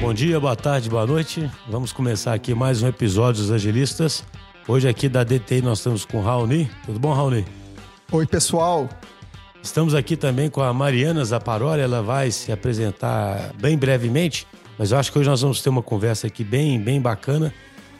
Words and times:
Bom 0.00 0.14
dia, 0.14 0.40
boa 0.40 0.56
tarde, 0.56 0.88
boa 0.88 1.06
noite. 1.06 1.48
Vamos 1.68 1.92
começar 1.92 2.32
aqui 2.32 2.54
mais 2.54 2.82
um 2.82 2.88
episódio 2.88 3.42
dos 3.42 3.52
Agilistas. 3.52 4.24
Hoje 4.66 4.88
aqui 4.88 5.10
da 5.10 5.22
DTI 5.22 5.60
nós 5.60 5.78
estamos 5.78 6.06
com 6.06 6.16
o 6.16 6.22
Raoni. 6.22 6.70
Tudo 6.86 6.98
bom, 6.98 7.12
Raoni? 7.12 7.44
Oi, 8.10 8.26
pessoal. 8.26 8.88
Estamos 9.62 9.94
aqui 9.94 10.16
também 10.16 10.48
com 10.48 10.62
a 10.62 10.72
Mariana 10.72 11.22
Zaparoli. 11.22 11.82
Ela 11.82 12.00
vai 12.02 12.30
se 12.30 12.50
apresentar 12.50 13.52
bem 13.60 13.76
brevemente, 13.76 14.46
mas 14.78 14.90
eu 14.90 14.96
acho 14.98 15.12
que 15.12 15.18
hoje 15.18 15.28
nós 15.28 15.42
vamos 15.42 15.60
ter 15.60 15.68
uma 15.68 15.82
conversa 15.82 16.28
aqui 16.28 16.42
bem, 16.42 16.80
bem 16.80 16.98
bacana, 16.98 17.52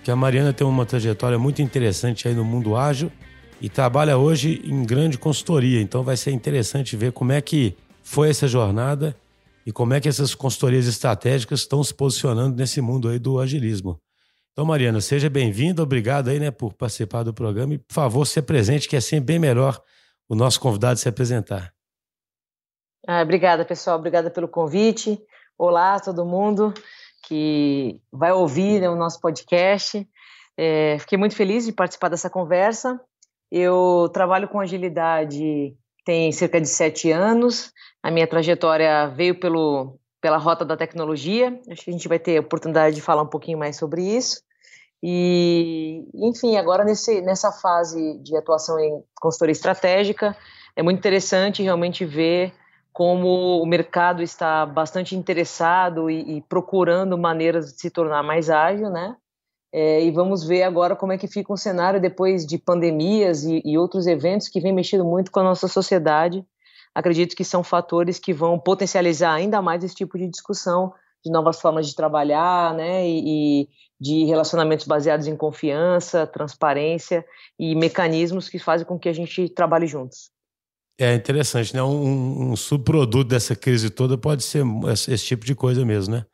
que 0.03 0.11
a 0.11 0.17
Mariana 0.17 0.55
tem 0.55 0.67
uma 0.67 0.87
trajetória 0.87 1.39
muito 1.39 1.61
interessante 1.61 2.27
aí 2.27 2.35
no 2.35 2.47
mundo 2.47 2.77
ágil 2.77 3.13
e 3.61 3.69
trabalha 3.69 4.17
hoje 4.17 4.63
em 4.65 4.85
grande 4.85 5.19
consultoria. 5.19 5.83
Então 5.83 6.03
vai 6.03 6.17
ser 6.17 6.31
interessante 6.31 6.97
ver 6.97 7.13
como 7.13 7.33
é 7.33 7.43
que 7.43 7.77
foi 8.03 8.31
essa 8.31 8.49
jornada 8.49 9.15
e 9.67 9.73
como 9.73 9.95
é 9.95 10.01
que 10.01 10.09
essas 10.09 10.35
consultorias 10.35 10.87
estratégicas 10.87 11.61
estão 11.61 11.83
se 11.83 11.95
posicionando 11.95 12.57
nesse 12.57 12.81
mundo 12.81 13.09
aí 13.09 13.19
do 13.19 13.39
agilismo. 13.39 14.01
Então, 14.53 14.65
Mariana, 14.65 15.01
seja 15.01 15.31
bem-vinda, 15.31 15.83
obrigado 15.83 16.29
aí, 16.29 16.41
né, 16.41 16.51
por 16.51 16.75
participar 16.75 17.23
do 17.23 17.33
programa 17.33 17.75
e, 17.75 17.79
por 17.79 17.95
favor, 17.95 18.27
se 18.27 18.43
presente, 18.43 18.89
que 18.89 18.97
é 18.97 19.01
sempre 19.01 19.27
bem 19.27 19.39
melhor 19.39 19.81
o 20.29 20.35
nosso 20.35 20.61
convidado 20.61 20.99
se 20.99 21.09
apresentar. 21.09 21.73
Ah, 23.07 23.23
obrigada, 23.23 23.65
pessoal, 23.65 23.99
obrigada 23.99 24.31
pelo 24.31 24.49
convite. 24.49 25.19
Olá, 25.57 25.99
todo 25.99 26.25
mundo 26.25 26.75
que 27.27 28.01
vai 28.13 28.33
ouvir 28.33 28.81
né, 28.81 28.89
o 28.89 28.97
nosso 28.97 29.21
podcast. 29.21 30.07
É, 30.57 30.99
fiquei 30.99 31.17
muito 31.17 31.35
feliz 31.35 31.65
de 31.65 31.73
participar 31.73 32.09
dessa 32.09 32.29
conversa. 32.29 33.01
Eu 33.51 34.11
trabalho 34.13 34.49
com 34.49 34.61
agilidade 34.61 35.77
tem 36.05 36.33
cerca 36.33 36.61
de 36.61 36.69
sete 36.69 37.11
anos. 37.11 37.73
A 38.03 38.11
minha 38.11 38.27
trajetória 38.27 39.09
veio 39.09 39.39
pelo, 39.39 39.99
pela 40.21 40.37
rota 40.37 40.65
da 40.65 40.77
tecnologia. 40.77 41.59
Acho 41.71 41.85
que 41.85 41.91
a 41.91 41.93
gente 41.93 42.09
vai 42.09 42.19
ter 42.19 42.41
oportunidade 42.41 42.95
de 42.97 43.03
falar 43.03 43.23
um 43.23 43.29
pouquinho 43.29 43.59
mais 43.59 43.77
sobre 43.77 44.03
isso. 44.03 44.43
E, 45.03 46.05
enfim, 46.15 46.57
agora 46.57 46.85
nesse, 46.85 47.21
nessa 47.23 47.51
fase 47.51 48.19
de 48.19 48.37
atuação 48.37 48.79
em 48.79 49.03
consultoria 49.21 49.53
estratégica, 49.53 50.37
é 50.77 50.83
muito 50.83 50.99
interessante 50.99 51.63
realmente 51.63 52.05
ver 52.05 52.53
como 52.93 53.63
o 53.63 53.67
mercado 53.67 54.23
está 54.23 54.67
bastante 54.67 55.17
interessado 55.17 56.11
e, 56.11 56.37
e 56.37 56.43
procurando 56.43 57.17
maneiras 57.17 57.73
de 57.73 57.81
se 57.81 57.91
tornar 57.91 58.23
mais 58.23 58.51
ágil, 58.51 58.91
né? 58.91 59.17
É, 59.73 60.03
e 60.05 60.11
vamos 60.11 60.43
ver 60.45 60.65
agora 60.65 60.97
como 60.97 61.13
é 61.13 61.19
que 61.19 61.29
fica 61.29 61.53
o 61.53 61.57
cenário 61.57 62.01
depois 62.01 62.45
de 62.45 62.59
pandemias 62.59 63.45
e, 63.45 63.63
e 63.65 63.79
outros 63.79 64.07
eventos 64.07 64.49
que 64.49 64.61
vem 64.61 64.73
mexendo 64.73 65.05
muito 65.05 65.31
com 65.31 65.41
a 65.41 65.45
nossa 65.45 65.69
sociedade. 65.69 66.45
Acredito 66.95 67.37
que 67.37 67.45
são 67.45 67.63
fatores 67.63 68.19
que 68.19 68.33
vão 68.33 68.59
potencializar 68.59 69.33
ainda 69.33 69.63
mais 69.63 69.85
esse 69.85 69.95
tipo 69.95 70.19
de 70.19 70.29
discussão 70.29 70.93
de 71.25 71.31
novas 71.31 71.61
formas 71.61 71.87
de 71.87 71.95
trabalhar, 71.95 72.75
né, 72.75 73.07
e, 73.07 73.63
e 73.63 73.69
de 74.01 74.25
relacionamentos 74.25 74.87
baseados 74.87 75.27
em 75.27 75.37
confiança, 75.37 76.27
transparência 76.27 77.25
e 77.59 77.75
mecanismos 77.75 78.49
que 78.49 78.59
fazem 78.59 78.87
com 78.87 78.99
que 78.99 79.09
a 79.09 79.13
gente 79.13 79.49
trabalhe 79.51 79.87
juntos. 79.87 80.31
É 80.99 81.15
interessante, 81.15 81.75
né? 81.75 81.83
Um, 81.83 82.51
um 82.51 82.57
subproduto 82.57 83.31
dessa 83.31 83.57
crise 83.57 83.89
toda 83.89 84.19
pode 84.19 84.43
ser 84.43 84.65
esse 84.87 85.25
tipo 85.25 85.47
de 85.47 85.55
coisa 85.55 85.85
mesmo, 85.85 86.15
né? 86.15 86.27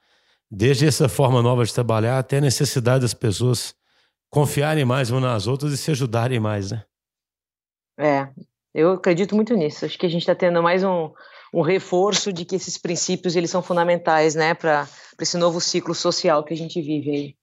Desde 0.50 0.86
essa 0.86 1.08
forma 1.08 1.42
nova 1.42 1.64
de 1.64 1.74
trabalhar 1.74 2.18
até 2.18 2.38
a 2.38 2.40
necessidade 2.40 3.02
das 3.02 3.14
pessoas 3.14 3.74
confiarem 4.30 4.84
mais 4.84 5.10
umas 5.10 5.22
nas 5.22 5.46
outras 5.46 5.72
e 5.72 5.76
se 5.76 5.90
ajudarem 5.90 6.38
mais, 6.38 6.70
né? 6.70 6.84
É, 7.98 8.28
eu 8.74 8.92
acredito 8.92 9.34
muito 9.34 9.54
nisso. 9.54 9.84
Acho 9.84 9.98
que 9.98 10.06
a 10.06 10.08
gente 10.08 10.20
está 10.20 10.34
tendo 10.34 10.62
mais 10.62 10.84
um, 10.84 11.10
um 11.52 11.62
reforço 11.62 12.32
de 12.32 12.44
que 12.44 12.56
esses 12.56 12.76
princípios 12.76 13.34
eles 13.34 13.50
são 13.50 13.62
fundamentais, 13.62 14.34
né, 14.34 14.54
para 14.54 14.88
esse 15.20 15.38
novo 15.38 15.60
ciclo 15.60 15.94
social 15.94 16.44
que 16.44 16.52
a 16.52 16.56
gente 16.56 16.80
vive 16.80 17.10
aí. 17.10 17.34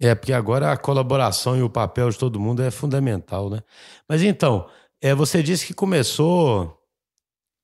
É, 0.00 0.14
porque 0.14 0.32
agora 0.32 0.70
a 0.70 0.76
colaboração 0.76 1.56
e 1.56 1.62
o 1.62 1.70
papel 1.70 2.10
de 2.10 2.18
todo 2.18 2.40
mundo 2.40 2.62
é 2.62 2.70
fundamental, 2.70 3.48
né? 3.48 3.62
Mas 4.08 4.22
então, 4.22 4.68
é, 5.00 5.14
você 5.14 5.42
disse 5.42 5.66
que 5.66 5.72
começou 5.72 6.78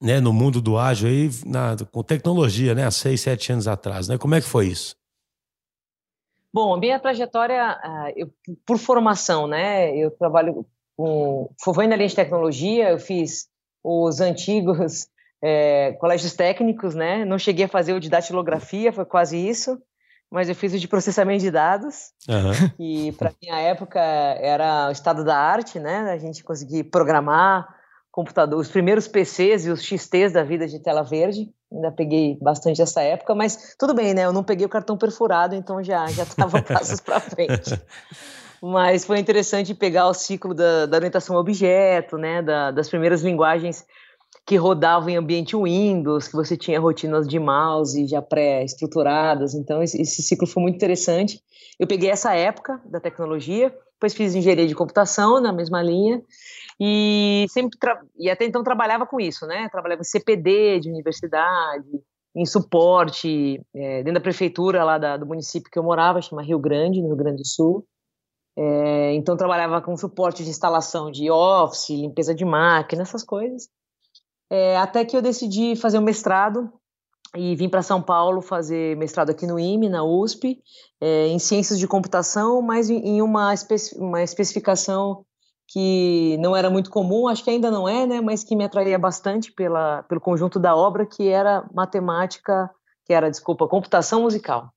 né, 0.00 0.18
no 0.18 0.32
mundo 0.32 0.60
do 0.60 0.78
ágil 0.78 1.08
aí, 1.08 1.30
na, 1.44 1.76
com 1.92 2.02
tecnologia, 2.02 2.74
né, 2.74 2.86
há 2.86 2.90
seis, 2.90 3.20
sete 3.20 3.52
anos 3.52 3.68
atrás, 3.68 4.08
né? 4.08 4.16
Como 4.16 4.34
é 4.34 4.40
que 4.40 4.46
foi 4.46 4.68
isso? 4.68 4.96
Bom, 6.52 6.74
a 6.74 6.78
minha 6.78 6.98
trajetória, 6.98 7.78
uh, 7.84 8.12
eu, 8.16 8.30
por 8.66 8.78
formação, 8.78 9.46
né, 9.46 9.94
eu 9.96 10.10
trabalho 10.10 10.66
com, 10.96 11.48
foi 11.62 11.86
na 11.86 11.96
linha 11.96 12.08
de 12.08 12.16
tecnologia, 12.16 12.90
eu 12.90 12.98
fiz 12.98 13.48
os 13.84 14.20
antigos 14.20 15.06
é, 15.42 15.92
colégios 16.00 16.34
técnicos, 16.34 16.94
né, 16.94 17.24
não 17.24 17.38
cheguei 17.38 17.66
a 17.66 17.68
fazer 17.68 17.92
o 17.92 18.00
de 18.00 18.08
datilografia, 18.08 18.92
foi 18.92 19.04
quase 19.04 19.36
isso, 19.36 19.80
mas 20.28 20.48
eu 20.48 20.54
fiz 20.54 20.72
o 20.72 20.78
de 20.78 20.88
processamento 20.88 21.42
de 21.42 21.50
dados, 21.50 22.12
uhum. 22.28 22.70
e 22.80 23.12
para 23.12 23.32
minha 23.40 23.58
época 23.60 24.00
era 24.00 24.88
o 24.88 24.92
estado 24.92 25.24
da 25.24 25.36
arte, 25.36 25.78
né, 25.78 26.10
a 26.10 26.18
gente 26.18 26.42
conseguir 26.42 26.84
programar, 26.84 27.79
computador, 28.10 28.58
os 28.58 28.68
primeiros 28.68 29.06
PCs 29.06 29.66
e 29.66 29.70
os 29.70 29.82
XTs 29.82 30.32
da 30.32 30.42
vida 30.42 30.66
de 30.66 30.78
tela 30.80 31.02
verde. 31.02 31.48
Ainda 31.72 31.92
peguei 31.92 32.36
bastante 32.40 32.82
essa 32.82 33.00
época, 33.00 33.34
mas 33.34 33.76
tudo 33.78 33.94
bem, 33.94 34.12
né? 34.12 34.24
Eu 34.24 34.32
não 34.32 34.42
peguei 34.42 34.66
o 34.66 34.70
cartão 34.70 34.98
perfurado, 34.98 35.54
então 35.54 35.82
já 35.82 36.06
já 36.08 36.24
estava 36.24 36.60
passos 36.62 37.00
para 37.00 37.20
frente. 37.20 37.80
Mas 38.60 39.04
foi 39.04 39.18
interessante 39.18 39.74
pegar 39.74 40.08
o 40.08 40.14
ciclo 40.14 40.52
da, 40.52 40.86
da 40.86 40.96
orientação 40.96 41.36
a 41.36 41.40
objeto, 41.40 42.18
né? 42.18 42.42
Da, 42.42 42.70
das 42.70 42.88
primeiras 42.88 43.22
linguagens 43.22 43.86
que 44.44 44.56
rodavam 44.56 45.08
em 45.08 45.16
ambiente 45.16 45.56
Windows, 45.56 46.28
que 46.28 46.34
você 46.34 46.56
tinha 46.56 46.80
rotinas 46.80 47.26
de 47.26 47.38
mouse 47.38 48.06
já 48.06 48.20
pré-estruturadas. 48.20 49.54
Então, 49.54 49.82
esse, 49.82 50.00
esse 50.00 50.22
ciclo 50.22 50.46
foi 50.46 50.62
muito 50.62 50.74
interessante. 50.74 51.40
Eu 51.78 51.86
peguei 51.86 52.10
essa 52.10 52.34
época 52.34 52.80
da 52.84 53.00
tecnologia, 53.00 53.74
depois 54.00 54.14
fiz 54.14 54.34
engenharia 54.34 54.66
de 54.66 54.74
computação 54.74 55.38
na 55.42 55.52
mesma 55.52 55.82
linha, 55.82 56.22
e 56.80 57.44
sempre 57.50 57.78
e 58.18 58.30
até 58.30 58.46
então 58.46 58.64
trabalhava 58.64 59.06
com 59.06 59.20
isso, 59.20 59.46
né? 59.46 59.68
Trabalhava 59.68 60.00
em 60.00 60.04
CPD 60.04 60.80
de 60.80 60.88
universidade, 60.88 61.86
em 62.34 62.46
suporte 62.46 63.60
é, 63.74 63.98
dentro 63.98 64.14
da 64.14 64.20
prefeitura 64.20 64.82
lá 64.82 64.96
da, 64.96 65.18
do 65.18 65.26
município 65.26 65.70
que 65.70 65.78
eu 65.78 65.82
morava, 65.82 66.22
chama 66.22 66.42
Rio 66.42 66.58
Grande, 66.58 67.02
no 67.02 67.08
Rio 67.08 67.16
Grande 67.16 67.42
do 67.42 67.46
Sul. 67.46 67.86
É, 68.56 69.12
então 69.12 69.36
trabalhava 69.36 69.82
com 69.82 69.94
suporte 69.96 70.42
de 70.42 70.48
instalação 70.48 71.10
de 71.10 71.30
office, 71.30 71.90
limpeza 71.90 72.34
de 72.34 72.44
máquina, 72.44 73.02
essas 73.02 73.22
coisas. 73.22 73.68
É, 74.48 74.78
até 74.78 75.04
que 75.04 75.14
eu 75.14 75.20
decidi 75.20 75.76
fazer 75.76 75.98
um 75.98 76.02
mestrado 76.02 76.72
e 77.36 77.54
vim 77.54 77.68
para 77.68 77.82
São 77.82 78.02
Paulo 78.02 78.40
fazer 78.42 78.96
mestrado 78.96 79.30
aqui 79.30 79.46
no 79.46 79.58
IME, 79.58 79.88
na 79.88 80.04
USP, 80.04 80.58
é, 81.00 81.28
em 81.28 81.38
ciências 81.38 81.78
de 81.78 81.86
computação, 81.86 82.60
mas 82.60 82.90
em 82.90 83.22
uma, 83.22 83.54
uma 83.96 84.22
especificação 84.22 85.24
que 85.68 86.36
não 86.38 86.56
era 86.56 86.68
muito 86.68 86.90
comum, 86.90 87.28
acho 87.28 87.44
que 87.44 87.50
ainda 87.50 87.70
não 87.70 87.88
é, 87.88 88.04
né, 88.04 88.20
mas 88.20 88.42
que 88.42 88.56
me 88.56 88.64
atraía 88.64 88.98
bastante 88.98 89.52
pela, 89.52 90.02
pelo 90.04 90.20
conjunto 90.20 90.58
da 90.58 90.74
obra, 90.74 91.06
que 91.06 91.28
era 91.28 91.64
matemática, 91.72 92.68
que 93.06 93.12
era, 93.12 93.30
desculpa, 93.30 93.68
computação 93.68 94.22
musical. 94.22 94.72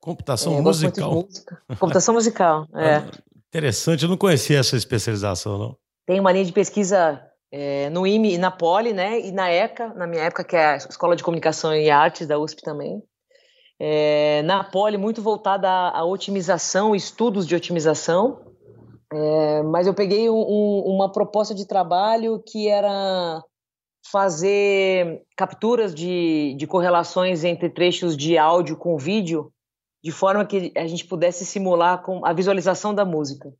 Computação 0.00 0.54
é, 0.54 0.60
musical? 0.60 1.28
Computação 1.80 2.14
musical, 2.14 2.68
é. 2.74 2.96
Ah, 2.96 3.10
interessante, 3.48 4.04
eu 4.04 4.08
não 4.08 4.16
conhecia 4.16 4.60
essa 4.60 4.76
especialização, 4.76 5.58
não. 5.58 5.76
Tem 6.06 6.20
uma 6.20 6.30
linha 6.30 6.44
de 6.44 6.52
pesquisa 6.52 7.20
é, 7.50 7.88
no 7.90 8.06
IME 8.06 8.34
e 8.34 8.38
na 8.38 8.50
Poli, 8.50 8.92
né, 8.92 9.20
e 9.20 9.32
na 9.32 9.50
ECA, 9.50 9.92
na 9.94 10.06
minha 10.06 10.22
época, 10.22 10.44
que 10.44 10.56
é 10.56 10.66
a 10.66 10.76
Escola 10.76 11.16
de 11.16 11.22
Comunicação 11.22 11.74
e 11.74 11.90
Artes 11.90 12.26
da 12.26 12.38
USP 12.38 12.62
também. 12.62 13.02
É, 13.80 14.42
na 14.42 14.64
Poli, 14.64 14.98
muito 14.98 15.22
voltada 15.22 15.68
à, 15.68 16.00
à 16.00 16.04
otimização, 16.04 16.94
estudos 16.94 17.46
de 17.46 17.54
otimização, 17.54 18.40
é, 19.12 19.62
mas 19.62 19.86
eu 19.86 19.94
peguei 19.94 20.28
um, 20.28 20.34
um, 20.34 20.82
uma 20.86 21.10
proposta 21.10 21.54
de 21.54 21.66
trabalho 21.66 22.42
que 22.46 22.68
era 22.68 23.42
fazer 24.10 25.22
capturas 25.36 25.94
de, 25.94 26.54
de 26.58 26.66
correlações 26.66 27.44
entre 27.44 27.70
trechos 27.70 28.16
de 28.16 28.36
áudio 28.36 28.76
com 28.76 28.96
vídeo, 28.96 29.52
de 30.02 30.12
forma 30.12 30.44
que 30.44 30.72
a 30.76 30.86
gente 30.86 31.06
pudesse 31.06 31.44
simular 31.44 32.02
com 32.02 32.24
a 32.24 32.32
visualização 32.32 32.94
da 32.94 33.04
música. 33.04 33.52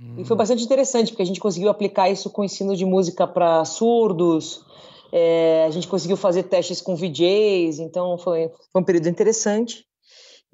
Hum. 0.00 0.16
E 0.18 0.24
foi 0.24 0.36
bastante 0.36 0.64
interessante, 0.64 1.10
porque 1.10 1.22
a 1.22 1.26
gente 1.26 1.40
conseguiu 1.40 1.68
aplicar 1.68 2.10
isso 2.10 2.30
com 2.30 2.44
ensino 2.44 2.76
de 2.76 2.84
música 2.84 3.26
para 3.26 3.64
surdos, 3.64 4.64
é, 5.12 5.64
a 5.64 5.70
gente 5.70 5.86
conseguiu 5.86 6.16
fazer 6.16 6.42
testes 6.44 6.80
com 6.80 6.96
VJs, 6.96 7.78
então 7.78 8.18
foi, 8.18 8.50
foi 8.72 8.82
um 8.82 8.84
período 8.84 9.08
interessante. 9.08 9.84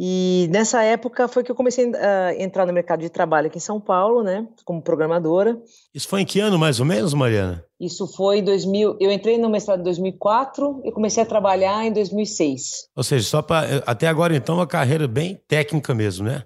E 0.02 0.48
nessa 0.50 0.82
época 0.82 1.28
foi 1.28 1.44
que 1.44 1.50
eu 1.50 1.54
comecei 1.54 1.90
a 1.94 2.34
entrar 2.42 2.64
no 2.64 2.72
mercado 2.72 3.00
de 3.00 3.10
trabalho 3.10 3.48
aqui 3.48 3.58
em 3.58 3.60
São 3.60 3.78
Paulo, 3.78 4.22
né, 4.22 4.46
como 4.64 4.81
programadora. 4.81 5.58
Isso 5.94 6.08
foi 6.08 6.22
em 6.22 6.25
que 6.25 6.40
ano 6.40 6.58
mais 6.58 6.81
ou 6.81 6.86
menos, 6.86 7.12
Mariana? 7.12 7.62
Isso 7.78 8.06
foi 8.06 8.38
em 8.38 8.44
2000. 8.44 8.96
Eu 8.98 9.10
entrei 9.10 9.36
no 9.36 9.50
mestrado 9.50 9.81
em 9.81 9.84
2004 9.84 10.81
e 10.84 10.93
comecei 10.93 11.22
a 11.22 11.26
trabalhar 11.26 11.84
em 11.84 11.93
2006. 11.93 12.88
Ou 12.96 13.02
seja, 13.02 13.28
só 13.28 13.43
para 13.43 13.82
até 13.86 14.06
agora 14.08 14.34
então 14.34 14.56
uma 14.56 14.66
carreira 14.66 15.06
bem 15.06 15.38
técnica 15.46 15.94
mesmo, 15.94 16.26
né? 16.26 16.44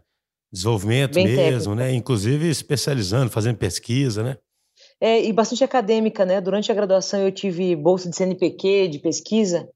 Desenvolvimento 0.54 1.14
bem 1.14 1.26
mesmo, 1.26 1.74
técnica. 1.74 1.74
né? 1.74 1.92
Inclusive 1.94 2.48
especializando, 2.48 3.28
fazendo 3.28 3.56
pesquisa, 3.56 4.22
né? 4.22 4.38
É, 5.00 5.20
e 5.20 5.32
bastante 5.32 5.64
acadêmica, 5.64 6.24
né? 6.24 6.40
Durante 6.40 6.70
a 6.70 6.74
graduação 6.74 7.18
eu 7.20 7.32
tive 7.32 7.74
bolsa 7.74 8.08
de 8.08 8.14
CNPq, 8.14 8.86
de 8.86 9.00
pesquisa, 9.00 9.68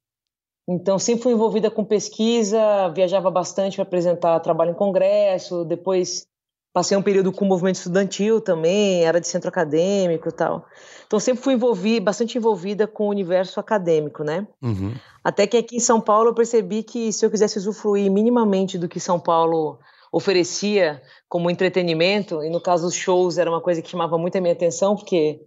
Então, 0.71 0.99
sempre 0.99 1.23
fui 1.23 1.33
envolvida 1.33 1.71
com 1.71 1.83
pesquisa, 1.83 2.89
viajava 2.95 3.31
bastante 3.31 3.77
para 3.77 3.83
apresentar 3.83 4.39
trabalho 4.41 4.71
em 4.71 4.75
congresso, 4.75 5.65
depois 5.65 6.27
passei 6.75 6.97
um 6.97 7.03
período 7.03 7.33
com 7.33 7.45
o 7.45 7.49
movimento 7.49 7.77
estudantil 7.77 8.41
também, 8.41 9.03
era 9.05 9.19
de 9.19 9.27
centro 9.27 9.49
acadêmico 9.49 10.29
e 10.29 10.33
tal. 10.33 10.65
Então, 11.07 11.19
sempre 11.19 11.43
fui 11.43 11.55
envolvida, 11.55 12.05
bastante 12.05 12.39
envolvida 12.39 12.87
com 12.87 13.07
o 13.07 13.11
universo 13.11 13.59
acadêmico, 13.59 14.23
né? 14.23 14.47
Uhum. 14.63 14.95
Até 15.25 15.47
que 15.47 15.57
aqui 15.57 15.77
em 15.77 15.81
São 15.81 16.01
Paulo 16.01 16.29
eu 16.29 16.35
percebi 16.35 16.83
que 16.83 17.13
se 17.13 17.25
eu 17.25 17.31
quisesse 17.31 17.59
usufruir 17.59 18.13
minimamente 18.13 18.79
do 18.79 18.89
que 18.89 19.01
São 19.01 19.19
Paulo 19.19 19.79
oferecia 20.13 21.03
como 21.29 21.51
entretenimento, 21.51 22.43
e 22.43 22.51
no 22.51 22.61
caso 22.61 22.87
os 22.87 22.95
shows 22.95 23.39
era 23.39 23.51
uma 23.51 23.61
coisa 23.61 23.83
que 23.83 23.91
chamava 23.91 24.17
muito 24.19 24.37
a 24.37 24.41
minha 24.41 24.53
atenção, 24.53 24.97
porque 24.97 25.41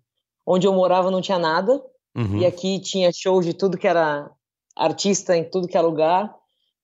onde 0.45 0.67
eu 0.67 0.73
morava 0.73 1.09
não 1.11 1.21
tinha 1.21 1.39
nada, 1.39 1.81
uhum. 2.15 2.37
e 2.37 2.45
aqui 2.45 2.79
tinha 2.79 3.11
shows 3.11 3.45
de 3.45 3.53
tudo 3.53 3.77
que 3.77 3.87
era 3.87 4.29
artista 4.75 5.35
em 5.35 5.43
tudo 5.43 5.67
que 5.67 5.77
é 5.77 5.81
lugar, 5.81 6.33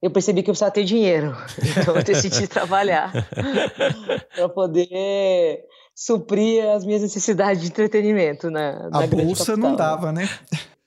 eu 0.01 0.11
percebi 0.11 0.43
que 0.43 0.49
eu 0.49 0.53
precisava 0.53 0.71
ter 0.71 0.83
dinheiro. 0.83 1.35
Então 1.79 1.95
eu 1.95 2.03
decidi 2.03 2.45
trabalhar 2.47 3.11
para 4.35 4.49
poder 4.49 5.63
suprir 5.95 6.63
as 6.69 6.85
minhas 6.85 7.01
necessidades 7.01 7.61
de 7.61 7.67
entretenimento 7.69 8.51
na, 8.51 8.89
na 8.89 9.03
A 9.03 9.07
bolsa 9.07 9.57
não 9.57 9.75
dava, 9.75 10.11
né? 10.11 10.29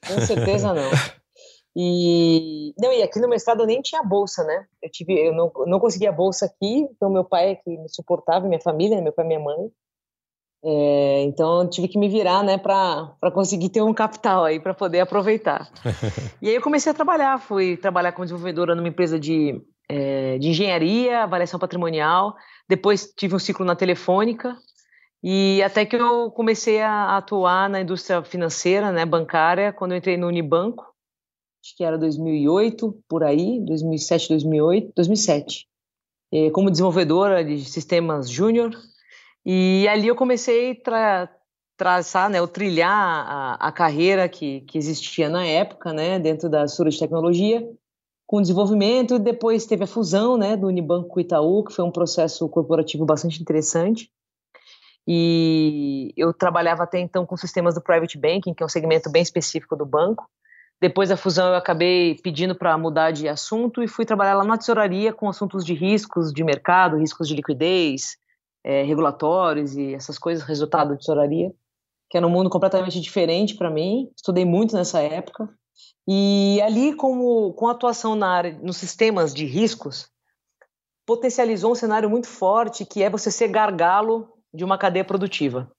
Com 0.07 0.21
certeza 0.21 0.73
não. 0.73 0.91
E 1.77 2.75
não, 2.79 2.93
e 2.93 3.03
aqui 3.03 3.21
no 3.21 3.29
mestrado 3.29 3.61
eu 3.61 3.67
nem 3.67 3.81
tinha 3.81 4.03
bolsa, 4.03 4.43
né? 4.45 4.67
Eu 4.83 4.91
tive, 4.91 5.15
eu 5.15 5.33
não, 5.33 5.53
não 5.67 5.79
conseguia 5.79 6.11
bolsa 6.11 6.47
aqui, 6.47 6.89
então 6.91 7.11
meu 7.11 7.25
pai 7.25 7.53
é 7.53 7.55
que 7.55 7.71
me 7.71 7.89
suportava, 7.89 8.49
minha 8.49 8.61
família, 8.61 9.01
meu 9.01 9.13
pai 9.13 9.25
e 9.25 9.29
minha 9.29 9.41
mãe. 9.41 9.71
É, 10.63 11.23
então 11.23 11.63
eu 11.63 11.71
tive 11.71 11.89
que 11.89 11.99
me 11.99 12.09
virar, 12.09 12.43
né, 12.45 12.59
para 12.59 13.31
conseguir 13.33 13.71
ter 13.71 13.81
um 13.81 13.95
capital 13.95 14.45
aí 14.45 14.61
para 14.61 14.75
poder 14.75 15.01
aproveitar. 15.01 15.71
e 16.43 16.49
aí 16.49 16.55
eu 16.55 16.61
comecei 16.61 16.91
a 16.93 16.95
trabalhar, 16.95 17.39
fui 17.39 17.77
trabalhar 17.77 18.13
como 18.13 18.27
desenvolvedora 18.27 18.75
numa 18.75 18.89
empresa 18.89 19.19
de, 19.19 19.63
é, 19.89 20.39
de 20.39 20.49
engenharia, 20.49 21.23
avaliação 21.23 21.59
patrimonial. 21.59 22.35
Depois 22.69 23.11
tive 23.17 23.35
um 23.35 23.39
ciclo 23.39 23.65
na 23.65 23.75
telefônica 23.75 24.55
e 25.23 25.63
até 25.63 25.87
que 25.87 25.97
eu 25.97 26.31
comecei 26.31 26.81
a 26.81 27.17
atuar 27.17 27.69
na 27.69 27.81
indústria 27.81 28.23
financeira, 28.23 28.93
né, 28.93 29.07
bancária, 29.07 29.73
quando 29.73 29.93
eu 29.93 29.99
entrei 29.99 30.17
no 30.17 30.29
Unibanco, 30.29 30.90
acho 31.63 31.77
que 31.77 31.85
era 31.85 31.99
2008 31.99 33.03
por 33.09 33.23
aí, 33.23 33.61
2007, 33.65 34.29
2008, 34.31 34.93
2007, 34.97 35.67
é, 36.33 36.51
como 36.51 36.71
desenvolvedora 36.71 37.45
de 37.45 37.65
sistemas 37.65 38.31
júnior 38.31 38.71
e 39.45 39.87
ali 39.89 40.09
eu 40.09 40.17
comecei 40.17 40.73
a 40.73 40.83
tra 40.83 41.37
traçar, 41.77 42.29
né, 42.29 42.43
ou 42.43 42.47
trilhar 42.47 42.93
a, 42.93 43.55
a 43.55 43.73
carreira 43.73 44.29
que, 44.29 44.61
que 44.63 44.77
existia 44.77 45.31
na 45.31 45.47
época, 45.47 45.95
né, 45.95 46.19
dentro 46.19 46.47
da 46.47 46.69
Sura 46.69 46.91
de 46.91 46.99
Tecnologia, 46.99 47.67
com 48.27 48.43
desenvolvimento, 48.43 49.15
e 49.15 49.19
depois 49.19 49.65
teve 49.65 49.85
a 49.85 49.87
fusão, 49.87 50.37
né, 50.37 50.59
do 50.59 50.67
Unibanco 50.67 51.09
com 51.09 51.19
o 51.19 51.23
Itaú, 51.23 51.65
que 51.65 51.73
foi 51.73 51.83
um 51.83 51.91
processo 51.91 52.47
corporativo 52.51 53.07
bastante 53.07 53.41
interessante. 53.41 54.11
E 55.09 56.13
eu 56.19 56.35
trabalhava 56.35 56.83
até 56.83 57.01
então 57.01 57.25
com 57.25 57.35
sistemas 57.35 57.75
do 57.75 57.81
private 57.81 58.19
banking, 58.19 58.53
que 58.53 58.63
é 58.63 58.67
um 58.67 58.69
segmento 58.69 59.11
bem 59.11 59.23
específico 59.23 59.75
do 59.75 59.87
banco. 59.87 60.29
Depois 60.81 61.11
da 61.11 61.17
fusão, 61.17 61.49
eu 61.49 61.57
acabei 61.57 62.17
pedindo 62.23 62.55
para 62.55 62.77
mudar 62.79 63.11
de 63.11 63.29
assunto 63.29 63.83
e 63.83 63.89
fui 63.89 64.07
trabalhar 64.07 64.35
lá 64.35 64.45
na 64.45 64.57
tesouraria 64.57 65.13
com 65.13 65.29
assuntos 65.29 65.63
de 65.65 65.75
riscos 65.75 66.33
de 66.33 66.43
mercado, 66.43 66.97
riscos 66.97 67.29
de 67.29 67.35
liquidez, 67.35 68.17
é, 68.65 68.83
regulatórios 68.83 69.77
e 69.77 69.95
essas 69.95 70.19
coisas, 70.19 70.43
resultado 70.45 70.93
de 70.93 71.01
tesouraria, 71.01 71.53
que 72.09 72.17
era 72.17 72.27
um 72.27 72.31
mundo 72.31 72.49
completamente 72.49 72.99
diferente 72.99 73.57
para 73.57 73.71
mim. 73.71 74.11
Estudei 74.17 74.47
muito 74.47 74.75
nessa 74.75 75.01
época. 75.01 75.49
E 76.09 76.61
ali, 76.63 76.95
como, 76.95 77.53
com 77.53 77.69
atuação 77.69 78.15
na 78.15 78.29
área, 78.29 78.59
nos 78.63 78.79
sistemas 78.79 79.35
de 79.35 79.45
riscos, 79.45 80.11
potencializou 81.07 81.73
um 81.73 81.75
cenário 81.75 82.09
muito 82.09 82.27
forte, 82.27 82.87
que 82.87 83.03
é 83.03 83.11
você 83.11 83.31
ser 83.31 83.49
gargalo 83.49 84.33
de 84.53 84.65
uma 84.65 84.79
cadeia 84.79 85.05
produtiva. 85.05 85.71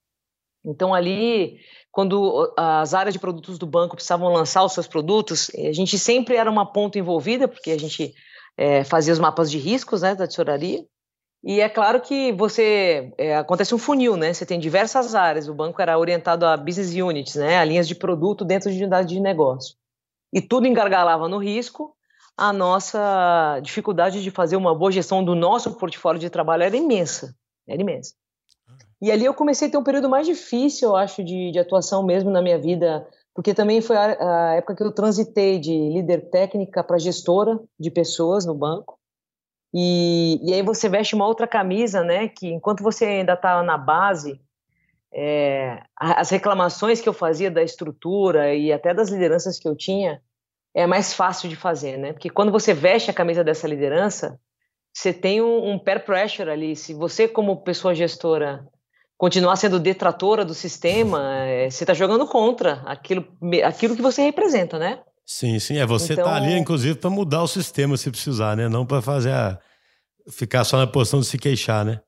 Então, 0.64 0.94
ali, 0.94 1.60
quando 1.92 2.54
as 2.58 2.94
áreas 2.94 3.14
de 3.14 3.20
produtos 3.20 3.58
do 3.58 3.66
banco 3.66 3.96
precisavam 3.96 4.32
lançar 4.32 4.64
os 4.64 4.74
seus 4.74 4.88
produtos, 4.88 5.52
a 5.56 5.74
gente 5.74 6.00
sempre 6.00 6.36
era 6.36 6.50
uma 6.50 6.66
ponta 6.66 6.98
envolvida, 6.98 7.48
porque 7.48 7.72
a 7.72 7.80
gente 7.80 8.14
é, 8.58 8.84
fazia 8.84 9.14
os 9.14 9.20
mapas 9.20 9.52
de 9.52 9.58
riscos 9.58 10.02
né, 10.02 10.16
da 10.16 10.28
tesouraria, 10.28 10.86
e 11.44 11.60
é 11.60 11.68
claro 11.68 12.00
que 12.02 12.32
você 12.32 13.12
é, 13.18 13.36
acontece 13.36 13.74
um 13.74 13.78
funil, 13.78 14.16
né? 14.16 14.32
Você 14.32 14.46
tem 14.46 14.60
diversas 14.60 15.16
áreas. 15.16 15.48
O 15.48 15.56
banco 15.56 15.82
era 15.82 15.98
orientado 15.98 16.46
a 16.46 16.56
business 16.56 16.94
units, 16.94 17.36
né? 17.36 17.58
A 17.58 17.66
linhas 17.66 17.88
de 17.88 17.96
produto 17.96 18.46
dentro 18.46 18.72
de 18.72 18.78
unidade 18.78 19.10
de 19.10 19.20
negócio. 19.20 19.76
E 20.32 20.40
tudo 20.40 20.68
engargalava 20.68 21.28
no 21.28 21.40
risco. 21.40 21.96
A 22.38 22.54
nossa 22.54 23.60
dificuldade 23.62 24.22
de 24.22 24.32
fazer 24.32 24.56
uma 24.56 24.76
boa 24.76 24.92
gestão 24.92 25.24
do 25.24 25.36
nosso 25.36 25.74
portfólio 25.78 26.20
de 26.20 26.30
trabalho 26.30 26.64
era 26.64 26.78
imensa, 26.78 27.36
era 27.68 27.82
imensa. 27.82 28.14
E 29.02 29.12
ali 29.12 29.26
eu 29.26 29.34
comecei 29.34 29.68
a 29.68 29.72
ter 29.72 29.78
um 29.78 29.84
período 29.84 30.08
mais 30.08 30.28
difícil, 30.28 30.90
eu 30.90 30.96
acho, 30.96 31.24
de, 31.24 31.52
de 31.52 31.60
atuação 31.60 32.06
mesmo 32.06 32.30
na 32.30 32.42
minha 32.42 32.60
vida, 32.60 33.08
porque 33.34 33.54
também 33.54 33.82
foi 33.82 33.98
a, 33.98 34.52
a 34.52 34.56
época 34.56 34.76
que 34.76 34.84
eu 34.84 34.92
transitei 34.92 35.58
de 35.58 35.72
líder 35.72 36.30
técnica 36.30 36.84
para 36.84 37.00
gestora 37.00 37.60
de 37.80 37.90
pessoas 37.90 38.46
no 38.46 38.54
banco. 38.54 39.00
E, 39.74 40.40
e 40.44 40.54
aí 40.54 40.62
você 40.62 40.88
veste 40.90 41.16
uma 41.16 41.26
outra 41.26 41.48
camisa, 41.48 42.04
né? 42.04 42.28
Que 42.28 42.48
enquanto 42.48 42.84
você 42.84 43.06
ainda 43.06 43.34
está 43.34 43.64
na 43.64 43.78
base, 43.78 44.40
é, 45.14 45.82
as 45.96 46.30
reclamações 46.30 47.02
que 47.02 47.10
eu 47.10 47.14
fazia 47.14 47.50
da 47.50 47.64
estrutura 47.64 48.54
e 48.54 48.72
até 48.72 48.94
das 48.94 49.10
lideranças 49.10 49.58
que 49.58 49.68
eu 49.68 49.76
tinha 49.76 50.22
é 50.74 50.86
mais 50.86 51.14
fácil 51.14 51.50
de 51.50 51.56
fazer, 51.56 51.98
né? 51.98 52.14
Porque 52.14 52.30
quando 52.30 52.52
você 52.52 52.74
veste 52.74 53.10
a 53.10 53.14
camisa 53.14 53.44
dessa 53.44 53.68
liderança, 53.68 54.40
você 54.94 55.14
tem 55.14 55.42
um, 55.42 55.72
um 55.72 55.80
peer 55.80 56.06
pressure 56.06 56.50
ali. 56.50 56.76
Se 56.76 56.94
você, 56.94 57.28
como 57.28 57.64
pessoa 57.64 57.96
gestora, 57.96 58.68
continuar 59.22 59.56
sendo 59.56 59.80
detratora 59.80 60.44
do 60.44 60.56
sistema, 60.56 61.46
é, 61.46 61.70
você 61.70 61.84
está 61.84 61.94
jogando 61.94 62.26
contra 62.26 62.82
aquilo, 62.88 63.24
aquilo 63.64 63.96
que 63.96 64.02
você 64.02 64.24
representa, 64.24 64.80
né? 64.80 65.04
Sim, 65.24 65.60
sim. 65.60 65.78
É 65.78 65.86
você 65.86 66.14
então, 66.14 66.26
tá 66.26 66.34
ali, 66.34 66.58
inclusive, 66.58 66.98
para 66.98 67.12
mudar 67.12 67.44
o 67.44 67.48
sistema 67.48 67.96
se 67.98 68.10
precisar, 68.10 68.58
né? 68.58 68.68
Não 68.68 68.84
para 68.84 69.00
fazer 69.00 69.32
a... 69.32 69.60
ficar 70.28 70.64
só 70.64 70.76
na 70.76 70.88
posição 70.88 71.20
de 71.20 71.28
se 71.28 71.38
queixar, 71.38 71.86
né? 71.86 72.02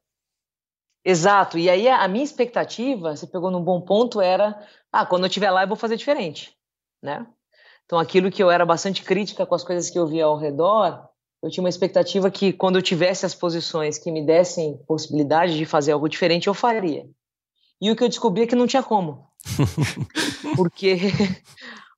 Exato. 1.05 1.59
E 1.59 1.69
aí 1.69 1.87
a 1.87 2.07
minha 2.07 2.23
expectativa, 2.23 3.15
você 3.15 3.27
pegou 3.27 3.51
num 3.51 3.63
bom 3.63 3.79
ponto, 3.79 4.19
era 4.19 4.59
ah, 4.91 5.05
quando 5.05 5.25
eu 5.25 5.27
estiver 5.27 5.51
lá 5.51 5.65
eu 5.65 5.67
vou 5.67 5.77
fazer 5.77 5.97
diferente, 5.97 6.51
né? 6.99 7.27
Então 7.85 7.99
aquilo 7.99 8.31
que 8.31 8.41
eu 8.41 8.49
era 8.49 8.65
bastante 8.65 9.03
crítica 9.03 9.45
com 9.45 9.53
as 9.53 9.63
coisas 9.63 9.87
que 9.87 9.99
eu 9.99 10.07
via 10.07 10.25
ao 10.25 10.35
redor, 10.39 11.07
eu 11.43 11.49
tinha 11.49 11.61
uma 11.61 11.69
expectativa 11.69 12.31
que 12.31 12.53
quando 12.53 12.77
eu 12.77 12.81
tivesse 12.81 13.25
as 13.25 13.35
posições 13.35 13.97
que 13.97 14.09
me 14.09 14.25
dessem 14.25 14.77
possibilidade 14.87 15.57
de 15.57 15.65
fazer 15.65 15.91
algo 15.91 16.07
diferente, 16.07 16.47
eu 16.47 16.53
faria. 16.53 17.05
E 17.81 17.91
o 17.91 17.95
que 17.97 18.03
eu 18.03 18.07
descobri 18.07 18.43
é 18.43 18.47
que 18.47 18.55
não 18.55 18.65
tinha 18.65 18.81
como. 18.81 19.27
Porque 20.55 20.97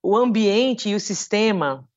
o 0.02 0.18
ambiente 0.18 0.90
e 0.90 0.96
o 0.96 1.00
sistema, 1.00 1.88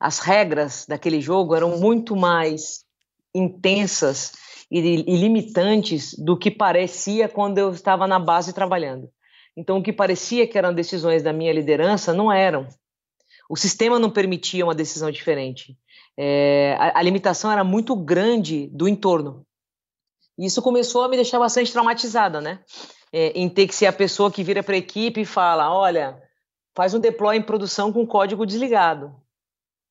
as 0.00 0.20
regras 0.20 0.86
daquele 0.88 1.20
jogo 1.20 1.54
eram 1.54 1.78
muito 1.78 2.16
mais 2.16 2.86
intensas 3.34 4.32
e, 4.70 4.78
e 4.78 5.16
limitantes 5.18 6.14
do 6.14 6.34
que 6.34 6.50
parecia 6.50 7.28
quando 7.28 7.58
eu 7.58 7.72
estava 7.72 8.06
na 8.06 8.18
base 8.18 8.54
trabalhando. 8.54 9.10
Então, 9.54 9.78
o 9.78 9.82
que 9.82 9.92
parecia 9.92 10.46
que 10.46 10.56
eram 10.56 10.72
decisões 10.72 11.22
da 11.22 11.32
minha 11.32 11.52
liderança 11.52 12.14
não 12.14 12.32
eram. 12.32 12.66
O 13.48 13.56
sistema 13.56 13.98
não 13.98 14.10
permitia 14.10 14.64
uma 14.64 14.74
decisão 14.74 15.10
diferente. 15.10 15.76
É, 16.18 16.76
a, 16.78 16.98
a, 16.98 17.02
limitação 17.02 17.50
era 17.50 17.62
muito 17.62 17.94
grande 17.94 18.68
do 18.68 18.88
entorno. 18.88 19.46
E 20.38 20.46
isso 20.46 20.62
começou 20.62 21.02
a 21.02 21.08
me 21.08 21.16
deixar 21.16 21.38
bastante 21.38 21.72
traumatizada, 21.72 22.40
né? 22.40 22.60
É, 23.12 23.28
em 23.38 23.48
ter 23.48 23.66
que 23.66 23.74
ser 23.74 23.86
a 23.86 23.92
pessoa 23.92 24.30
que 24.30 24.42
vira 24.42 24.62
para 24.62 24.74
a 24.74 24.78
equipe 24.78 25.20
e 25.20 25.26
fala: 25.26 25.72
olha, 25.72 26.20
faz 26.74 26.92
um 26.92 27.00
deploy 27.00 27.36
em 27.36 27.42
produção 27.42 27.92
com 27.92 28.06
código 28.06 28.44
desligado. 28.44 29.14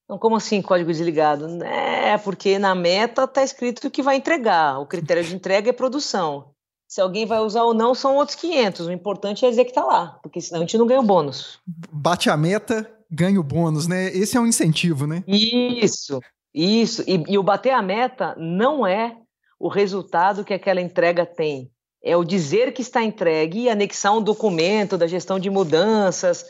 Então, 0.04 0.20
como 0.20 0.36
assim 0.36 0.62
código 0.62 0.92
desligado? 0.92 1.64
É 1.64 2.18
porque 2.20 2.60
na 2.60 2.76
meta 2.76 3.24
está 3.24 3.44
escrito 3.44 3.90
que 3.90 4.04
vai 4.04 4.18
entregar. 4.18 4.80
O 4.80 4.86
critério 4.86 5.24
de 5.24 5.36
entrega 5.36 5.70
é 5.70 5.74
produção. 5.74 6.52
Se 6.88 7.02
alguém 7.02 7.26
vai 7.26 7.40
usar 7.40 7.64
ou 7.64 7.74
não, 7.74 7.96
são 7.96 8.16
outros 8.16 8.36
500. 8.36 8.86
O 8.86 8.92
importante 8.92 9.44
é 9.44 9.50
dizer 9.50 9.66
que 9.66 9.72
está 9.72 9.84
lá, 9.84 10.20
porque 10.22 10.40
senão 10.40 10.60
a 10.60 10.64
gente 10.64 10.78
não 10.78 10.86
ganha 10.86 11.00
o 11.00 11.04
bônus. 11.04 11.60
Bate 11.92 12.30
a 12.30 12.38
meta, 12.38 12.95
ganha 13.10 13.40
o 13.40 13.44
bônus, 13.44 13.88
né? 13.88 14.06
Esse 14.16 14.38
é 14.38 14.40
um 14.40 14.48
incentivo, 14.48 15.06
né? 15.08 15.24
Isso, 15.28 16.20
isso. 16.54 17.04
E, 17.08 17.24
e 17.28 17.38
o 17.38 17.44
bater 17.44 17.72
a 17.72 17.82
meta 17.82 18.36
não 18.38 18.86
é 18.86 19.16
o 19.60 19.68
resultado 19.68 20.44
que 20.44 20.54
aquela 20.54 20.82
entrega 20.82 21.26
tem. 21.26 21.72
É 22.04 22.16
o 22.16 22.24
dizer 22.24 22.72
que 22.72 22.82
está 22.82 23.04
entregue 23.04 23.62
e 23.62 23.70
anexar 23.70 24.16
um 24.16 24.22
documento 24.22 24.98
da 24.98 25.08
gestão 25.08 25.40
de 25.40 25.50
mudanças, 25.50 26.46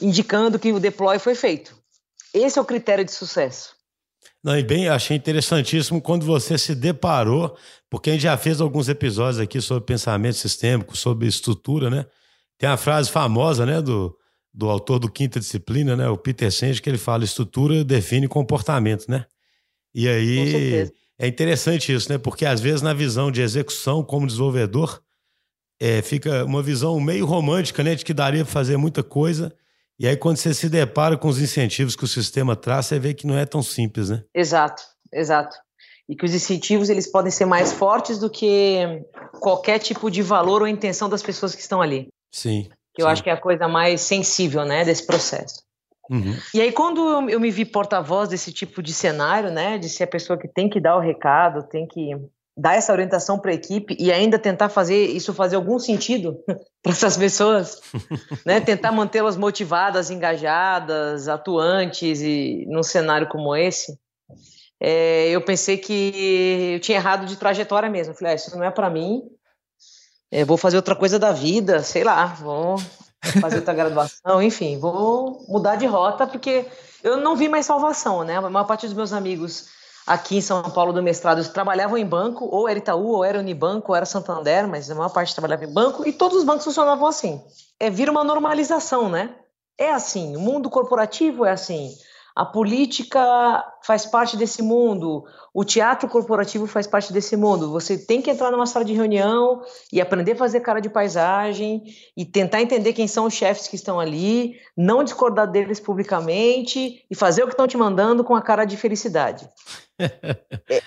indicando 0.00 0.58
que 0.58 0.72
o 0.72 0.80
deploy 0.80 1.18
foi 1.18 1.34
feito. 1.34 1.76
Esse 2.32 2.58
é 2.58 2.62
o 2.62 2.64
critério 2.64 3.04
de 3.04 3.12
sucesso. 3.12 3.76
Não, 4.42 4.56
e 4.56 4.62
bem, 4.62 4.88
achei 4.88 5.16
interessantíssimo 5.16 6.00
quando 6.00 6.24
você 6.24 6.56
se 6.56 6.74
deparou, 6.74 7.56
porque 7.90 8.10
a 8.10 8.12
gente 8.12 8.22
já 8.22 8.36
fez 8.36 8.60
alguns 8.60 8.88
episódios 8.88 9.40
aqui 9.40 9.60
sobre 9.60 9.84
pensamento 9.84 10.36
sistêmico, 10.36 10.96
sobre 10.96 11.26
estrutura, 11.26 11.90
né? 11.90 12.06
Tem 12.56 12.68
a 12.68 12.76
frase 12.76 13.10
famosa, 13.10 13.66
né, 13.66 13.80
do 13.80 14.16
do 14.52 14.68
autor 14.68 14.98
do 14.98 15.10
Quinta 15.10 15.38
Disciplina, 15.38 15.94
né, 15.94 16.08
o 16.08 16.16
Peter 16.16 16.50
Senge, 16.50 16.82
que 16.82 16.88
ele 16.88 16.98
fala 16.98 17.24
estrutura 17.24 17.84
define 17.84 18.26
comportamento, 18.26 19.08
né? 19.08 19.24
E 19.94 20.08
aí 20.08 20.90
é 21.18 21.26
interessante 21.26 21.92
isso, 21.92 22.10
né? 22.10 22.18
Porque 22.18 22.44
às 22.44 22.60
vezes 22.60 22.82
na 22.82 22.92
visão 22.92 23.30
de 23.30 23.42
execução 23.42 24.02
como 24.02 24.26
desenvolvedor 24.26 25.02
é, 25.80 26.02
fica 26.02 26.44
uma 26.44 26.62
visão 26.62 26.98
meio 27.00 27.24
romântica, 27.24 27.82
né, 27.82 27.94
de 27.94 28.04
que 28.04 28.12
daria 28.12 28.44
para 28.44 28.52
fazer 28.52 28.76
muita 28.76 29.02
coisa. 29.02 29.54
E 29.98 30.06
aí 30.06 30.16
quando 30.16 30.36
você 30.36 30.52
se 30.54 30.68
depara 30.68 31.16
com 31.16 31.28
os 31.28 31.40
incentivos 31.40 31.96
que 31.96 32.04
o 32.04 32.08
sistema 32.08 32.54
traz, 32.56 32.86
você 32.86 32.98
vê 32.98 33.14
que 33.14 33.26
não 33.26 33.36
é 33.36 33.46
tão 33.46 33.62
simples, 33.62 34.10
né? 34.10 34.24
Exato, 34.34 34.82
exato. 35.12 35.56
E 36.08 36.16
que 36.16 36.24
os 36.24 36.34
incentivos 36.34 36.88
eles 36.88 37.10
podem 37.10 37.30
ser 37.30 37.44
mais 37.44 37.72
fortes 37.72 38.18
do 38.18 38.30
que 38.30 39.04
qualquer 39.40 39.78
tipo 39.78 40.10
de 40.10 40.22
valor 40.22 40.62
ou 40.62 40.68
intenção 40.68 41.08
das 41.08 41.22
pessoas 41.22 41.54
que 41.54 41.60
estão 41.60 41.82
ali. 41.82 42.08
Sim. 42.32 42.68
Que 42.98 43.02
eu 43.02 43.06
sim. 43.06 43.12
acho 43.12 43.22
que 43.22 43.30
é 43.30 43.32
a 43.32 43.40
coisa 43.40 43.68
mais 43.68 44.00
sensível, 44.00 44.64
né, 44.64 44.84
desse 44.84 45.06
processo. 45.06 45.62
Uhum. 46.10 46.36
E 46.52 46.60
aí, 46.60 46.72
quando 46.72 47.30
eu, 47.30 47.38
me 47.38 47.48
vi 47.48 47.64
porta-voz 47.64 48.28
desse 48.28 48.52
tipo 48.52 48.82
de 48.82 48.92
cenário, 48.92 49.52
né, 49.52 49.78
de 49.78 49.88
ser 49.88 50.02
a 50.02 50.08
pessoa 50.08 50.36
que 50.36 50.48
tem 50.48 50.68
que 50.68 50.80
dar 50.80 50.96
o 50.96 51.00
recado, 51.00 51.62
tem 51.68 51.86
que 51.86 52.10
dar 52.56 52.74
essa 52.74 52.92
orientação 52.92 53.38
para 53.38 53.52
a 53.52 53.54
equipe 53.54 53.96
e 54.00 54.10
ainda 54.10 54.36
tentar 54.36 54.68
fazer 54.68 55.06
isso 55.06 55.32
fazer 55.32 55.54
algum 55.54 55.78
sentido 55.78 56.36
para 56.82 56.90
essas 56.90 57.16
pessoas, 57.16 57.80
né, 58.44 58.60
tentar 58.60 58.90
mantê-las 58.90 59.36
motivadas, 59.36 60.10
engajadas, 60.10 61.28
atuantes 61.28 62.20
e 62.20 62.66
num 62.68 62.82
cenário 62.82 63.28
como 63.28 63.54
esse, 63.54 63.96
é, 64.80 65.28
eu 65.30 65.40
pensei 65.40 65.76
que 65.76 66.72
eu 66.74 66.80
tinha 66.80 66.98
errado 66.98 67.26
de 67.26 67.36
trajetória 67.36 67.88
mesmo. 67.88 68.12
Eu 68.12 68.16
falei, 68.16 68.32
ah, 68.32 68.36
isso 68.36 68.56
não 68.56 68.64
é 68.64 68.70
para 68.70 68.90
mim. 68.90 69.22
É, 70.30 70.44
vou 70.44 70.56
fazer 70.56 70.76
outra 70.76 70.94
coisa 70.94 71.18
da 71.18 71.32
vida, 71.32 71.82
sei 71.82 72.04
lá, 72.04 72.26
vou 72.26 72.78
fazer 73.40 73.56
outra 73.56 73.74
graduação, 73.74 74.40
enfim, 74.42 74.78
vou 74.78 75.44
mudar 75.48 75.76
de 75.76 75.86
rota, 75.86 76.26
porque 76.26 76.66
eu 77.02 77.16
não 77.16 77.36
vi 77.36 77.48
mais 77.48 77.66
salvação, 77.66 78.24
né? 78.24 78.36
A 78.36 78.42
maior 78.42 78.66
parte 78.66 78.86
dos 78.86 78.94
meus 78.94 79.12
amigos 79.12 79.68
aqui 80.06 80.38
em 80.38 80.40
São 80.40 80.62
Paulo 80.70 80.92
do 80.92 81.02
mestrado 81.02 81.46
trabalhavam 81.50 81.98
em 81.98 82.06
banco, 82.06 82.46
ou 82.46 82.68
era 82.68 82.78
Itaú, 82.78 83.08
ou 83.08 83.24
era 83.24 83.38
Unibanco, 83.38 83.92
ou 83.92 83.96
era 83.96 84.06
Santander, 84.06 84.66
mas 84.66 84.90
a 84.90 84.94
maior 84.94 85.10
parte 85.10 85.34
trabalhava 85.34 85.64
em 85.64 85.72
banco, 85.72 86.06
e 86.08 86.12
todos 86.12 86.38
os 86.38 86.44
bancos 86.44 86.64
funcionavam 86.64 87.06
assim. 87.06 87.42
É, 87.78 87.90
vira 87.90 88.10
uma 88.10 88.24
normalização, 88.24 89.08
né? 89.08 89.34
É 89.76 89.92
assim, 89.92 90.34
o 90.34 90.40
mundo 90.40 90.68
corporativo 90.68 91.44
é 91.44 91.52
assim, 91.52 91.96
a 92.38 92.44
política 92.44 93.64
faz 93.82 94.06
parte 94.06 94.36
desse 94.36 94.62
mundo, 94.62 95.24
o 95.52 95.64
teatro 95.64 96.08
corporativo 96.08 96.68
faz 96.68 96.86
parte 96.86 97.12
desse 97.12 97.36
mundo. 97.36 97.72
Você 97.72 97.98
tem 97.98 98.22
que 98.22 98.30
entrar 98.30 98.52
numa 98.52 98.64
sala 98.64 98.84
de 98.84 98.92
reunião 98.92 99.60
e 99.92 100.00
aprender 100.00 100.32
a 100.32 100.36
fazer 100.36 100.60
cara 100.60 100.78
de 100.78 100.88
paisagem 100.88 101.82
e 102.16 102.24
tentar 102.24 102.62
entender 102.62 102.92
quem 102.92 103.08
são 103.08 103.26
os 103.26 103.34
chefes 103.34 103.66
que 103.66 103.74
estão 103.74 103.98
ali, 103.98 104.54
não 104.76 105.02
discordar 105.02 105.50
deles 105.50 105.80
publicamente 105.80 107.04
e 107.10 107.14
fazer 107.16 107.42
o 107.42 107.46
que 107.48 107.54
estão 107.54 107.66
te 107.66 107.76
mandando 107.76 108.22
com 108.22 108.36
a 108.36 108.40
cara 108.40 108.64
de 108.64 108.76
felicidade. 108.76 109.48
é, 109.98 110.82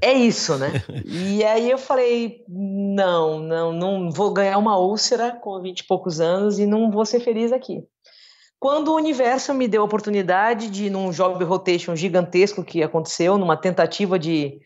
é 0.00 0.12
isso, 0.14 0.56
né? 0.56 0.82
E 1.04 1.44
aí 1.44 1.70
eu 1.70 1.76
falei: 1.76 2.42
não, 2.48 3.38
não, 3.38 3.70
não 3.70 4.10
vou 4.10 4.32
ganhar 4.32 4.56
uma 4.56 4.78
úlcera 4.78 5.32
com 5.32 5.60
20 5.60 5.80
e 5.80 5.86
poucos 5.86 6.22
anos 6.22 6.58
e 6.58 6.64
não 6.64 6.90
vou 6.90 7.04
ser 7.04 7.20
feliz 7.20 7.52
aqui 7.52 7.86
quando 8.58 8.88
o 8.88 8.96
universo 8.96 9.52
me 9.52 9.68
deu 9.68 9.82
a 9.82 9.84
oportunidade 9.84 10.70
de, 10.70 10.88
num 10.88 11.10
job 11.10 11.42
rotation 11.44 11.94
gigantesco 11.94 12.64
que 12.64 12.82
aconteceu, 12.82 13.36
numa 13.36 13.56
tentativa 13.56 14.18
de 14.18 14.60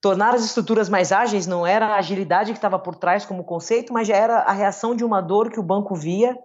tornar 0.00 0.34
as 0.34 0.44
estruturas 0.44 0.88
mais 0.88 1.12
ágeis, 1.12 1.46
não 1.46 1.66
era 1.66 1.86
a 1.86 1.96
agilidade 1.96 2.52
que 2.52 2.58
estava 2.58 2.78
por 2.78 2.96
trás 2.96 3.24
como 3.24 3.44
conceito, 3.44 3.92
mas 3.92 4.08
já 4.08 4.16
era 4.16 4.38
a 4.40 4.52
reação 4.52 4.94
de 4.94 5.04
uma 5.04 5.20
dor 5.20 5.50
que 5.50 5.60
o 5.60 5.62
banco 5.62 5.94
via. 5.94 6.36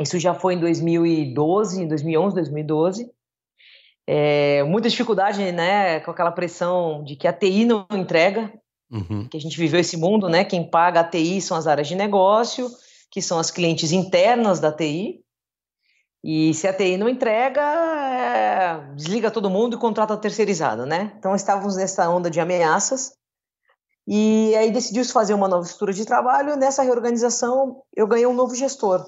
Isso 0.00 0.18
já 0.18 0.34
foi 0.34 0.54
em 0.54 0.60
2012, 0.60 1.86
2011, 1.86 2.34
2012. 2.34 3.10
É, 4.06 4.62
muita 4.64 4.88
dificuldade, 4.88 5.52
né, 5.52 6.00
com 6.00 6.10
aquela 6.10 6.32
pressão 6.32 7.02
de 7.04 7.16
que 7.16 7.28
a 7.28 7.32
TI 7.32 7.64
não 7.64 7.86
entrega, 7.92 8.52
uhum. 8.90 9.28
que 9.28 9.36
a 9.36 9.40
gente 9.40 9.58
viveu 9.58 9.80
esse 9.80 9.98
mundo, 9.98 10.28
né, 10.28 10.44
quem 10.44 10.68
paga 10.68 11.00
a 11.00 11.04
TI 11.04 11.42
são 11.42 11.56
as 11.56 11.66
áreas 11.66 11.88
de 11.88 11.94
negócio, 11.94 12.70
que 13.10 13.20
são 13.20 13.38
as 13.38 13.50
clientes 13.50 13.92
internas 13.92 14.60
da 14.60 14.72
TI, 14.72 15.20
e 16.22 16.52
se 16.52 16.66
a 16.66 16.72
TI 16.72 16.96
não 16.96 17.08
entrega, 17.08 17.60
é, 17.62 18.94
desliga 18.94 19.30
todo 19.30 19.50
mundo 19.50 19.76
e 19.76 19.80
contrata 19.80 20.16
terceirizado, 20.16 20.84
né? 20.84 21.12
Então 21.18 21.34
estávamos 21.34 21.76
nessa 21.76 22.08
onda 22.08 22.30
de 22.30 22.40
ameaças. 22.40 23.12
E 24.06 24.54
aí 24.56 24.70
decidiu-se 24.70 25.12
fazer 25.12 25.34
uma 25.34 25.48
nova 25.48 25.62
estrutura 25.62 25.92
de 25.92 26.04
trabalho. 26.04 26.56
Nessa 26.56 26.82
reorganização, 26.82 27.82
eu 27.94 28.06
ganhei 28.06 28.26
um 28.26 28.34
novo 28.34 28.54
gestor, 28.54 29.06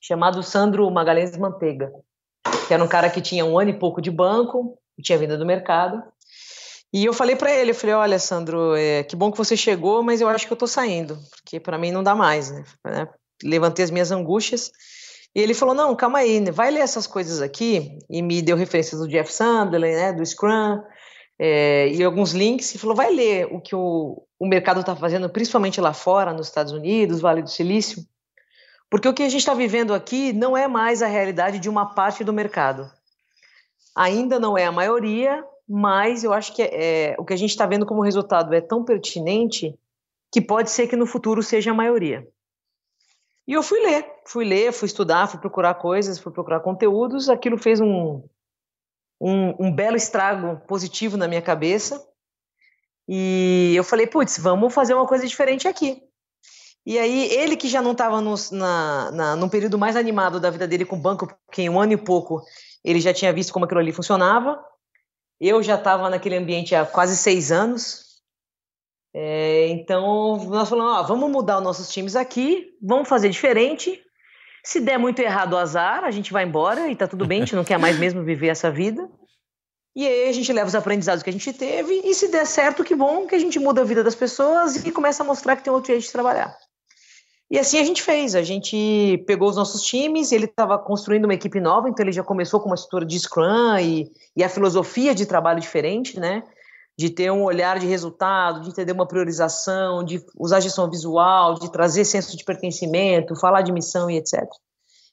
chamado 0.00 0.42
Sandro 0.42 0.90
Magalhães 0.90 1.36
Manteiga, 1.36 1.90
que 2.68 2.74
era 2.74 2.84
um 2.84 2.88
cara 2.88 3.10
que 3.10 3.20
tinha 3.20 3.44
um 3.44 3.58
ano 3.58 3.70
e 3.70 3.78
pouco 3.78 4.00
de 4.00 4.10
banco, 4.10 4.78
tinha 5.02 5.18
vindo 5.18 5.38
do 5.38 5.46
mercado. 5.46 6.02
E 6.92 7.04
eu 7.04 7.12
falei 7.12 7.34
para 7.34 7.50
ele, 7.50 7.70
eu 7.70 7.74
falei, 7.74 7.94
olha, 7.94 8.18
Sandro, 8.18 8.74
é, 8.76 9.02
que 9.04 9.16
bom 9.16 9.32
que 9.32 9.38
você 9.38 9.56
chegou, 9.56 10.02
mas 10.02 10.20
eu 10.20 10.28
acho 10.28 10.46
que 10.46 10.52
eu 10.52 10.56
tô 10.56 10.66
saindo, 10.66 11.18
porque 11.30 11.58
para 11.58 11.78
mim 11.78 11.90
não 11.90 12.02
dá 12.02 12.14
mais, 12.14 12.50
né? 12.50 13.08
Levantei 13.42 13.84
as 13.84 13.90
minhas 13.90 14.10
angústias 14.10 14.70
e 15.34 15.40
ele 15.40 15.54
falou: 15.54 15.74
não, 15.74 15.94
calma 15.94 16.18
aí, 16.18 16.40
vai 16.50 16.70
ler 16.70 16.80
essas 16.80 17.06
coisas 17.06 17.40
aqui. 17.40 17.98
E 18.08 18.20
me 18.22 18.42
deu 18.42 18.56
referências 18.56 19.00
do 19.00 19.08
Jeff 19.08 19.32
Sandler, 19.32 19.96
né, 19.96 20.12
do 20.12 20.24
Scrum, 20.24 20.82
é, 21.38 21.88
e 21.88 22.02
alguns 22.02 22.32
links. 22.32 22.74
E 22.74 22.78
falou: 22.78 22.96
vai 22.96 23.12
ler 23.12 23.46
o 23.46 23.60
que 23.60 23.74
o, 23.74 24.22
o 24.38 24.46
mercado 24.46 24.80
está 24.80 24.96
fazendo, 24.96 25.30
principalmente 25.30 25.80
lá 25.80 25.92
fora, 25.92 26.32
nos 26.32 26.48
Estados 26.48 26.72
Unidos, 26.72 27.20
Vale 27.20 27.42
do 27.42 27.50
Silício. 27.50 28.04
Porque 28.90 29.08
o 29.08 29.14
que 29.14 29.22
a 29.22 29.28
gente 29.28 29.40
está 29.40 29.54
vivendo 29.54 29.94
aqui 29.94 30.32
não 30.32 30.56
é 30.56 30.66
mais 30.66 31.00
a 31.00 31.06
realidade 31.06 31.60
de 31.60 31.68
uma 31.68 31.94
parte 31.94 32.24
do 32.24 32.32
mercado. 32.32 32.90
Ainda 33.94 34.40
não 34.40 34.58
é 34.58 34.64
a 34.64 34.72
maioria, 34.72 35.44
mas 35.68 36.24
eu 36.24 36.32
acho 36.32 36.52
que 36.52 36.62
é, 36.62 37.12
é 37.12 37.16
o 37.16 37.24
que 37.24 37.32
a 37.32 37.36
gente 37.36 37.50
está 37.50 37.66
vendo 37.66 37.86
como 37.86 38.02
resultado 38.02 38.52
é 38.52 38.60
tão 38.60 38.84
pertinente 38.84 39.78
que 40.32 40.40
pode 40.40 40.70
ser 40.70 40.88
que 40.88 40.96
no 40.96 41.06
futuro 41.06 41.40
seja 41.40 41.70
a 41.70 41.74
maioria. 41.74 42.26
E 43.46 43.52
eu 43.52 43.62
fui 43.62 43.80
ler, 43.80 44.06
fui 44.26 44.44
ler, 44.44 44.72
fui 44.72 44.86
estudar, 44.86 45.26
fui 45.26 45.40
procurar 45.40 45.74
coisas, 45.74 46.18
fui 46.18 46.32
procurar 46.32 46.60
conteúdos. 46.60 47.28
Aquilo 47.28 47.58
fez 47.58 47.80
um, 47.80 48.22
um, 49.20 49.66
um 49.66 49.72
belo 49.72 49.96
estrago 49.96 50.60
positivo 50.66 51.16
na 51.16 51.26
minha 51.26 51.42
cabeça. 51.42 52.06
E 53.08 53.72
eu 53.74 53.82
falei, 53.82 54.06
putz, 54.06 54.38
vamos 54.38 54.72
fazer 54.72 54.94
uma 54.94 55.06
coisa 55.06 55.26
diferente 55.26 55.66
aqui. 55.66 56.02
E 56.86 56.98
aí, 56.98 57.26
ele 57.34 57.56
que 57.56 57.68
já 57.68 57.82
não 57.82 57.92
estava 57.92 58.20
na, 58.20 59.10
na, 59.10 59.36
num 59.36 59.48
período 59.48 59.78
mais 59.78 59.96
animado 59.96 60.40
da 60.40 60.48
vida 60.48 60.66
dele 60.66 60.84
com 60.84 60.96
o 60.96 61.00
banco, 61.00 61.26
porque 61.46 61.62
em 61.62 61.68
um 61.68 61.78
ano 61.78 61.92
e 61.92 61.96
pouco 61.96 62.42
ele 62.82 63.00
já 63.00 63.12
tinha 63.12 63.32
visto 63.32 63.52
como 63.52 63.64
aquilo 63.64 63.80
ali 63.80 63.92
funcionava. 63.92 64.64
Eu 65.38 65.62
já 65.62 65.74
estava 65.74 66.08
naquele 66.08 66.36
ambiente 66.36 66.74
há 66.74 66.86
quase 66.86 67.16
seis 67.16 67.52
anos, 67.52 68.09
é, 69.12 69.68
então, 69.68 70.36
nós 70.48 70.68
falamos, 70.68 70.92
ó, 70.92 71.02
vamos 71.02 71.30
mudar 71.30 71.58
os 71.58 71.64
nossos 71.64 71.88
times 71.92 72.14
aqui, 72.14 72.68
vamos 72.80 73.08
fazer 73.08 73.28
diferente. 73.28 74.00
Se 74.62 74.80
der 74.80 74.98
muito 74.98 75.20
errado 75.20 75.54
o 75.54 75.56
azar, 75.56 76.04
a 76.04 76.10
gente 76.10 76.32
vai 76.32 76.44
embora 76.44 76.88
e 76.88 76.94
tá 76.94 77.08
tudo 77.08 77.26
bem, 77.26 77.38
a 77.38 77.44
gente 77.44 77.56
não 77.56 77.64
quer 77.64 77.78
mais 77.78 77.98
mesmo 77.98 78.22
viver 78.22 78.48
essa 78.48 78.70
vida. 78.70 79.08
E 79.96 80.06
aí 80.06 80.28
a 80.28 80.32
gente 80.32 80.52
leva 80.52 80.68
os 80.68 80.74
aprendizados 80.74 81.22
que 81.22 81.30
a 81.30 81.32
gente 81.32 81.52
teve 81.52 82.02
e 82.04 82.14
se 82.14 82.28
der 82.28 82.46
certo, 82.46 82.84
que 82.84 82.94
bom, 82.94 83.26
que 83.26 83.34
a 83.34 83.38
gente 83.38 83.58
muda 83.58 83.80
a 83.80 83.84
vida 83.84 84.04
das 84.04 84.14
pessoas 84.14 84.76
e 84.84 84.92
começa 84.92 85.22
a 85.22 85.26
mostrar 85.26 85.56
que 85.56 85.64
tem 85.64 85.72
outro 85.72 85.88
jeito 85.88 86.04
de 86.04 86.12
trabalhar. 86.12 86.56
E 87.50 87.58
assim 87.58 87.80
a 87.80 87.84
gente 87.84 88.00
fez, 88.00 88.36
a 88.36 88.42
gente 88.42 89.24
pegou 89.26 89.48
os 89.48 89.56
nossos 89.56 89.82
times, 89.82 90.30
ele 90.30 90.44
estava 90.44 90.78
construindo 90.78 91.24
uma 91.24 91.34
equipe 91.34 91.58
nova, 91.58 91.88
então 91.88 92.04
ele 92.04 92.12
já 92.12 92.22
começou 92.22 92.60
com 92.60 92.66
uma 92.66 92.76
estrutura 92.76 93.04
de 93.04 93.18
Scrum 93.18 93.76
e, 93.80 94.08
e 94.36 94.44
a 94.44 94.48
filosofia 94.48 95.12
de 95.12 95.26
trabalho 95.26 95.58
diferente, 95.58 96.20
né? 96.20 96.44
De 97.00 97.08
ter 97.08 97.32
um 97.32 97.44
olhar 97.44 97.78
de 97.78 97.86
resultado, 97.86 98.60
de 98.60 98.68
entender 98.68 98.92
uma 98.92 99.08
priorização, 99.08 100.04
de 100.04 100.22
usar 100.38 100.60
gestão 100.60 100.90
visual, 100.90 101.54
de 101.54 101.72
trazer 101.72 102.04
senso 102.04 102.36
de 102.36 102.44
pertencimento, 102.44 103.40
falar 103.40 103.62
de 103.62 103.72
missão 103.72 104.10
e 104.10 104.18
etc. 104.18 104.44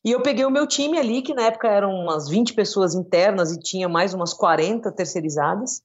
E 0.04 0.12
eu 0.12 0.22
peguei 0.22 0.44
o 0.44 0.52
meu 0.52 0.68
time 0.68 1.00
ali, 1.00 1.22
que 1.22 1.34
na 1.34 1.44
época 1.44 1.70
eram 1.70 1.92
umas 1.92 2.28
20 2.28 2.56
pessoas 2.56 2.94
internas 2.94 3.54
e 3.54 3.60
tinha 3.62 3.88
mais 3.88 4.14
umas 4.14 4.34
40 4.34 4.92
terceirizadas. 4.92 5.82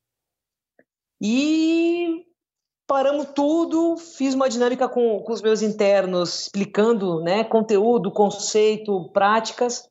E 1.21 2.27
paramos 2.85 3.29
tudo, 3.33 3.97
fiz 3.97 4.35
uma 4.35 4.49
dinâmica 4.49 4.89
com, 4.89 5.21
com 5.21 5.33
os 5.33 5.41
meus 5.41 5.63
internos, 5.63 6.41
explicando 6.41 7.21
né, 7.21 7.45
conteúdo, 7.45 8.11
conceito, 8.11 9.09
práticas, 9.13 9.89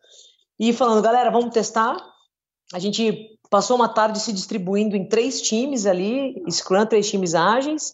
e 0.60 0.74
falando, 0.74 1.02
galera, 1.02 1.32
vamos 1.32 1.54
testar. 1.54 1.96
A 2.74 2.80
gente 2.80 3.40
passou 3.52 3.76
uma 3.76 3.90
tarde 3.90 4.20
se 4.22 4.32
distribuindo 4.32 4.96
em 4.96 5.06
três 5.06 5.42
times 5.42 5.86
ali, 5.86 6.42
Scrum, 6.50 6.86
três 6.86 7.10
times 7.10 7.36
ágeis. 7.36 7.94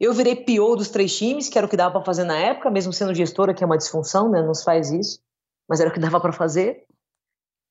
Eu 0.00 0.14
virei 0.14 0.34
PO 0.34 0.76
dos 0.76 0.88
três 0.88 1.16
times, 1.16 1.48
que 1.48 1.58
era 1.58 1.66
o 1.66 1.70
que 1.70 1.76
dava 1.76 1.92
para 1.92 2.04
fazer 2.04 2.24
na 2.24 2.36
época, 2.36 2.70
mesmo 2.70 2.92
sendo 2.92 3.14
gestora, 3.14 3.52
que 3.52 3.62
é 3.62 3.66
uma 3.66 3.76
disfunção, 3.76 4.30
né? 4.30 4.42
Não 4.42 4.54
se 4.54 4.64
faz 4.64 4.90
isso, 4.90 5.20
mas 5.68 5.78
era 5.78 5.90
o 5.90 5.92
que 5.92 6.00
dava 6.00 6.18
para 6.18 6.32
fazer. 6.32 6.84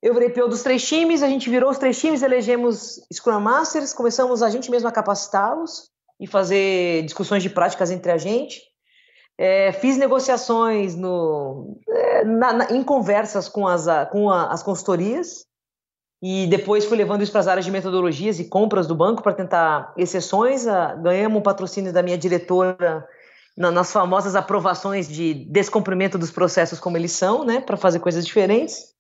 Eu 0.02 0.14
virei 0.14 0.30
PO 0.30 0.48
dos 0.48 0.62
três 0.62 0.88
times, 0.88 1.24
a 1.24 1.28
gente 1.28 1.50
virou 1.50 1.72
os 1.72 1.80
três 1.80 2.00
times, 2.00 2.22
elegemos 2.22 3.02
Scrum 3.12 3.40
Masters, 3.40 3.94
começamos 3.94 4.44
a 4.44 4.50
gente 4.50 4.70
mesmo 4.70 4.88
a 4.88 4.92
capacitá-los 4.92 5.90
e 6.20 6.28
fazer 6.28 7.04
discussões 7.04 7.42
de 7.42 7.50
práticas 7.50 7.90
entre 7.90 8.12
a 8.12 8.18
gente. 8.18 8.62
É, 9.40 9.72
fiz 9.72 9.98
negociações 9.98 10.96
no, 10.96 11.82
é, 11.90 12.26
na, 12.26 12.54
na, 12.54 12.72
em 12.72 12.84
conversas 12.84 13.50
com 13.50 13.68
as, 13.68 13.86
com 14.12 14.30
a, 14.30 14.52
as 14.52 14.62
consultorias 14.62 15.48
e 16.26 16.48
depois 16.48 16.86
fui 16.86 16.96
levando 16.96 17.22
isso 17.22 17.34
para 17.34 17.42
as 17.42 17.50
áreas 17.50 17.66
de 17.66 17.72
metodologias 17.72 18.40
e 18.40 18.46
compras 18.46 18.88
do 18.88 18.96
banco 18.96 19.22
para 19.22 19.34
tentar 19.34 19.94
exceções. 19.98 20.64
ganhamos 21.02 21.38
um 21.38 21.42
patrocínio 21.42 21.92
da 21.92 22.02
minha 22.02 22.18
diretora 22.18 23.06
na, 23.58 23.70
nas 23.70 23.92
famosas 23.92 24.34
aprovações 24.34 25.06
de 25.06 25.34
descumprimento 25.34 26.18
dos 26.18 26.32
processos 26.32 26.80
como 26.80 26.96
eles 26.96 27.12
são, 27.12 27.44
né, 27.44 27.60
para 27.60 27.76
fazer 27.76 28.00
coisas 28.00 28.26
diferentes. 28.26 28.94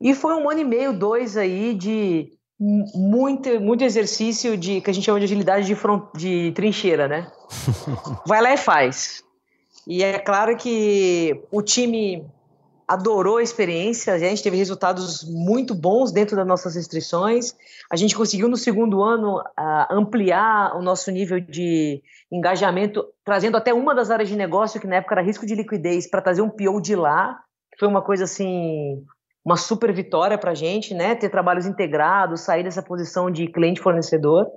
E 0.00 0.12
foi 0.12 0.34
um 0.34 0.50
ano 0.50 0.58
e 0.58 0.64
meio, 0.64 0.92
dois 0.92 1.36
aí 1.36 1.72
de 1.72 2.32
muito, 2.58 3.60
muito 3.60 3.84
exercício 3.84 4.56
de 4.56 4.80
que 4.80 4.90
a 4.90 4.92
gente 4.92 5.04
chama 5.04 5.20
de 5.20 5.26
agilidade 5.26 5.64
de, 5.64 5.76
front, 5.76 6.12
de 6.16 6.50
trincheira, 6.50 7.06
né? 7.06 7.30
Vai 8.26 8.42
lá 8.42 8.52
e 8.52 8.56
faz. 8.56 9.22
E 9.86 10.02
é 10.02 10.18
claro 10.18 10.56
que 10.56 11.44
o 11.52 11.62
time 11.62 12.26
adorou 12.90 13.36
a 13.36 13.42
experiência, 13.42 14.12
a 14.12 14.18
gente 14.18 14.42
teve 14.42 14.56
resultados 14.56 15.22
muito 15.22 15.76
bons 15.76 16.10
dentro 16.10 16.34
das 16.34 16.44
nossas 16.44 16.74
restrições. 16.74 17.54
A 17.88 17.94
gente 17.94 18.16
conseguiu 18.16 18.48
no 18.48 18.56
segundo 18.56 19.00
ano 19.00 19.38
uh, 19.38 19.86
ampliar 19.92 20.76
o 20.76 20.82
nosso 20.82 21.08
nível 21.12 21.38
de 21.38 22.02
engajamento, 22.32 23.06
trazendo 23.24 23.56
até 23.56 23.72
uma 23.72 23.94
das 23.94 24.10
áreas 24.10 24.28
de 24.28 24.34
negócio 24.34 24.80
que 24.80 24.88
na 24.88 24.96
época 24.96 25.14
era 25.14 25.22
risco 25.22 25.46
de 25.46 25.54
liquidez 25.54 26.10
para 26.10 26.20
trazer 26.20 26.42
um 26.42 26.50
PO 26.50 26.80
de 26.80 26.96
lá, 26.96 27.38
que 27.72 27.78
foi 27.78 27.86
uma 27.86 28.02
coisa 28.02 28.24
assim 28.24 29.00
uma 29.44 29.56
super 29.56 29.92
vitória 29.92 30.36
para 30.36 30.50
a 30.50 30.54
gente, 30.54 30.92
né? 30.92 31.14
Ter 31.14 31.28
trabalhos 31.30 31.66
integrados, 31.66 32.40
sair 32.40 32.64
dessa 32.64 32.82
posição 32.82 33.30
de 33.30 33.46
cliente 33.46 33.80
fornecedor. 33.80 34.48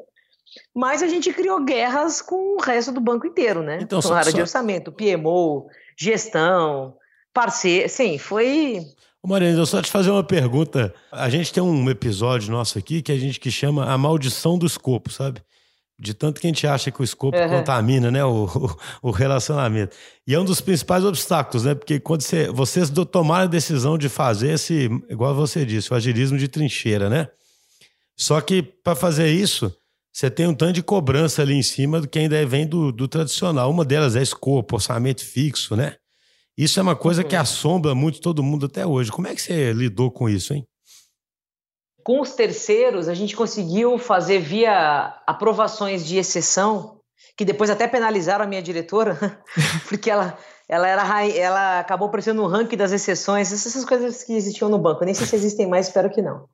Mas 0.76 1.04
a 1.04 1.08
gente 1.08 1.32
criou 1.32 1.64
guerras 1.64 2.20
com 2.20 2.58
o 2.58 2.62
resto 2.62 2.92
do 2.92 3.00
banco 3.00 3.28
inteiro, 3.28 3.62
né? 3.62 3.78
Então, 3.80 4.02
com 4.02 4.12
área 4.12 4.32
só... 4.32 4.36
de 4.36 4.42
orçamento, 4.42 4.92
PMO, 4.92 5.68
gestão, 5.96 6.96
parceiro. 7.34 7.90
Sim, 7.90 8.18
foi. 8.18 8.86
Marina, 9.26 9.58
eu 9.58 9.66
só 9.66 9.82
te 9.82 9.90
fazer 9.90 10.12
uma 10.12 10.24
pergunta. 10.24 10.94
A 11.12 11.30
gente 11.30 11.54
tem 11.54 11.64
um 11.64 11.90
episódio 11.90 12.52
nosso 12.52 12.78
aqui 12.78 13.02
que 13.02 13.12
a 13.12 13.18
gente 13.18 13.40
que 13.40 13.50
chama 13.50 13.86
A 13.86 13.98
Maldição 13.98 14.58
do 14.58 14.66
Escopo, 14.66 15.10
sabe? 15.10 15.42
De 15.98 16.14
tanto 16.14 16.42
que 16.42 16.48
a 16.48 16.50
gente 16.50 16.68
acha 16.68 16.92
que 16.92 17.00
o 17.00 17.04
escopo 17.04 17.38
uhum. 17.38 17.50
contamina, 17.50 18.12
né? 18.12 18.26
O, 18.26 18.46
o, 18.46 19.10
o, 19.10 19.12
relacionamento. 19.12 19.96
E 20.28 20.34
é 20.34 20.40
um 20.40 20.44
dos 20.44 20.60
principais 20.60 21.06
obstáculos, 21.06 21.64
né? 21.64 21.74
Porque 21.74 22.00
quando 22.00 22.22
você, 22.22 22.50
vocês 22.50 22.92
tomaram 23.10 23.46
a 23.46 23.48
decisão 23.48 23.98
de 23.98 24.10
fazer 24.10 24.54
esse, 24.54 24.90
igual 25.10 25.34
você 25.34 25.66
disse, 25.66 25.94
o 25.94 25.96
agilismo 25.96 26.38
de 26.38 26.50
trincheira, 26.50 27.10
né? 27.10 27.30
Só 28.18 28.42
que 28.42 28.62
para 28.62 28.96
fazer 28.96 29.30
isso, 29.30 29.74
você 30.12 30.30
tem 30.30 30.48
um 30.48 30.54
tanto 30.54 30.74
de 30.74 30.84
cobrança 30.84 31.42
ali 31.42 31.54
em 31.54 31.64
cima 31.64 32.02
do 32.02 32.08
que 32.08 32.20
ainda 32.20 32.46
vem 32.46 32.68
do, 32.68 32.92
do 32.92 33.08
tradicional. 33.08 33.72
Uma 33.72 33.86
delas 33.86 34.16
é 34.18 34.22
escopo, 34.22 34.76
orçamento 34.76 35.24
fixo, 35.24 35.76
né? 35.76 35.96
Isso 36.58 36.80
é 36.80 36.84
uma 36.84 36.96
coisa 36.96 37.22
uhum. 37.22 37.28
que 37.28 37.36
assombra 37.36 37.96
muito 37.96 38.22
todo 38.22 38.44
mundo 38.44 38.68
até 38.68 38.86
hoje. 38.86 39.12
Como 39.12 39.28
é 39.28 39.34
que 39.34 39.42
você 39.42 39.74
lidou 39.74 40.12
com 40.12 40.30
isso, 40.30 40.54
hein? 40.54 40.66
Com 42.04 42.22
os 42.22 42.34
terceiros, 42.34 43.08
a 43.08 43.14
gente 43.14 43.36
conseguiu 43.36 43.98
fazer 43.98 44.40
via 44.40 45.20
aprovações 45.26 46.06
de 46.06 46.18
exceção, 46.18 47.00
que 47.38 47.46
depois 47.46 47.70
até 47.70 47.88
penalizaram 47.88 48.44
a 48.44 48.48
minha 48.48 48.62
diretora, 48.62 49.42
porque 49.88 50.12
ela, 50.12 50.38
ela, 50.68 50.88
era, 50.88 51.28
ela 51.28 51.80
acabou 51.80 52.10
aparecendo 52.10 52.42
no 52.42 52.48
ranking 52.48 52.76
das 52.76 52.92
exceções, 52.92 53.52
essas 53.52 53.86
coisas 53.86 54.24
que 54.24 54.34
existiam 54.34 54.70
no 54.70 54.78
banco. 54.78 55.06
nem 55.06 55.14
sei 55.14 55.26
se 55.26 55.36
existem 55.36 55.66
mais, 55.66 55.88
espero 55.88 56.10
que 56.10 56.22
não. 56.22 56.46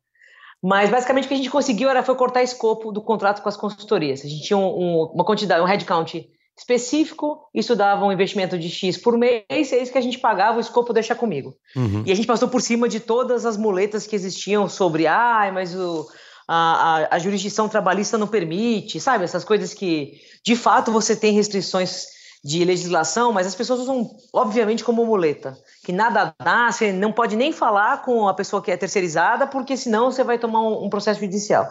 Mas 0.61 0.89
basicamente 0.89 1.25
o 1.25 1.27
que 1.29 1.33
a 1.33 1.37
gente 1.37 1.49
conseguiu 1.49 1.89
era 1.89 2.03
foi 2.03 2.15
cortar 2.15 2.43
escopo 2.43 2.91
do 2.91 3.01
contrato 3.01 3.41
com 3.41 3.49
as 3.49 3.57
consultorias. 3.57 4.23
A 4.23 4.27
gente 4.27 4.43
tinha 4.43 4.57
um, 4.57 4.67
um, 4.67 5.03
uma 5.13 5.25
quantidade, 5.25 5.61
um 5.61 5.65
headcount 5.65 6.29
específico, 6.59 7.47
isso 7.55 7.73
dava 7.73 8.05
um 8.05 8.11
investimento 8.11 8.59
de 8.59 8.69
X 8.69 8.97
por 8.97 9.17
mês, 9.17 9.45
é 9.49 9.81
isso 9.81 9.91
que 9.91 9.97
a 9.97 10.01
gente 10.01 10.19
pagava, 10.19 10.57
o 10.57 10.61
escopo 10.61 10.91
deixa 10.91 11.15
comigo. 11.15 11.55
Uhum. 11.73 12.03
E 12.05 12.11
a 12.11 12.15
gente 12.15 12.27
passou 12.27 12.49
por 12.49 12.61
cima 12.61 12.89
de 12.89 12.99
todas 12.99 13.45
as 13.45 13.55
muletas 13.55 14.05
que 14.05 14.15
existiam 14.15 14.67
sobre, 14.67 15.07
ah, 15.07 15.49
mas 15.53 15.73
o, 15.73 16.05
a, 16.45 16.55
a, 16.55 17.15
a, 17.15 17.19
jurisdição 17.19 17.69
trabalhista 17.69 18.17
não 18.17 18.27
permite, 18.27 18.99
sabe? 18.99 19.23
Essas 19.23 19.45
coisas 19.45 19.73
que, 19.73 20.19
de 20.43 20.55
fato, 20.55 20.91
você 20.91 21.15
tem 21.15 21.33
restrições 21.33 22.07
de 22.43 22.63
legislação, 22.63 23.33
mas 23.33 23.45
as 23.45 23.55
pessoas 23.55 23.81
usam, 23.81 24.09
obviamente, 24.31 24.83
como 24.83 25.05
muleta. 25.05 25.57
Que 25.83 25.91
nada 25.91 26.33
dá, 26.39 26.71
você 26.71 26.91
não 26.91 27.11
pode 27.11 27.35
nem 27.35 27.51
falar 27.51 28.03
com 28.03 28.27
a 28.27 28.33
pessoa 28.33 28.61
que 28.61 28.71
é 28.71 28.77
terceirizada, 28.77 29.45
porque 29.45 29.75
senão 29.75 30.11
você 30.11 30.23
vai 30.23 30.39
tomar 30.39 30.61
um, 30.61 30.85
um 30.85 30.89
processo 30.89 31.19
judicial 31.19 31.67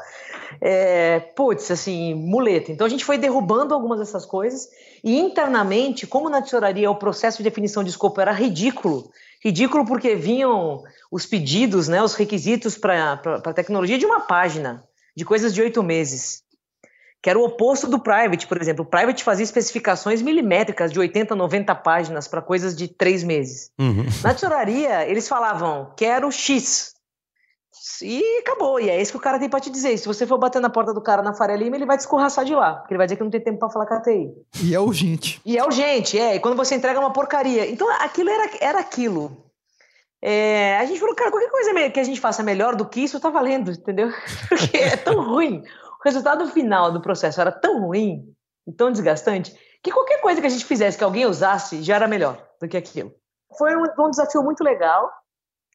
é, 0.60 1.20
putz, 1.20 1.70
assim, 1.70 2.14
muleta. 2.14 2.72
Então 2.72 2.86
a 2.86 2.90
gente 2.90 3.04
foi 3.04 3.18
derrubando 3.18 3.74
algumas 3.74 3.98
dessas 3.98 4.24
coisas 4.24 4.68
e 5.02 5.18
internamente, 5.18 6.06
como 6.06 6.28
na 6.28 6.42
tesouraria 6.42 6.90
o 6.90 6.96
processo 6.96 7.38
de 7.38 7.44
definição 7.44 7.84
de 7.84 7.90
escopo 7.90 8.20
era 8.20 8.32
ridículo, 8.32 9.10
ridículo 9.42 9.84
porque 9.84 10.14
vinham 10.14 10.82
os 11.10 11.26
pedidos, 11.26 11.88
né, 11.88 12.02
os 12.02 12.14
requisitos 12.14 12.76
para 12.76 13.20
a 13.44 13.52
tecnologia 13.52 13.98
de 13.98 14.06
uma 14.06 14.20
página, 14.20 14.84
de 15.16 15.24
coisas 15.24 15.54
de 15.54 15.60
oito 15.60 15.82
meses. 15.82 16.42
Que 17.20 17.30
era 17.30 17.38
o 17.38 17.44
oposto 17.44 17.88
do 17.88 17.98
private, 17.98 18.46
por 18.46 18.60
exemplo. 18.60 18.84
O 18.84 18.88
private 18.88 19.24
fazia 19.24 19.42
especificações 19.42 20.22
milimétricas 20.22 20.92
de 20.92 21.00
80, 21.00 21.34
90 21.34 21.74
páginas 21.74 22.28
para 22.28 22.40
coisas 22.40 22.76
de 22.76 22.86
três 22.86 23.24
meses. 23.24 23.72
Uhum. 23.78 24.06
Na 24.22 24.32
tesouraria, 24.32 25.08
eles 25.08 25.28
falavam, 25.28 25.92
quero 25.96 26.30
X. 26.30 26.94
E 28.02 28.38
acabou. 28.38 28.80
E 28.80 28.88
é 28.88 29.00
isso 29.00 29.12
que 29.12 29.18
o 29.18 29.20
cara 29.20 29.38
tem 29.38 29.48
pra 29.48 29.60
te 29.60 29.70
dizer. 29.70 29.96
se 29.98 30.06
você 30.06 30.26
for 30.26 30.38
bater 30.38 30.60
na 30.60 30.70
porta 30.70 30.92
do 30.92 31.00
cara 31.00 31.22
na 31.22 31.34
Faria 31.34 31.56
Lima, 31.56 31.76
ele 31.76 31.86
vai 31.86 31.96
te 31.96 32.00
escorraçar 32.00 32.44
de 32.44 32.54
lá. 32.54 32.74
Porque 32.74 32.94
ele 32.94 32.98
vai 32.98 33.06
dizer 33.06 33.16
que 33.16 33.22
não 33.22 33.30
tem 33.30 33.40
tempo 33.40 33.58
pra 33.58 33.70
falar 33.70 33.86
com 33.86 33.94
a 33.94 34.00
TI. 34.00 34.30
E 34.62 34.74
é 34.74 34.80
urgente. 34.80 35.40
E 35.44 35.58
é 35.58 35.64
urgente, 35.64 36.18
é. 36.18 36.36
E 36.36 36.40
quando 36.40 36.56
você 36.56 36.74
entrega 36.74 37.00
uma 37.00 37.12
porcaria. 37.12 37.68
Então 37.68 37.88
aquilo 38.00 38.30
era, 38.30 38.50
era 38.60 38.80
aquilo. 38.80 39.44
É, 40.20 40.76
a 40.78 40.84
gente 40.84 40.98
falou, 40.98 41.14
cara, 41.14 41.30
qualquer 41.30 41.50
coisa 41.50 41.90
que 41.90 42.00
a 42.00 42.04
gente 42.04 42.20
faça 42.20 42.42
melhor 42.42 42.74
do 42.74 42.84
que 42.84 43.00
isso 43.00 43.20
tá 43.20 43.30
valendo, 43.30 43.70
entendeu? 43.70 44.10
Porque 44.48 44.76
é 44.76 44.96
tão 44.96 45.22
ruim. 45.22 45.62
O 46.00 46.04
resultado 46.04 46.46
final 46.48 46.92
do 46.92 47.00
processo 47.00 47.40
era 47.40 47.50
tão 47.50 47.80
ruim, 47.80 48.24
tão 48.76 48.90
desgastante, 48.90 49.54
que 49.82 49.90
qualquer 49.90 50.20
coisa 50.20 50.40
que 50.40 50.46
a 50.46 50.50
gente 50.50 50.64
fizesse 50.64 50.98
que 50.98 51.04
alguém 51.04 51.26
usasse 51.26 51.82
já 51.82 51.96
era 51.96 52.08
melhor 52.08 52.42
do 52.60 52.68
que 52.68 52.76
aquilo. 52.76 53.12
Foi 53.56 53.74
um, 53.76 53.84
um 53.98 54.10
desafio 54.10 54.42
muito 54.42 54.62
legal. 54.62 55.10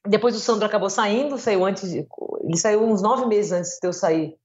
Depois 0.06 0.36
o 0.36 0.40
Sandro 0.40 0.66
acabou 0.66 0.90
saindo, 0.90 1.38
saiu 1.38 1.64
antes, 1.64 1.90
de, 1.90 2.06
ele 2.42 2.56
saiu 2.56 2.82
uns 2.82 3.00
nove 3.00 3.26
meses 3.26 3.52
antes 3.52 3.78
de 3.80 3.88
eu 3.88 3.92
sair 3.92 4.36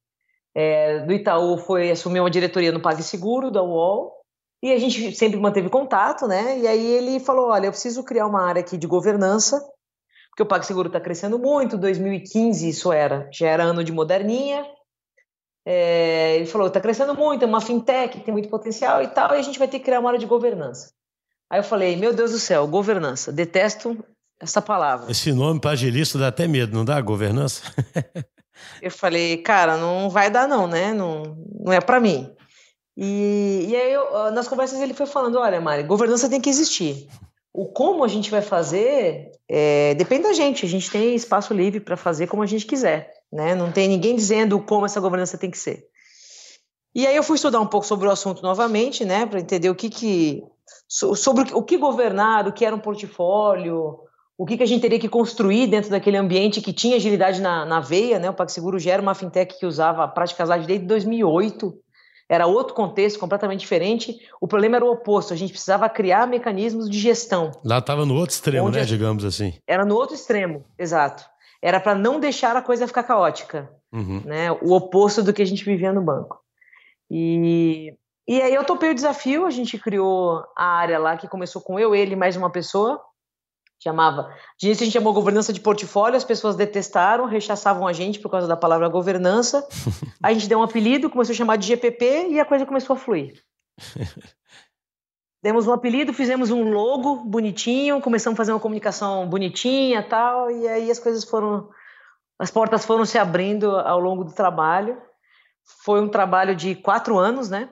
é, 0.56 1.00
do 1.00 1.14
Itaú, 1.14 1.58
foi 1.58 1.92
assumir 1.92 2.20
uma 2.20 2.30
diretoria 2.30 2.72
no 2.72 2.82
PagSeguro, 2.82 3.52
da 3.52 3.62
UOL, 3.62 4.14
e 4.62 4.72
a 4.74 4.78
gente 4.78 5.16
sempre 5.16 5.40
manteve 5.40 5.70
contato, 5.70 6.28
né? 6.28 6.60
E 6.60 6.68
aí 6.68 6.86
ele 6.86 7.20
falou, 7.20 7.50
olha, 7.50 7.68
eu 7.68 7.72
preciso 7.72 8.04
criar 8.04 8.28
uma 8.28 8.42
área 8.42 8.62
aqui 8.62 8.78
de 8.78 8.88
governança, 8.88 9.62
porque 10.30 10.44
o 10.44 10.46
PagSeguro 10.46 10.88
está 10.88 11.00
crescendo 11.00 11.38
muito, 11.38 11.78
2015 11.78 12.68
isso 12.68 12.92
era, 12.92 13.30
já 13.32 13.48
era 13.48 13.64
ano 13.64 13.84
de 13.84 13.92
moderninha, 13.92 14.66
é, 15.72 16.38
ele 16.38 16.48
falou, 16.48 16.66
está 16.66 16.82
crescendo 16.82 17.14
muito, 17.14 17.44
é 17.44 17.46
uma 17.46 17.62
fintech, 17.62 18.22
tem 18.22 18.34
muito 18.34 18.50
potencial 18.50 19.04
e 19.04 19.08
tal, 19.08 19.36
e 19.36 19.38
a 19.38 19.42
gente 19.44 19.60
vai 19.60 19.68
ter 19.68 19.78
que 19.78 19.86
criar 19.86 20.00
uma 20.00 20.10
área 20.10 20.20
de 20.20 20.26
governança. 20.26 20.92
Aí 21.48 21.60
eu 21.60 21.64
falei, 21.64 21.96
meu 21.96 22.12
Deus 22.12 22.32
do 22.32 22.40
céu, 22.40 22.66
governança, 22.66 23.32
detesto 23.32 23.96
essa 24.40 24.64
palavra. 24.64 25.12
Esse 25.12 25.32
nome 25.32 25.60
para 25.60 25.72
agilista 25.72 26.18
dá 26.18 26.30
até 26.30 26.48
medo, 26.48 26.76
não 26.76 26.84
dá? 26.84 27.00
Governança? 27.00 27.62
eu 28.82 28.90
falei, 28.90 29.38
cara, 29.38 29.78
não 29.78 30.10
vai 30.10 30.32
dar 30.32 30.48
não, 30.48 30.66
né? 30.66 30.92
Não, 30.92 31.38
não 31.64 31.72
é 31.72 31.80
para 31.80 32.00
mim. 32.00 32.34
E, 32.98 33.68
e 33.70 33.76
aí, 33.76 33.94
eu, 33.94 34.32
nas 34.32 34.48
conversas, 34.48 34.82
ele 34.82 34.96
foi 34.96 35.06
falando, 35.06 35.38
olha, 35.38 35.62
Mari, 35.62 35.84
governança 35.84 36.28
tem 36.28 36.42
que 36.42 36.50
existir. 36.50 37.08
O 37.54 37.68
como 37.68 38.04
a 38.04 38.08
gente 38.08 38.32
vai 38.32 38.42
fazer 38.42 39.32
é, 39.48 39.94
depende 39.94 40.24
da 40.24 40.34
gente. 40.34 40.66
A 40.66 40.70
gente 40.70 40.90
tem 40.90 41.14
espaço 41.14 41.54
livre 41.54 41.80
para 41.80 41.96
fazer 41.96 42.26
como 42.26 42.42
a 42.42 42.48
gente 42.48 42.66
quiser, 42.66 43.14
né? 43.32 43.56
Não 43.56 43.72
tem 43.72 43.88
ninguém 43.88 44.16
dizendo 44.16 44.60
como 44.60 44.86
essa 44.86 45.00
governança 45.00 45.38
tem 45.38 45.52
que 45.52 45.58
ser. 45.58 45.88
E 46.94 47.06
aí 47.06 47.16
eu 47.16 47.24
fui 47.24 47.36
estudar 47.36 47.60
um 47.60 47.68
pouco 47.68 47.86
sobre 47.86 48.08
o 48.08 48.12
assunto 48.12 48.42
novamente, 48.42 49.06
né, 49.06 49.26
para 49.26 49.40
entender 49.40 49.70
o 49.70 49.76
que 49.76 49.90
que 49.90 50.44
sobre 50.88 51.54
o 51.54 51.64
que 51.64 51.78
governar, 51.78 52.48
o 52.48 52.52
que 52.52 52.66
era 52.66 52.76
um 52.76 52.80
portfólio, 52.80 54.00
o 54.38 54.46
que, 54.46 54.58
que 54.58 54.64
a 54.64 54.66
gente 54.66 54.82
teria 54.82 55.00
que 55.00 55.10
construir 55.10 55.68
dentro 55.68 55.90
daquele 55.92 56.18
ambiente 56.18 56.62
que 56.62 56.74
tinha 56.74 56.96
agilidade 56.96 57.42
na, 57.42 57.66
na 57.66 57.80
veia, 57.80 58.18
né? 58.18 58.30
O 58.30 58.34
PagSeguro 58.34 58.80
já 58.80 58.94
era 58.94 59.02
uma 59.02 59.14
fintech 59.14 59.60
que 59.60 59.66
usava 59.66 60.08
práticas 60.08 60.50
ágeis 60.50 60.66
desde 60.66 60.86
2008, 60.88 61.74
era 62.30 62.48
outro 62.48 62.74
contexto 62.74 63.20
completamente 63.20 63.60
diferente. 63.60 64.18
O 64.40 64.48
problema 64.48 64.78
era 64.78 64.86
o 64.86 64.92
oposto, 64.92 65.34
a 65.34 65.36
gente 65.36 65.52
precisava 65.52 65.90
criar 65.90 66.28
mecanismos 66.28 66.90
de 66.90 66.98
gestão. 67.00 67.52
Lá 67.66 67.80
estava 67.80 68.06
no 68.06 68.16
outro 68.16 68.34
extremo, 68.34 68.70
né, 68.70 68.86
digamos 68.86 69.26
assim. 69.26 69.56
Era 69.68 69.84
no 69.84 69.96
outro 69.96 70.16
extremo, 70.16 70.64
exato. 70.78 71.26
Era 71.62 71.80
para 71.80 71.96
não 71.96 72.20
deixar 72.20 72.56
a 72.56 72.62
coisa 72.62 72.88
ficar 72.88 73.04
caótica, 73.04 73.70
uhum. 73.92 74.22
né? 74.26 74.52
O 74.52 74.72
oposto 74.74 75.22
do 75.22 75.34
que 75.34 75.42
a 75.42 75.46
gente 75.46 75.66
vivia 75.66 75.92
no 75.92 76.02
banco. 76.02 76.40
E, 77.12 77.94
e 78.28 78.42
aí 78.42 78.54
eu 78.54 78.64
topei 78.64 78.92
o 78.92 78.96
desafio, 78.96 79.46
a 79.46 79.50
gente 79.50 79.78
criou 79.78 80.44
a 80.56 80.66
área 80.66 81.00
lá 81.00 81.18
que 81.18 81.28
começou 81.28 81.62
com 81.62 81.80
eu, 81.80 81.96
ele 81.96 82.14
e 82.14 82.16
mais 82.16 82.38
uma 82.38 82.50
pessoa, 82.50 83.02
chamava. 83.82 84.34
De 84.60 84.68
início 84.68 84.84
a 84.84 84.86
gente 84.86 84.94
chamou 84.94 85.14
governança 85.14 85.52
de 85.52 85.60
portfólio, 85.60 86.18
as 86.18 86.24
pessoas 86.24 86.56
detestaram, 86.56 87.26
rechaçavam 87.26 87.88
a 87.88 87.94
gente 87.94 88.20
por 88.20 88.30
causa 88.30 88.48
da 88.48 88.56
palavra 88.56 88.88
governança. 88.88 89.68
a 90.22 90.32
gente 90.32 90.48
deu 90.48 90.60
um 90.60 90.64
apelido, 90.64 91.10
começou 91.10 91.34
a 91.34 91.38
chamar 91.38 91.56
de 91.56 91.68
GPP 91.68 92.28
e 92.30 92.40
a 92.40 92.46
coisa 92.46 92.66
começou 92.66 92.96
a 92.96 93.00
fluir. 93.00 93.42
demos 95.42 95.68
um 95.68 95.74
apelido, 95.74 96.14
fizemos 96.14 96.52
um 96.52 96.70
logo 96.70 97.18
bonitinho, 97.18 98.02
começamos 98.02 98.36
a 98.36 98.42
fazer 98.42 98.52
uma 98.52 98.60
comunicação 98.60 99.28
bonitinha 99.28 100.04
tal, 100.04 100.52
e 100.52 100.68
aí 100.68 100.92
as 100.92 101.00
coisas 101.00 101.24
foram, 101.24 101.70
as 102.38 102.52
portas 102.52 102.86
foram 102.86 103.06
se 103.06 103.18
abrindo 103.18 103.72
ao 103.78 104.00
longo 104.00 104.24
do 104.24 104.34
trabalho. 104.34 105.02
Foi 105.84 106.02
um 106.02 106.10
trabalho 106.10 106.56
de 106.56 106.76
quatro 106.76 107.18
anos, 107.18 107.50
né? 107.50 107.70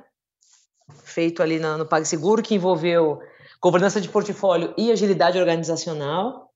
Feito 1.04 1.44
ali 1.44 1.60
no, 1.60 1.86
PagSeguro, 1.86 2.42
que 2.42 2.56
envolveu 2.56 3.20
governança 3.62 4.00
de 4.00 4.08
portfólio 4.08 4.74
e 4.78 4.92
agilidade 4.92 5.38
organizacional. 5.38 6.52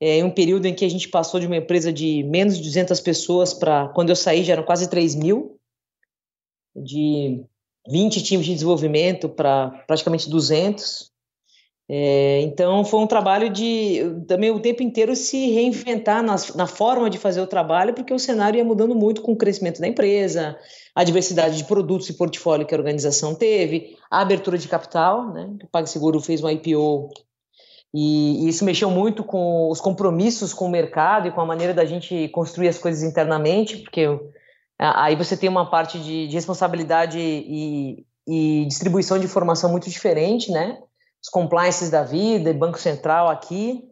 É, 0.00 0.22
um 0.22 0.30
período 0.30 0.66
em 0.66 0.74
que 0.74 0.84
a 0.84 0.90
gente 0.90 1.08
passou 1.08 1.40
de 1.40 1.46
uma 1.46 1.56
empresa 1.56 1.92
de 1.92 2.22
menos 2.22 2.56
de 2.56 2.62
200 2.62 3.00
pessoas 3.00 3.52
para, 3.52 3.88
quando 3.88 4.10
eu 4.10 4.16
saí, 4.16 4.44
já 4.44 4.52
eram 4.52 4.62
quase 4.62 4.88
3 4.88 5.14
mil, 5.14 5.58
de 6.74 7.44
20 7.88 8.22
times 8.22 8.46
de 8.46 8.54
desenvolvimento 8.54 9.28
para 9.28 9.70
praticamente 9.86 10.28
200. 10.28 11.10
É, 11.88 12.40
então, 12.40 12.84
foi 12.84 12.98
um 12.98 13.06
trabalho 13.06 13.48
de 13.48 14.00
também 14.26 14.50
o 14.50 14.58
tempo 14.58 14.82
inteiro 14.82 15.14
se 15.14 15.50
reinventar 15.52 16.20
nas, 16.20 16.52
na 16.54 16.66
forma 16.66 17.08
de 17.08 17.16
fazer 17.16 17.40
o 17.40 17.46
trabalho, 17.46 17.94
porque 17.94 18.12
o 18.12 18.18
cenário 18.18 18.58
ia 18.58 18.64
mudando 18.64 18.94
muito 18.94 19.22
com 19.22 19.32
o 19.32 19.36
crescimento 19.36 19.80
da 19.80 19.86
empresa, 19.86 20.58
a 20.94 21.04
diversidade 21.04 21.56
de 21.56 21.64
produtos 21.64 22.08
e 22.08 22.14
portfólio 22.14 22.66
que 22.66 22.74
a 22.74 22.78
organização 22.78 23.34
teve, 23.36 23.96
a 24.10 24.20
abertura 24.20 24.58
de 24.58 24.66
capital, 24.66 25.32
né? 25.32 25.48
O 25.62 25.68
PagSeguro 25.68 26.20
fez 26.20 26.42
um 26.42 26.50
IPO 26.50 27.08
e, 27.94 28.44
e, 28.44 28.48
isso 28.48 28.64
mexeu 28.64 28.90
muito 28.90 29.22
com 29.22 29.70
os 29.70 29.80
compromissos 29.80 30.52
com 30.52 30.66
o 30.66 30.70
mercado 30.70 31.28
e 31.28 31.30
com 31.30 31.40
a 31.40 31.46
maneira 31.46 31.72
da 31.72 31.84
gente 31.84 32.28
construir 32.28 32.68
as 32.68 32.78
coisas 32.78 33.02
internamente, 33.02 33.78
porque 33.78 34.06
aí 34.78 35.16
você 35.16 35.36
tem 35.36 35.48
uma 35.48 35.68
parte 35.68 35.98
de, 35.98 36.28
de 36.28 36.34
responsabilidade 36.34 37.18
e, 37.18 38.04
e, 38.28 38.66
distribuição 38.66 39.18
de 39.18 39.24
informação 39.24 39.70
muito 39.70 39.88
diferente, 39.88 40.50
né? 40.50 40.78
Os 41.22 41.30
compliances 41.30 41.90
da 41.90 42.02
vida, 42.02 42.52
Banco 42.52 42.78
Central 42.78 43.28
aqui. 43.28 43.82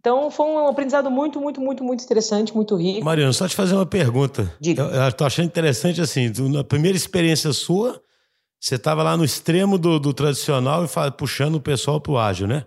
Então 0.00 0.30
foi 0.30 0.46
um 0.46 0.66
aprendizado 0.66 1.10
muito, 1.10 1.40
muito, 1.40 1.60
muito, 1.60 1.84
muito 1.84 2.02
interessante, 2.02 2.54
muito 2.54 2.76
rico. 2.76 3.04
Mariano, 3.04 3.32
só 3.32 3.46
te 3.46 3.54
fazer 3.54 3.74
uma 3.74 3.86
pergunta. 3.86 4.52
Diga. 4.60 4.82
Eu, 4.82 5.08
estou 5.08 5.26
achando 5.26 5.46
interessante 5.46 6.00
assim, 6.00 6.32
na 6.50 6.64
primeira 6.64 6.96
experiência 6.96 7.52
sua, 7.52 8.00
você 8.60 8.76
estava 8.76 9.02
lá 9.02 9.16
no 9.16 9.24
extremo 9.24 9.78
do, 9.78 9.98
do 10.00 10.12
tradicional 10.12 10.84
e 10.84 11.10
puxando 11.12 11.56
o 11.56 11.60
pessoal 11.60 12.00
para 12.00 12.12
o 12.12 12.18
ágil, 12.18 12.46
né? 12.46 12.64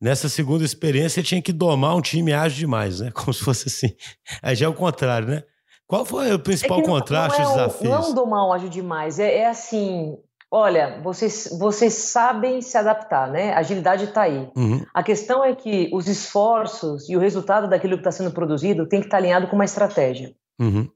Nessa 0.00 0.28
segunda 0.28 0.64
experiência, 0.64 1.22
tinha 1.22 1.40
que 1.40 1.52
domar 1.52 1.96
um 1.96 2.02
time 2.02 2.32
ágil 2.34 2.58
demais, 2.58 3.00
né? 3.00 3.10
Como 3.16 3.32
se 3.32 3.42
fosse 3.42 3.68
assim. 3.68 3.94
Aí 4.42 4.54
já 4.54 4.66
é 4.66 4.68
o 4.68 4.74
contrário, 4.74 5.28
né? 5.28 5.42
Qual 5.86 6.04
foi 6.04 6.32
o 6.32 6.38
principal 6.38 6.78
é 6.78 6.82
não, 6.82 6.88
contraste, 6.88 7.40
não 7.40 7.48
é 7.48 7.52
desafio? 7.52 7.90
Não 7.90 8.14
domar 8.14 8.58
um 8.58 8.68
demais, 8.68 9.18
é, 9.18 9.38
é, 9.38 9.46
assim, 9.46 10.16
olha, 10.50 11.00
vocês, 11.02 11.56
vocês 11.58 11.92
sabem 11.92 12.62
se 12.62 12.76
adaptar, 12.78 13.30
né? 13.30 13.52
A 13.52 13.58
agilidade 13.58 14.04
está 14.04 14.22
aí. 14.22 14.48
Uhum. 14.56 14.84
A 14.94 15.02
questão 15.02 15.44
é 15.44 15.54
que 15.54 15.90
os 15.92 16.08
esforços 16.08 17.08
e 17.08 17.16
o 17.16 17.20
resultado 17.20 17.68
daquilo 17.68 17.94
que 17.94 18.00
está 18.00 18.12
sendo 18.12 18.30
produzido 18.30 18.88
tem 18.88 19.00
que 19.00 19.06
estar 19.06 19.18
tá 19.18 19.22
alinhado 19.22 19.46
com 19.46 19.56
uma 19.56 19.64
estratégia. 19.64 20.34
Uhum. 20.58 20.88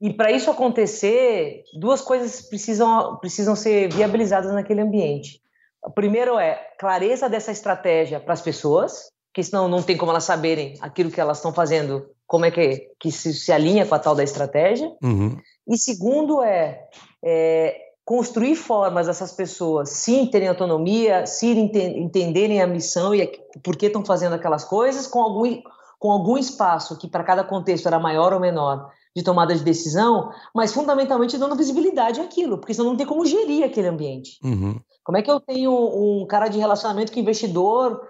E 0.00 0.12
para 0.12 0.30
isso 0.30 0.50
acontecer, 0.50 1.62
duas 1.78 2.02
coisas 2.02 2.42
precisam, 2.42 3.16
precisam 3.18 3.56
ser 3.56 3.92
viabilizadas 3.92 4.52
naquele 4.52 4.82
ambiente. 4.82 5.40
O 5.82 5.90
primeiro 5.90 6.38
é 6.38 6.56
clareza 6.78 7.28
dessa 7.28 7.52
estratégia 7.52 8.20
para 8.20 8.34
as 8.34 8.42
pessoas, 8.42 9.10
porque 9.28 9.42
senão 9.42 9.68
não 9.68 9.82
tem 9.82 9.96
como 9.96 10.10
elas 10.10 10.24
saberem 10.24 10.74
aquilo 10.80 11.10
que 11.10 11.20
elas 11.20 11.38
estão 11.38 11.52
fazendo, 11.52 12.06
como 12.26 12.44
é 12.44 12.50
que, 12.50 12.88
que 12.98 13.12
se, 13.12 13.32
se 13.32 13.52
alinha 13.52 13.86
com 13.86 13.94
a 13.94 13.98
tal 13.98 14.14
da 14.14 14.24
estratégia. 14.24 14.92
Uhum. 15.02 15.36
E 15.68 15.78
segundo 15.78 16.42
é, 16.42 16.88
é, 17.24 17.76
construir 18.04 18.56
formas 18.56 19.06
dessas 19.06 19.32
pessoas 19.32 19.90
sim 19.90 20.26
terem 20.26 20.48
autonomia, 20.48 21.24
ente, 21.42 21.78
entenderem 21.78 22.60
a 22.60 22.66
missão 22.66 23.14
e 23.14 23.26
por 23.62 23.76
que 23.76 23.86
estão 23.86 24.04
fazendo 24.04 24.34
aquelas 24.34 24.64
coisas, 24.64 25.06
com 25.06 25.20
algum, 25.20 25.60
com 25.98 26.10
algum 26.10 26.36
espaço 26.36 26.98
que 26.98 27.08
para 27.08 27.24
cada 27.24 27.44
contexto 27.44 27.86
era 27.86 27.98
maior 27.98 28.32
ou 28.32 28.40
menor 28.40 28.90
de 29.14 29.22
tomada 29.22 29.54
de 29.54 29.64
decisão, 29.64 30.30
mas 30.54 30.74
fundamentalmente 30.74 31.38
dando 31.38 31.56
visibilidade 31.56 32.20
àquilo, 32.20 32.58
porque 32.58 32.74
senão 32.74 32.90
não 32.90 32.96
tem 32.96 33.06
como 33.06 33.24
gerir 33.24 33.64
aquele 33.64 33.88
ambiente. 33.88 34.38
Uhum. 34.44 34.78
Como 35.02 35.16
é 35.16 35.22
que 35.22 35.30
eu 35.30 35.40
tenho 35.40 35.72
um 35.72 36.26
cara 36.26 36.48
de 36.48 36.58
relacionamento 36.58 37.12
com 37.12 37.18
investidor 37.18 38.02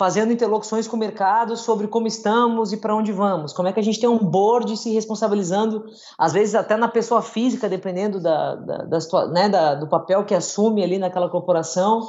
fazendo 0.00 0.32
interlocuções 0.32 0.88
com 0.88 0.96
o 0.96 0.98
mercado 0.98 1.58
sobre 1.58 1.86
como 1.86 2.06
estamos 2.06 2.72
e 2.72 2.78
para 2.78 2.96
onde 2.96 3.12
vamos? 3.12 3.52
Como 3.52 3.68
é 3.68 3.72
que 3.74 3.78
a 3.78 3.82
gente 3.82 4.00
tem 4.00 4.08
um 4.08 4.16
board 4.16 4.74
se 4.78 4.90
responsabilizando, 4.94 5.84
às 6.16 6.32
vezes 6.32 6.54
até 6.54 6.74
na 6.74 6.88
pessoa 6.88 7.20
física, 7.20 7.68
dependendo 7.68 8.18
da, 8.18 8.54
da, 8.54 8.78
da, 8.78 9.26
né, 9.26 9.46
da 9.50 9.74
do 9.74 9.86
papel 9.90 10.24
que 10.24 10.34
assume 10.34 10.82
ali 10.82 10.98
naquela 10.98 11.28
corporação, 11.28 12.00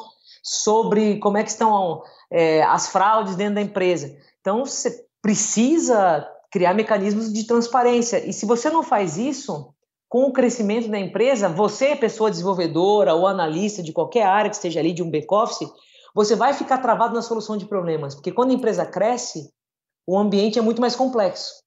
sobre 0.41 1.19
como 1.19 1.38
é 1.38 1.43
que 1.43 1.49
estão 1.49 2.01
é, 2.32 2.63
as 2.63 2.88
fraudes 2.88 3.36
dentro 3.36 3.56
da 3.56 3.62
empresa. 3.62 4.15
Então, 4.39 4.65
você 4.65 5.04
precisa 5.21 6.25
criar 6.49 6.73
mecanismos 6.73 7.32
de 7.34 7.43
transparência. 7.45 8.25
E 8.25 8.32
se 8.32 8.45
você 8.45 8.69
não 8.69 8.84
faz 8.84 9.17
isso, 9.17 9.73
com 10.08 10.23
o 10.23 10.32
crescimento 10.32 10.88
da 10.88 10.97
empresa, 10.97 11.49
você, 11.49 11.93
pessoa 11.93 12.32
desenvolvedora 12.32 13.13
ou 13.13 13.27
analista 13.27 13.84
de 13.84 13.91
qualquer 13.91 14.23
área 14.23 14.49
que 14.49 14.56
esteja 14.56 14.80
ali, 14.80 14.93
de 14.93 15.04
um 15.04 15.12
back-office, 15.12 15.69
você 16.13 16.36
vai 16.36 16.54
ficar 16.54 16.80
travado 16.80 17.13
na 17.13 17.21
solução 17.21 17.58
de 17.58 17.65
problemas, 17.65 18.15
porque 18.15 18.32
quando 18.32 18.52
a 18.52 18.54
empresa 18.54 18.86
cresce, 18.86 19.52
o 20.08 20.17
ambiente 20.17 20.60
é 20.60 20.62
muito 20.62 20.82
mais 20.82 20.95
complexo. 20.95 21.62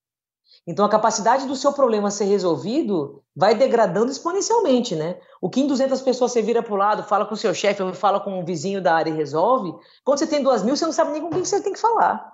Então, 0.66 0.85
a 0.85 0.88
capacidade 0.88 1.46
do 1.46 1.54
seu 1.54 1.72
problema 1.72 2.11
ser 2.11 2.24
resolvido 2.24 3.22
vai 3.37 3.54
degradando 3.54 4.11
exponencialmente, 4.11 4.96
né? 4.96 5.20
O 5.40 5.50
que 5.50 5.61
em 5.61 5.66
200 5.66 6.00
pessoas 6.00 6.33
você 6.33 6.40
vira 6.40 6.62
para 6.62 6.72
o 6.72 6.76
lado, 6.76 7.02
fala 7.02 7.26
com 7.26 7.35
o 7.35 7.37
seu 7.37 7.52
chefe 7.54 7.83
ou 7.83 7.92
fala 7.92 8.18
com 8.18 8.38
um 8.38 8.44
vizinho 8.44 8.83
da 8.83 8.94
área 8.94 9.11
e 9.11 9.14
resolve, 9.14 9.74
quando 10.02 10.18
você 10.18 10.26
tem 10.26 10.42
duas 10.42 10.62
mil, 10.62 10.74
você 10.74 10.87
não 10.87 10.92
sabe 10.92 11.12
nem 11.12 11.20
com 11.20 11.30
quem 11.30 11.44
você 11.44 11.62
tem 11.62 11.72
que 11.72 11.78
falar. 11.78 12.33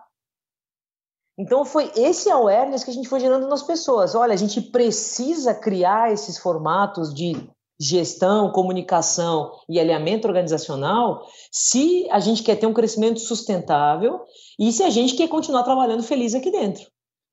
Então 1.37 1.65
foi 1.65 1.91
esse 1.97 2.31
awareness 2.31 2.85
que 2.85 2.91
a 2.91 2.95
gente 2.95 3.09
foi 3.09 3.19
gerando 3.19 3.49
nas 3.49 3.63
pessoas. 3.63 4.15
Olha, 4.15 4.35
a 4.35 4.37
gente 4.37 4.61
precisa 4.61 5.55
criar 5.55 6.13
esses 6.13 6.39
formatos 6.39 7.13
de 7.13 7.51
gestão, 7.81 8.53
comunicação 8.53 9.53
e 9.69 9.81
alinhamento 9.81 10.29
organizacional 10.29 11.27
se 11.51 12.07
a 12.11 12.21
gente 12.21 12.43
quer 12.43 12.57
ter 12.57 12.67
um 12.67 12.75
crescimento 12.75 13.19
sustentável 13.21 14.21
e 14.59 14.71
se 14.71 14.83
a 14.83 14.91
gente 14.91 15.15
quer 15.15 15.29
continuar 15.29 15.63
trabalhando 15.63 16.03
feliz 16.03 16.35
aqui 16.35 16.51
dentro. 16.51 16.85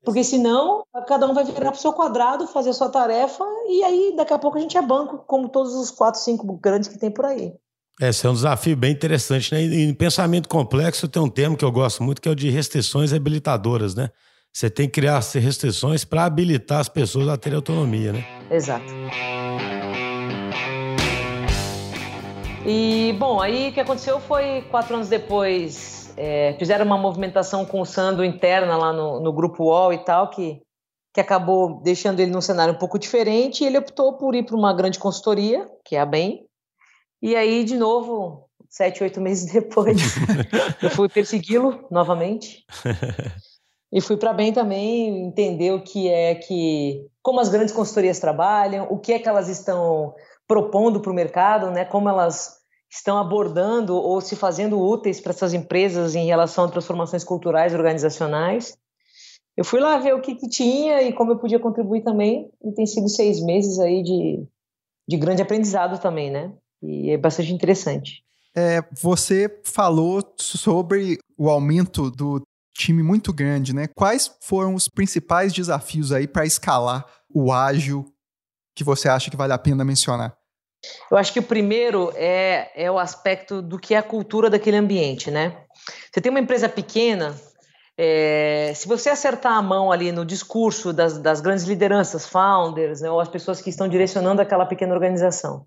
Porque 0.02 0.24
senão, 0.24 0.84
cada 1.06 1.26
um 1.26 1.34
vai 1.34 1.44
virar 1.44 1.70
para 1.70 1.78
o 1.78 1.80
seu 1.80 1.92
quadrado, 1.92 2.46
fazer 2.46 2.70
a 2.70 2.72
sua 2.72 2.88
tarefa, 2.88 3.44
e 3.68 3.82
aí 3.84 4.14
daqui 4.16 4.32
a 4.32 4.38
pouco 4.38 4.56
a 4.56 4.60
gente 4.60 4.78
é 4.78 4.80
banco, 4.80 5.18
como 5.26 5.48
todos 5.48 5.74
os 5.74 5.90
quatro, 5.90 6.20
cinco 6.20 6.50
grandes 6.56 6.88
que 6.88 6.98
tem 6.98 7.10
por 7.10 7.26
aí. 7.26 7.52
Esse 8.00 8.26
é 8.26 8.30
um 8.30 8.34
desafio 8.34 8.76
bem 8.76 8.92
interessante, 8.92 9.52
né? 9.52 9.60
E 9.60 9.82
em 9.82 9.92
pensamento 9.92 10.48
complexo 10.48 11.08
tem 11.08 11.20
um 11.20 11.28
termo 11.28 11.56
que 11.56 11.64
eu 11.64 11.72
gosto 11.72 12.02
muito, 12.02 12.22
que 12.22 12.28
é 12.28 12.32
o 12.32 12.34
de 12.34 12.48
restrições 12.48 13.12
habilitadoras, 13.12 13.94
né? 13.94 14.08
Você 14.52 14.70
tem 14.70 14.86
que 14.86 14.94
criar 14.94 15.20
restrições 15.34 16.04
para 16.04 16.24
habilitar 16.24 16.78
as 16.78 16.88
pessoas 16.88 17.28
a 17.28 17.36
terem 17.36 17.56
autonomia, 17.56 18.12
né? 18.12 18.24
Exato. 18.50 18.86
E, 22.70 23.14
bom, 23.14 23.40
aí 23.40 23.70
o 23.70 23.72
que 23.72 23.80
aconteceu 23.80 24.20
foi, 24.20 24.60
quatro 24.70 24.94
anos 24.94 25.08
depois, 25.08 26.12
é, 26.18 26.54
fizeram 26.58 26.84
uma 26.84 26.98
movimentação 26.98 27.64
com 27.64 27.80
o 27.80 27.86
Sandro 27.86 28.22
interna 28.22 28.76
lá 28.76 28.92
no, 28.92 29.20
no 29.20 29.32
grupo 29.32 29.64
UOL 29.64 29.90
e 29.90 30.04
tal, 30.04 30.28
que, 30.28 30.60
que 31.14 31.20
acabou 31.20 31.80
deixando 31.80 32.20
ele 32.20 32.30
num 32.30 32.42
cenário 32.42 32.74
um 32.74 32.78
pouco 32.78 32.98
diferente, 32.98 33.64
e 33.64 33.66
ele 33.66 33.78
optou 33.78 34.18
por 34.18 34.34
ir 34.34 34.44
para 34.44 34.54
uma 34.54 34.74
grande 34.74 34.98
consultoria, 34.98 35.66
que 35.82 35.96
é 35.96 36.00
a 36.00 36.04
BEM, 36.04 36.44
e 37.22 37.34
aí, 37.34 37.64
de 37.64 37.74
novo, 37.74 38.46
sete, 38.68 39.02
oito 39.02 39.18
meses 39.18 39.48
depois, 39.50 39.96
eu 40.82 40.90
fui 40.90 41.08
persegui-lo 41.08 41.86
novamente. 41.90 42.66
E 43.90 44.02
fui 44.02 44.18
para 44.18 44.34
bem 44.34 44.52
também 44.52 45.28
entender 45.28 45.72
o 45.72 45.80
que 45.80 46.10
é 46.10 46.34
que, 46.34 47.06
como 47.22 47.40
as 47.40 47.48
grandes 47.48 47.72
consultorias 47.72 48.18
trabalham, 48.18 48.86
o 48.90 48.98
que 48.98 49.14
é 49.14 49.18
que 49.18 49.26
elas 49.26 49.48
estão 49.48 50.14
propondo 50.46 51.00
para 51.00 51.10
o 51.10 51.14
mercado, 51.14 51.70
né? 51.70 51.86
Como 51.86 52.06
elas 52.06 52.57
estão 52.90 53.18
abordando 53.18 53.94
ou 53.94 54.20
se 54.20 54.34
fazendo 54.34 54.80
úteis 54.80 55.20
para 55.20 55.30
essas 55.30 55.52
empresas 55.52 56.14
em 56.14 56.26
relação 56.26 56.64
a 56.64 56.70
transformações 56.70 57.24
culturais 57.24 57.74
organizacionais. 57.74 58.76
Eu 59.56 59.64
fui 59.64 59.80
lá 59.80 59.98
ver 59.98 60.14
o 60.14 60.20
que, 60.20 60.36
que 60.36 60.48
tinha 60.48 61.02
e 61.02 61.12
como 61.12 61.32
eu 61.32 61.38
podia 61.38 61.58
contribuir 61.58 62.02
também. 62.02 62.50
E 62.64 62.72
tem 62.72 62.86
sido 62.86 63.08
seis 63.08 63.42
meses 63.42 63.78
aí 63.78 64.02
de, 64.02 64.46
de 65.06 65.16
grande 65.16 65.42
aprendizado 65.42 66.00
também, 66.00 66.30
né? 66.30 66.52
E 66.82 67.10
é 67.10 67.18
bastante 67.18 67.52
interessante. 67.52 68.22
É, 68.56 68.80
você 68.92 69.60
falou 69.64 70.22
sobre 70.36 71.18
o 71.36 71.50
aumento 71.50 72.10
do 72.10 72.40
time 72.72 73.02
muito 73.02 73.32
grande, 73.32 73.74
né? 73.74 73.88
Quais 73.88 74.32
foram 74.40 74.74
os 74.74 74.88
principais 74.88 75.52
desafios 75.52 76.12
aí 76.12 76.28
para 76.28 76.46
escalar 76.46 77.04
o 77.28 77.52
ágil 77.52 78.04
que 78.74 78.84
você 78.84 79.08
acha 79.08 79.28
que 79.28 79.36
vale 79.36 79.52
a 79.52 79.58
pena 79.58 79.84
mencionar? 79.84 80.37
Eu 81.10 81.16
acho 81.16 81.32
que 81.32 81.40
o 81.40 81.42
primeiro 81.42 82.12
é, 82.14 82.70
é 82.74 82.90
o 82.90 82.98
aspecto 82.98 83.60
do 83.60 83.78
que 83.78 83.94
é 83.94 83.98
a 83.98 84.02
cultura 84.02 84.48
daquele 84.48 84.76
ambiente, 84.76 85.30
né? 85.30 85.56
Você 86.12 86.20
tem 86.20 86.30
uma 86.30 86.40
empresa 86.40 86.68
pequena, 86.68 87.34
é, 87.96 88.72
se 88.76 88.86
você 88.86 89.10
acertar 89.10 89.54
a 89.54 89.62
mão 89.62 89.90
ali 89.90 90.12
no 90.12 90.24
discurso 90.24 90.92
das, 90.92 91.18
das 91.18 91.40
grandes 91.40 91.64
lideranças, 91.64 92.26
founders, 92.26 93.00
né, 93.00 93.10
ou 93.10 93.20
as 93.20 93.28
pessoas 93.28 93.60
que 93.60 93.70
estão 93.70 93.88
direcionando 93.88 94.40
aquela 94.40 94.64
pequena 94.64 94.94
organização, 94.94 95.66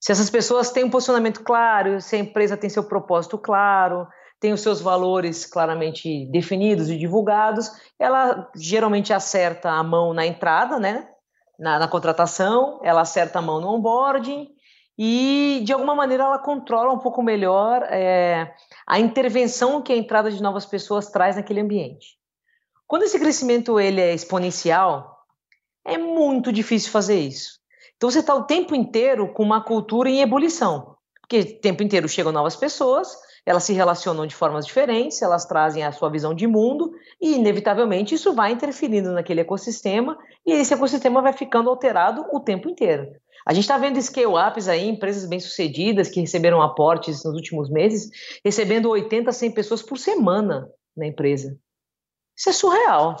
Se 0.00 0.10
essas 0.10 0.30
pessoas 0.30 0.70
têm 0.70 0.84
um 0.84 0.90
posicionamento 0.90 1.42
claro, 1.44 2.00
se 2.00 2.16
a 2.16 2.18
empresa 2.18 2.56
tem 2.56 2.68
seu 2.68 2.82
propósito 2.82 3.38
claro, 3.38 4.08
tem 4.40 4.52
os 4.52 4.62
seus 4.62 4.80
valores 4.80 5.46
claramente 5.46 6.26
definidos 6.32 6.88
e 6.88 6.96
divulgados, 6.96 7.70
ela 7.98 8.50
geralmente 8.56 9.12
acerta 9.12 9.70
a 9.70 9.82
mão 9.84 10.14
na 10.14 10.26
entrada, 10.26 10.80
né? 10.80 11.06
Na, 11.60 11.78
na, 11.78 11.86
contratação, 11.86 12.80
ela 12.82 13.02
acerta 13.02 13.38
a 13.38 13.42
mão 13.42 13.60
no 13.60 13.68
onboarding 13.68 14.48
e, 14.98 15.60
de 15.62 15.74
alguma 15.74 15.94
maneira, 15.94 16.24
ela 16.24 16.38
controla 16.38 16.90
um 16.90 16.98
pouco 16.98 17.22
melhor 17.22 17.82
é, 17.82 18.54
a 18.86 18.98
intervenção 18.98 19.82
que 19.82 19.92
a 19.92 19.96
entrada 19.96 20.30
de 20.30 20.42
novas 20.42 20.64
pessoas 20.64 21.10
traz 21.10 21.36
naquele 21.36 21.60
ambiente. 21.60 22.18
Quando 22.86 23.02
esse 23.02 23.18
crescimento 23.18 23.78
ele 23.78 24.00
é 24.00 24.14
exponencial, 24.14 25.18
é 25.84 25.98
muito 25.98 26.50
difícil 26.50 26.90
fazer 26.90 27.20
isso. 27.20 27.60
Então, 27.96 28.10
você 28.10 28.20
está 28.20 28.34
o 28.34 28.44
tempo 28.44 28.74
inteiro 28.74 29.30
com 29.32 29.42
uma 29.42 29.62
cultura 29.62 30.08
em 30.08 30.22
ebulição, 30.22 30.96
porque 31.20 31.40
o 31.40 31.60
tempo 31.60 31.82
inteiro 31.82 32.08
chegam 32.08 32.32
novas 32.32 32.56
pessoas, 32.56 33.14
elas 33.44 33.64
se 33.64 33.72
relacionam 33.72 34.26
de 34.26 34.34
formas 34.34 34.66
diferentes, 34.66 35.22
elas 35.22 35.44
trazem 35.44 35.82
a 35.82 35.92
sua 35.92 36.10
visão 36.10 36.34
de 36.34 36.46
mundo 36.46 36.92
e, 37.20 37.34
inevitavelmente, 37.34 38.14
isso 38.14 38.34
vai 38.34 38.52
interferindo 38.52 39.12
naquele 39.12 39.40
ecossistema 39.40 40.18
e 40.46 40.52
esse 40.52 40.74
ecossistema 40.74 41.22
vai 41.22 41.32
ficando 41.32 41.70
alterado 41.70 42.26
o 42.32 42.40
tempo 42.40 42.68
inteiro. 42.68 43.10
A 43.46 43.52
gente 43.52 43.64
está 43.64 43.78
vendo 43.78 44.00
scale-ups 44.00 44.68
aí, 44.68 44.88
empresas 44.88 45.28
bem-sucedidas 45.28 46.08
que 46.08 46.20
receberam 46.20 46.60
aportes 46.60 47.24
nos 47.24 47.34
últimos 47.34 47.70
meses, 47.70 48.10
recebendo 48.44 48.90
80, 48.90 49.32
100 49.32 49.50
pessoas 49.52 49.82
por 49.82 49.98
semana 49.98 50.68
na 50.96 51.06
empresa. 51.06 51.58
Isso 52.36 52.50
é 52.50 52.52
surreal. 52.52 53.16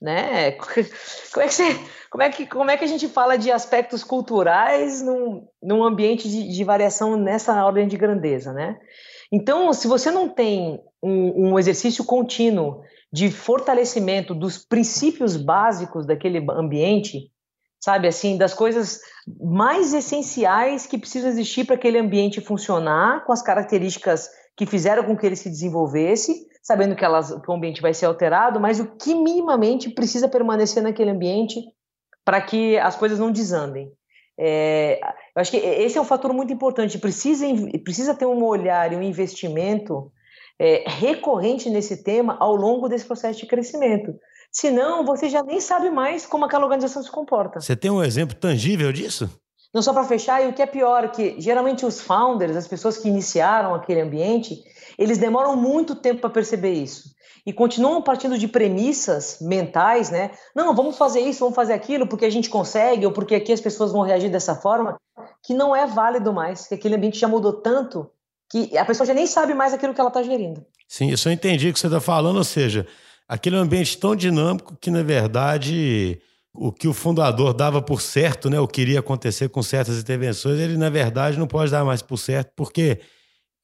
Né? 0.00 0.52
Como 1.32 1.44
é 1.44 1.48
que, 1.48 1.54
você, 1.54 1.80
como 2.10 2.22
é 2.22 2.30
que, 2.30 2.46
como 2.46 2.70
é 2.70 2.76
que 2.76 2.84
a 2.84 2.88
gente 2.88 3.08
fala 3.08 3.36
de 3.36 3.50
aspectos 3.50 4.04
culturais 4.04 5.02
num, 5.02 5.46
num 5.62 5.82
ambiente 5.82 6.28
de, 6.28 6.48
de 6.48 6.64
variação 6.64 7.16
nessa 7.16 7.64
ordem 7.64 7.88
de 7.88 7.96
grandeza, 7.96 8.52
né? 8.52 8.78
Então, 9.36 9.70
se 9.74 9.86
você 9.86 10.10
não 10.10 10.30
tem 10.30 10.82
um, 11.02 11.50
um 11.50 11.58
exercício 11.58 12.02
contínuo 12.02 12.80
de 13.12 13.30
fortalecimento 13.30 14.34
dos 14.34 14.56
princípios 14.56 15.36
básicos 15.36 16.06
daquele 16.06 16.42
ambiente, 16.52 17.30
sabe, 17.78 18.08
assim, 18.08 18.38
das 18.38 18.54
coisas 18.54 18.98
mais 19.38 19.92
essenciais 19.92 20.86
que 20.86 20.96
precisam 20.96 21.28
existir 21.28 21.66
para 21.66 21.74
aquele 21.74 21.98
ambiente 21.98 22.40
funcionar, 22.40 23.26
com 23.26 23.32
as 23.32 23.42
características 23.42 24.30
que 24.56 24.64
fizeram 24.64 25.04
com 25.04 25.14
que 25.14 25.26
ele 25.26 25.36
se 25.36 25.50
desenvolvesse, 25.50 26.46
sabendo 26.62 26.96
que, 26.96 27.04
elas, 27.04 27.28
que 27.28 27.50
o 27.50 27.54
ambiente 27.54 27.82
vai 27.82 27.92
ser 27.92 28.06
alterado, 28.06 28.58
mas 28.58 28.80
o 28.80 28.96
que 28.96 29.14
minimamente 29.14 29.90
precisa 29.90 30.30
permanecer 30.30 30.82
naquele 30.82 31.10
ambiente 31.10 31.60
para 32.24 32.40
que 32.40 32.78
as 32.78 32.96
coisas 32.96 33.18
não 33.18 33.30
desandem. 33.30 33.92
É, 34.38 35.00
eu 35.34 35.40
acho 35.40 35.50
que 35.50 35.56
esse 35.56 35.96
é 35.96 36.00
um 36.00 36.04
fator 36.04 36.32
muito 36.32 36.52
importante. 36.52 36.98
Precisa, 36.98 37.46
precisa 37.82 38.14
ter 38.14 38.26
um 38.26 38.44
olhar 38.44 38.92
e 38.92 38.96
um 38.96 39.02
investimento 39.02 40.10
é, 40.58 40.84
recorrente 40.86 41.70
nesse 41.70 42.02
tema 42.02 42.36
ao 42.38 42.54
longo 42.54 42.88
desse 42.88 43.04
processo 43.04 43.40
de 43.40 43.46
crescimento. 43.46 44.14
Senão, 44.50 45.04
você 45.04 45.28
já 45.28 45.42
nem 45.42 45.60
sabe 45.60 45.90
mais 45.90 46.24
como 46.24 46.44
aquela 46.44 46.64
organização 46.64 47.02
se 47.02 47.10
comporta. 47.10 47.60
Você 47.60 47.76
tem 47.76 47.90
um 47.90 48.02
exemplo 48.02 48.36
tangível 48.36 48.92
disso? 48.92 49.28
Não 49.74 49.82
só 49.82 49.92
para 49.92 50.04
fechar, 50.04 50.42
e 50.42 50.48
o 50.48 50.54
que 50.54 50.62
é 50.62 50.66
pior, 50.66 51.10
que 51.10 51.38
geralmente 51.38 51.84
os 51.84 52.00
founders, 52.00 52.56
as 52.56 52.66
pessoas 52.66 52.96
que 52.96 53.08
iniciaram 53.08 53.74
aquele 53.74 54.00
ambiente, 54.00 54.56
eles 54.98 55.18
demoram 55.18 55.54
muito 55.54 55.94
tempo 55.94 56.20
para 56.20 56.30
perceber 56.30 56.72
isso 56.72 57.15
e 57.46 57.52
continuam 57.52 58.02
partindo 58.02 58.36
de 58.36 58.48
premissas 58.48 59.38
mentais, 59.40 60.10
né? 60.10 60.32
Não, 60.52 60.74
vamos 60.74 60.98
fazer 60.98 61.20
isso, 61.20 61.38
vamos 61.38 61.54
fazer 61.54 61.72
aquilo 61.72 62.08
porque 62.08 62.24
a 62.24 62.30
gente 62.30 62.50
consegue 62.50 63.06
ou 63.06 63.12
porque 63.12 63.36
aqui 63.36 63.52
as 63.52 63.60
pessoas 63.60 63.92
vão 63.92 64.02
reagir 64.02 64.28
dessa 64.28 64.56
forma, 64.56 65.00
que 65.44 65.54
não 65.54 65.74
é 65.74 65.86
válido 65.86 66.32
mais, 66.32 66.66
que 66.66 66.74
aquele 66.74 66.96
ambiente 66.96 67.20
já 67.20 67.28
mudou 67.28 67.52
tanto 67.52 68.10
que 68.50 68.76
a 68.76 68.84
pessoa 68.84 69.06
já 69.06 69.14
nem 69.14 69.26
sabe 69.26 69.54
mais 69.54 69.72
aquilo 69.72 69.94
que 69.94 70.00
ela 70.00 70.08
está 70.08 70.22
gerindo. 70.22 70.64
Sim, 70.88 71.08
isso 71.10 71.28
eu 71.28 71.32
entendi 71.32 71.68
o 71.68 71.72
que 71.72 71.78
você 71.78 71.86
está 71.86 72.00
falando, 72.00 72.36
ou 72.36 72.44
seja, 72.44 72.86
aquele 73.28 73.56
ambiente 73.56 73.96
tão 73.96 74.16
dinâmico 74.16 74.76
que, 74.80 74.90
na 74.90 75.02
verdade, 75.02 76.20
o 76.52 76.72
que 76.72 76.88
o 76.88 76.92
fundador 76.92 77.52
dava 77.52 77.80
por 77.80 78.00
certo, 78.00 78.50
né, 78.50 78.58
o 78.58 78.68
que 78.68 78.80
iria 78.80 79.00
acontecer 79.00 79.48
com 79.48 79.62
certas 79.62 79.98
intervenções, 79.98 80.58
ele, 80.58 80.76
na 80.76 80.90
verdade, 80.90 81.38
não 81.38 81.46
pode 81.46 81.70
dar 81.70 81.84
mais 81.84 82.02
por 82.02 82.16
certo, 82.16 82.52
porque 82.56 83.00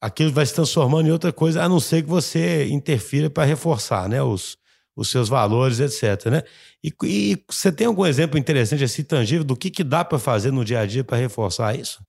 aquilo 0.03 0.33
vai 0.33 0.45
se 0.45 0.53
transformando 0.53 1.07
em 1.07 1.11
outra 1.11 1.31
coisa, 1.31 1.63
a 1.63 1.69
não 1.69 1.79
ser 1.79 2.03
que 2.03 2.09
você 2.09 2.65
interfira 2.65 3.29
para 3.29 3.45
reforçar 3.45 4.09
né, 4.09 4.21
os, 4.21 4.57
os 4.93 5.09
seus 5.09 5.29
valores, 5.29 5.79
etc. 5.79 6.25
Né? 6.29 6.43
E, 6.83 6.93
e, 7.05 7.43
você 7.49 7.71
tem 7.71 7.87
algum 7.87 8.05
exemplo 8.05 8.37
interessante, 8.37 8.83
assim, 8.83 9.01
tangível, 9.01 9.45
do 9.45 9.55
que, 9.55 9.71
que 9.71 9.83
dá 9.83 10.03
para 10.03 10.19
fazer 10.19 10.51
no 10.51 10.65
dia 10.65 10.81
a 10.81 10.85
dia 10.85 11.05
para 11.05 11.17
reforçar 11.17 11.79
isso? 11.79 12.01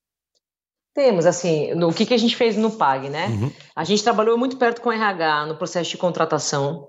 Temos, 0.92 1.24
assim, 1.24 1.72
no, 1.74 1.88
o 1.88 1.94
que, 1.94 2.04
que 2.04 2.14
a 2.14 2.18
gente 2.18 2.34
fez 2.34 2.56
no 2.56 2.72
PAG, 2.72 3.08
né? 3.08 3.28
Uhum. 3.28 3.52
A 3.76 3.84
gente 3.84 4.02
trabalhou 4.02 4.36
muito 4.36 4.56
perto 4.56 4.80
com 4.80 4.88
o 4.88 4.92
RH 4.92 5.46
no 5.46 5.56
processo 5.56 5.90
de 5.90 5.96
contratação. 5.96 6.88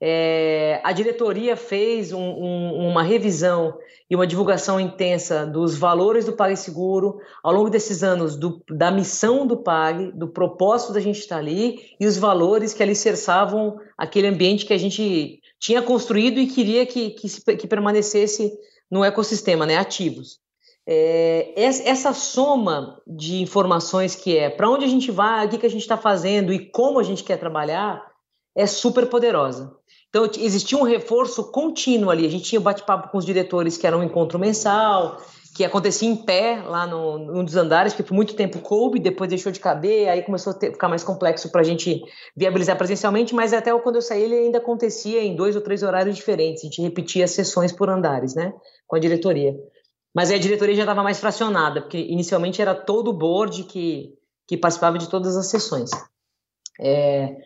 É, 0.00 0.80
a 0.82 0.92
diretoria 0.92 1.56
fez 1.56 2.12
um, 2.12 2.20
um, 2.20 2.88
uma 2.88 3.02
revisão 3.02 3.78
e 4.10 4.14
uma 4.14 4.26
divulgação 4.26 4.78
intensa 4.78 5.46
dos 5.46 5.76
valores 5.76 6.24
do 6.24 6.32
PagSeguro 6.32 7.18
ao 7.42 7.52
longo 7.52 7.70
desses 7.70 8.02
anos, 8.02 8.36
do, 8.36 8.62
da 8.68 8.90
missão 8.90 9.46
do 9.46 9.56
Pag, 9.56 10.12
do 10.12 10.28
propósito 10.28 10.92
da 10.92 11.00
gente 11.00 11.20
estar 11.20 11.38
ali 11.38 11.80
e 11.98 12.06
os 12.06 12.18
valores 12.18 12.74
que 12.74 12.82
alicerçavam 12.82 13.78
aquele 13.96 14.26
ambiente 14.26 14.66
que 14.66 14.74
a 14.74 14.78
gente 14.78 15.40
tinha 15.58 15.80
construído 15.80 16.38
e 16.38 16.46
queria 16.46 16.84
que, 16.84 17.10
que, 17.10 17.56
que 17.56 17.66
permanecesse 17.66 18.52
no 18.90 19.02
ecossistema, 19.04 19.64
né, 19.64 19.76
ativos. 19.76 20.38
É, 20.86 21.54
essa 21.56 22.12
soma 22.12 23.00
de 23.06 23.40
informações 23.40 24.14
que 24.14 24.36
é 24.36 24.50
para 24.50 24.68
onde 24.68 24.84
a 24.84 24.88
gente 24.88 25.10
vai, 25.10 25.46
o 25.46 25.48
que, 25.48 25.56
que 25.56 25.66
a 25.66 25.70
gente 25.70 25.80
está 25.80 25.96
fazendo 25.96 26.52
e 26.52 26.70
como 26.70 26.98
a 26.98 27.02
gente 27.02 27.24
quer 27.24 27.38
trabalhar 27.38 28.04
é 28.54 28.66
super 28.66 29.06
poderosa. 29.06 29.74
Então, 30.14 30.30
existia 30.38 30.78
um 30.78 30.84
reforço 30.84 31.50
contínuo 31.50 32.08
ali. 32.08 32.24
A 32.24 32.30
gente 32.30 32.44
tinha 32.44 32.60
bate-papo 32.60 33.08
com 33.08 33.18
os 33.18 33.26
diretores, 33.26 33.76
que 33.76 33.84
era 33.84 33.98
um 33.98 34.02
encontro 34.04 34.38
mensal, 34.38 35.20
que 35.56 35.64
acontecia 35.64 36.08
em 36.08 36.14
pé, 36.14 36.62
lá 36.64 36.86
no, 36.86 37.18
num 37.18 37.44
dos 37.44 37.56
andares, 37.56 37.92
que 37.92 38.00
por 38.00 38.14
muito 38.14 38.36
tempo 38.36 38.60
coube, 38.60 39.00
depois 39.00 39.28
deixou 39.28 39.50
de 39.50 39.58
caber, 39.58 40.08
aí 40.08 40.22
começou 40.22 40.52
a 40.52 40.54
ter, 40.54 40.70
ficar 40.70 40.88
mais 40.88 41.02
complexo 41.02 41.50
para 41.50 41.62
a 41.62 41.64
gente 41.64 42.00
viabilizar 42.36 42.78
presencialmente, 42.78 43.34
mas 43.34 43.52
até 43.52 43.76
quando 43.80 43.96
eu 43.96 44.02
saí 44.02 44.22
ele 44.22 44.36
ainda 44.36 44.58
acontecia 44.58 45.20
em 45.20 45.34
dois 45.34 45.56
ou 45.56 45.62
três 45.62 45.82
horários 45.82 46.14
diferentes. 46.14 46.62
A 46.62 46.66
gente 46.66 46.80
repetia 46.80 47.26
sessões 47.26 47.72
por 47.72 47.90
andares, 47.90 48.36
né, 48.36 48.52
com 48.86 48.94
a 48.94 49.00
diretoria. 49.00 49.52
Mas 50.14 50.30
aí 50.30 50.36
a 50.36 50.40
diretoria 50.40 50.76
já 50.76 50.82
estava 50.82 51.02
mais 51.02 51.18
fracionada, 51.18 51.80
porque 51.80 51.98
inicialmente 51.98 52.62
era 52.62 52.72
todo 52.72 53.08
o 53.08 53.12
board 53.12 53.64
que, 53.64 54.14
que 54.46 54.56
participava 54.56 54.96
de 54.96 55.10
todas 55.10 55.36
as 55.36 55.48
sessões. 55.48 55.90
É, 56.80 57.36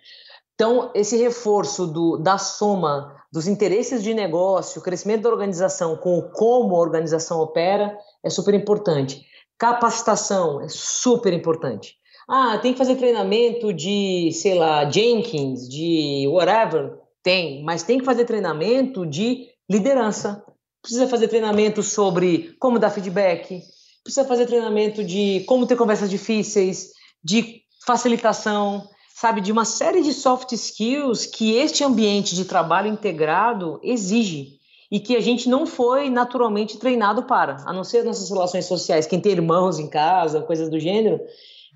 então, 0.58 0.90
esse 0.92 1.16
reforço 1.16 1.86
do, 1.86 2.16
da 2.16 2.36
soma 2.36 3.14
dos 3.32 3.46
interesses 3.46 4.02
de 4.02 4.12
negócio, 4.12 4.80
o 4.80 4.82
crescimento 4.82 5.22
da 5.22 5.30
organização 5.30 5.96
com 5.96 6.18
o 6.18 6.32
como 6.32 6.74
a 6.74 6.80
organização 6.80 7.38
opera 7.38 7.96
é 8.24 8.28
super 8.28 8.54
importante. 8.54 9.24
Capacitação 9.56 10.60
é 10.60 10.66
super 10.68 11.32
importante. 11.32 11.94
Ah, 12.28 12.58
tem 12.58 12.72
que 12.72 12.78
fazer 12.78 12.96
treinamento 12.96 13.72
de, 13.72 14.32
sei 14.32 14.58
lá, 14.58 14.90
Jenkins, 14.90 15.68
de 15.68 16.26
whatever. 16.26 16.98
Tem, 17.22 17.62
mas 17.62 17.84
tem 17.84 18.00
que 18.00 18.04
fazer 18.04 18.24
treinamento 18.24 19.06
de 19.06 19.46
liderança. 19.70 20.44
Precisa 20.82 21.06
fazer 21.06 21.28
treinamento 21.28 21.84
sobre 21.84 22.56
como 22.58 22.80
dar 22.80 22.90
feedback. 22.90 23.62
Precisa 24.02 24.26
fazer 24.26 24.46
treinamento 24.46 25.04
de 25.04 25.44
como 25.46 25.68
ter 25.68 25.76
conversas 25.76 26.10
difíceis, 26.10 26.90
de 27.22 27.62
facilitação 27.86 28.82
sabe, 29.20 29.40
de 29.40 29.50
uma 29.50 29.64
série 29.64 30.00
de 30.00 30.12
soft 30.12 30.52
skills 30.52 31.26
que 31.26 31.56
este 31.56 31.82
ambiente 31.82 32.36
de 32.36 32.44
trabalho 32.44 32.86
integrado 32.86 33.80
exige 33.82 34.60
e 34.92 35.00
que 35.00 35.16
a 35.16 35.20
gente 35.20 35.48
não 35.48 35.66
foi 35.66 36.08
naturalmente 36.08 36.78
treinado 36.78 37.24
para, 37.24 37.56
a 37.66 37.72
não 37.72 37.82
ser 37.82 38.04
nossas 38.04 38.30
relações 38.30 38.66
sociais, 38.66 39.08
quem 39.08 39.18
tem 39.18 39.32
irmãos 39.32 39.80
em 39.80 39.88
casa, 39.88 40.40
coisas 40.42 40.70
do 40.70 40.78
gênero, 40.78 41.20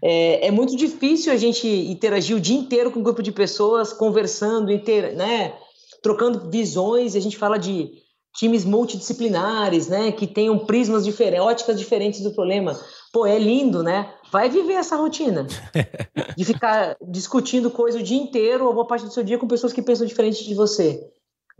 é, 0.01 0.47
é, 0.47 0.51
muito 0.53 0.77
difícil 0.77 1.33
a 1.33 1.37
gente 1.37 1.67
interagir 1.67 2.37
o 2.37 2.41
dia 2.41 2.57
inteiro 2.57 2.93
com 2.93 3.01
um 3.01 3.03
grupo 3.03 3.25
de 3.25 3.33
pessoas, 3.33 3.93
conversando, 3.93 4.71
inter, 4.71 5.17
né, 5.17 5.53
trocando 6.01 6.49
visões, 6.49 7.17
a 7.17 7.21
gente 7.21 7.37
fala 7.37 7.59
de 7.59 7.91
times 8.37 8.65
multidisciplinares, 8.65 9.89
né, 9.89 10.13
que 10.13 10.29
tenham 10.29 10.61
prismas 10.61 11.05
diferentes, 11.05 11.45
óticas 11.45 11.77
diferentes 11.77 12.21
do 12.21 12.31
problema. 12.31 12.79
Pô, 13.13 13.27
é 13.27 13.39
lindo, 13.39 13.83
né? 13.83 14.15
Vai 14.31 14.49
viver 14.49 14.73
essa 14.73 14.97
rotina 14.97 15.47
de 16.37 16.45
ficar 16.45 16.97
discutindo 17.07 17.71
coisa 17.71 17.99
o 17.99 18.03
dia 18.03 18.17
inteiro 18.17 18.67
ou 18.67 18.73
boa 18.73 18.87
parte 18.87 19.05
do 19.05 19.13
seu 19.13 19.23
dia 19.23 19.39
com 19.39 19.47
pessoas 19.47 19.73
que 19.73 19.83
pensam 19.83 20.07
diferente 20.07 20.43
de 20.45 20.55
você. 20.55 20.99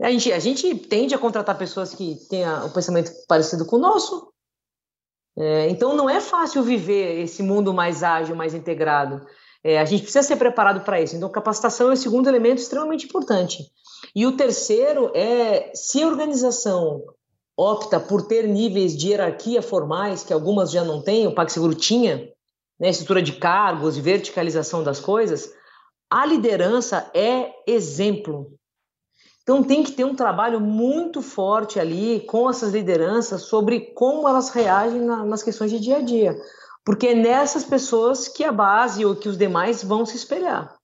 A 0.01 0.09
gente, 0.09 0.33
a 0.33 0.39
gente 0.39 0.75
tende 0.75 1.13
a 1.13 1.19
contratar 1.19 1.55
pessoas 1.57 1.93
que 1.93 2.15
tenham 2.27 2.63
o 2.63 2.67
um 2.67 2.71
pensamento 2.71 3.11
parecido 3.27 3.65
com 3.65 3.75
o 3.75 3.79
nosso. 3.79 4.33
É, 5.37 5.69
então 5.69 5.95
não 5.95 6.09
é 6.09 6.19
fácil 6.19 6.63
viver 6.63 7.21
esse 7.21 7.43
mundo 7.43 7.73
mais 7.73 8.03
ágil, 8.03 8.35
mais 8.35 8.55
integrado. 8.55 9.25
É, 9.63 9.79
a 9.79 9.85
gente 9.85 10.01
precisa 10.01 10.23
ser 10.23 10.35
preparado 10.35 10.83
para 10.83 10.99
isso. 10.99 11.15
Então, 11.15 11.29
capacitação 11.29 11.89
é 11.89 11.93
o 11.93 11.97
segundo 11.97 12.27
elemento 12.27 12.57
extremamente 12.57 13.05
importante. 13.05 13.63
E 14.13 14.25
o 14.25 14.35
terceiro 14.35 15.11
é 15.15 15.71
se 15.73 16.03
a 16.03 16.07
organização 16.07 17.01
opta 17.57 17.99
por 17.99 18.27
ter 18.27 18.47
níveis 18.47 18.97
de 18.97 19.09
hierarquia 19.09 19.61
formais, 19.61 20.23
que 20.23 20.33
algumas 20.33 20.71
já 20.71 20.83
não 20.83 21.01
têm, 21.01 21.27
o 21.27 21.35
PagSeguro 21.35 21.75
tinha, 21.75 22.29
né, 22.79 22.89
estrutura 22.89 23.21
de 23.21 23.33
cargos 23.33 23.97
e 23.97 24.01
verticalização 24.01 24.83
das 24.83 24.99
coisas, 24.99 25.51
a 26.09 26.25
liderança 26.25 27.09
é 27.13 27.51
exemplo. 27.67 28.51
Então 29.41 29.63
tem 29.63 29.83
que 29.83 29.91
ter 29.91 30.05
um 30.05 30.15
trabalho 30.15 30.59
muito 30.59 31.21
forte 31.21 31.79
ali 31.79 32.21
com 32.21 32.49
essas 32.49 32.71
lideranças 32.71 33.43
sobre 33.43 33.79
como 33.93 34.27
elas 34.27 34.49
reagem 34.49 35.01
na, 35.01 35.25
nas 35.25 35.43
questões 35.43 35.69
de 35.69 35.79
dia 35.79 35.97
a 35.97 36.01
dia. 36.01 36.35
Porque 36.85 37.07
é 37.07 37.15
nessas 37.15 37.63
pessoas 37.63 38.27
que 38.27 38.43
a 38.43 38.51
base 38.51 39.05
ou 39.05 39.15
que 39.15 39.27
os 39.27 39.37
demais 39.37 39.83
vão 39.83 40.05
se 40.05 40.15
espelhar. 40.15 40.75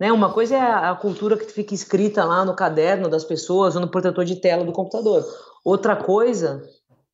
Né? 0.00 0.10
Uma 0.10 0.32
coisa 0.32 0.56
é 0.56 0.60
a, 0.60 0.90
a 0.90 0.96
cultura 0.96 1.36
que 1.36 1.46
fica 1.46 1.74
escrita 1.74 2.24
lá 2.24 2.44
no 2.44 2.56
caderno 2.56 3.08
das 3.08 3.24
pessoas 3.24 3.74
ou 3.74 3.80
no 3.80 3.88
protetor 3.88 4.24
de 4.24 4.36
tela 4.36 4.64
do 4.64 4.72
computador. 4.72 5.24
Outra 5.64 5.96
coisa 5.96 6.68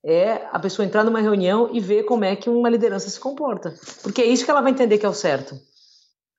é 0.05 0.47
a 0.51 0.59
pessoa 0.59 0.87
entrar 0.87 1.05
numa 1.05 1.21
reunião 1.21 1.71
e 1.73 1.81
ver 1.81 2.05
como 2.05 2.25
é 2.25 2.35
que 2.35 2.49
uma 2.49 2.71
liderança 2.71 3.11
se 3.11 3.21
comporta. 3.21 3.75
Porque 4.03 4.23
é 4.23 4.27
isso 4.27 4.45
que 4.45 4.51
ela 4.51 4.61
vai 4.61 4.73
entender 4.73 4.99
que 4.99 5.07
é 5.07 5.09
o 5.09 5.15
certo. 5.15 5.59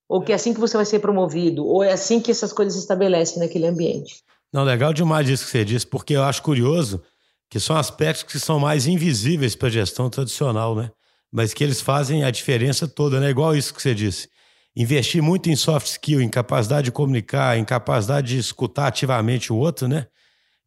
Ou 0.08 0.22
que 0.24 0.32
é 0.32 0.36
assim 0.36 0.54
que 0.54 0.60
você 0.60 0.76
vai 0.76 0.86
ser 0.86 1.00
promovido, 1.00 1.64
ou 1.66 1.84
é 1.84 1.92
assim 1.92 2.20
que 2.20 2.32
essas 2.32 2.52
coisas 2.52 2.74
se 2.74 2.80
estabelecem 2.80 3.40
naquele 3.40 3.68
ambiente. 3.68 4.24
Não, 4.52 4.64
legal 4.64 4.92
demais 4.92 5.30
isso 5.30 5.46
que 5.46 5.52
você 5.52 5.64
disse, 5.64 5.86
porque 5.86 6.16
eu 6.16 6.24
acho 6.24 6.42
curioso 6.42 7.04
que 7.50 7.60
são 7.60 7.76
aspectos 7.76 8.24
que 8.24 8.40
são 8.40 8.60
mais 8.60 8.88
invisíveis 8.88 9.56
para 9.56 9.68
a 9.68 9.72
gestão 9.72 10.10
tradicional, 10.10 10.76
né? 10.76 10.92
Mas 11.32 11.54
que 11.54 11.64
eles 11.64 11.80
fazem 11.80 12.24
a 12.24 12.32
diferença 12.32 12.88
toda, 12.88 13.20
né? 13.20 13.30
Igual 13.30 13.56
isso 13.56 13.74
que 13.74 13.82
você 13.82 13.94
disse. 13.94 14.30
Investir 14.76 15.22
muito 15.22 15.50
em 15.50 15.56
soft 15.56 15.88
skill, 15.88 16.22
em 16.22 16.30
capacidade 16.30 16.86
de 16.86 16.92
comunicar, 16.92 17.58
em 17.58 17.66
capacidade 17.66 18.30
de 18.30 18.40
escutar 18.40 18.88
ativamente 18.88 19.54
o 19.54 19.58
outro, 19.58 19.88
né? 19.88 20.08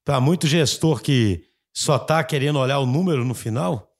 Para 0.05 0.21
muito 0.21 0.47
gestor 0.47 1.01
que 1.01 1.45
só 1.73 1.97
está 1.97 2.23
querendo 2.23 2.59
olhar 2.59 2.79
o 2.81 2.87
número 2.87 3.25
no 3.25 3.35
final, 3.35 3.91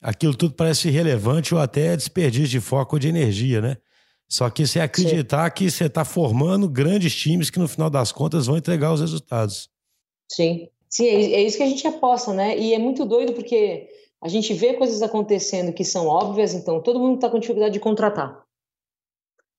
aquilo 0.00 0.34
tudo 0.34 0.54
parece 0.54 0.88
irrelevante 0.88 1.54
ou 1.54 1.60
até 1.60 1.96
desperdício 1.96 2.48
de 2.48 2.60
foco 2.60 2.96
ou 2.96 3.00
de 3.00 3.08
energia, 3.08 3.60
né? 3.60 3.76
Só 4.28 4.48
que 4.48 4.66
você 4.66 4.80
acreditar 4.80 5.46
Sim. 5.46 5.54
que 5.54 5.70
você 5.70 5.86
está 5.86 6.04
formando 6.04 6.68
grandes 6.68 7.14
times 7.14 7.50
que 7.50 7.58
no 7.58 7.66
final 7.66 7.90
das 7.90 8.12
contas 8.12 8.46
vão 8.46 8.56
entregar 8.56 8.92
os 8.92 9.00
resultados. 9.00 9.68
Sim. 10.30 10.68
Sim, 10.88 11.06
é, 11.06 11.32
é 11.34 11.42
isso 11.42 11.56
que 11.56 11.62
a 11.62 11.68
gente 11.68 11.86
aposta, 11.86 12.32
né? 12.32 12.58
E 12.58 12.74
é 12.74 12.78
muito 12.78 13.04
doido 13.04 13.32
porque 13.32 13.88
a 14.20 14.28
gente 14.28 14.52
vê 14.52 14.74
coisas 14.74 15.02
acontecendo 15.02 15.72
que 15.72 15.84
são 15.84 16.06
óbvias, 16.06 16.52
então 16.52 16.82
todo 16.82 16.98
mundo 16.98 17.14
está 17.14 17.30
com 17.30 17.38
dificuldade 17.38 17.74
de 17.74 17.80
contratar. 17.80 18.44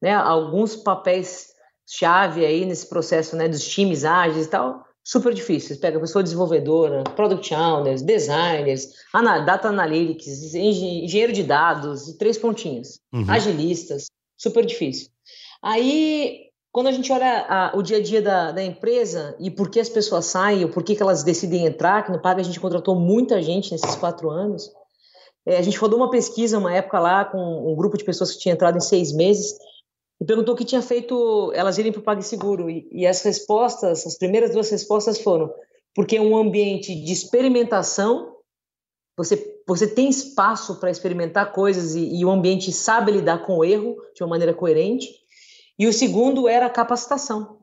Né? 0.02 0.14
Alguns 0.14 0.76
papéis 0.76 1.54
chave 1.88 2.46
aí 2.46 2.66
nesse 2.66 2.88
processo 2.88 3.36
né, 3.36 3.48
dos 3.48 3.66
times 3.66 4.04
ágeis 4.04 4.46
e 4.46 4.50
tal, 4.50 4.86
super 5.04 5.34
difíceis. 5.34 5.80
Pega 5.80 6.00
pessoa 6.00 6.24
desenvolvedora, 6.24 7.04
product 7.16 7.54
owners, 7.54 8.02
designers, 8.02 8.90
data 9.46 9.70
analytics, 9.70 10.54
engenheiro 10.54 11.34
de 11.34 11.44
dados, 11.44 12.16
três 12.18 12.38
pontinhos, 12.38 13.00
uhum. 13.14 13.26
agilistas, 13.30 14.08
super 14.38 14.66
difícil. 14.66 15.10
Aí, 15.62 16.50
quando 16.72 16.88
a 16.88 16.92
gente 16.92 17.12
olha 17.12 17.46
a, 17.48 17.78
o 17.78 17.82
dia 17.82 17.98
a 17.98 18.02
dia 18.02 18.22
da, 18.22 18.52
da, 18.52 18.64
empresa 18.64 19.36
e 19.40 19.52
por 19.52 19.70
que 19.70 19.80
as 19.80 19.90
pessoas 19.90 20.26
saem, 20.26 20.64
ou 20.64 20.72
por 20.72 20.84
que, 20.84 20.96
que 20.96 21.04
elas 21.04 21.24
decidem 21.24 21.66
entrar, 21.66 22.04
que 22.04 22.12
no 22.12 22.22
Paga 22.22 22.42
a 22.42 22.44
gente 22.44 22.60
contratou 22.60 22.96
muita 22.96 23.42
gente 23.42 23.72
nesses 23.72 23.96
quatro 23.96 24.30
anos, 24.30 24.72
é, 25.46 25.58
a 25.58 25.62
gente 25.62 25.78
rodou 25.78 26.00
uma 26.00 26.10
pesquisa 26.10 26.58
uma 26.58 26.74
época 26.74 27.00
lá 27.00 27.26
com 27.26 27.72
um 27.72 27.76
grupo 27.76 27.98
de 27.98 28.04
pessoas 28.04 28.32
que 28.32 28.40
tinha 28.40 28.54
entrado 28.54 28.78
em 28.78 28.82
seis 28.82 29.12
meses 29.12 29.58
e 30.22 30.26
perguntou 30.26 30.54
o 30.54 30.58
que 30.58 30.64
tinha 30.64 30.84
feito 30.84 31.52
elas 31.56 31.80
irem 31.80 31.92
para 31.92 32.00
o 32.00 32.04
PagSeguro. 32.04 32.70
E, 32.70 32.88
e 32.92 33.08
as 33.08 33.24
respostas, 33.24 34.06
as 34.06 34.18
primeiras 34.18 34.52
duas 34.52 34.70
respostas 34.70 35.20
foram 35.20 35.52
porque 35.94 36.18
é 36.18 36.22
um 36.22 36.38
ambiente 36.38 36.96
de 36.96 37.12
experimentação, 37.12 38.36
você, 39.18 39.62
você 39.68 39.88
tem 39.88 40.10
espaço 40.10 40.80
para 40.80 40.90
experimentar 40.90 41.52
coisas 41.52 41.96
e, 41.96 42.20
e 42.20 42.26
o 42.26 42.30
ambiente 42.30 42.72
sabe 42.72 43.12
lidar 43.12 43.46
com 43.46 43.58
o 43.58 43.66
erro 43.66 43.98
de 44.16 44.24
uma 44.24 44.30
maneira 44.30 44.54
coerente. 44.54 45.10
E 45.78 45.88
o 45.88 45.94
segundo 45.94 46.48
era 46.48 46.68
a 46.68 46.70
capacitação. 46.70 47.61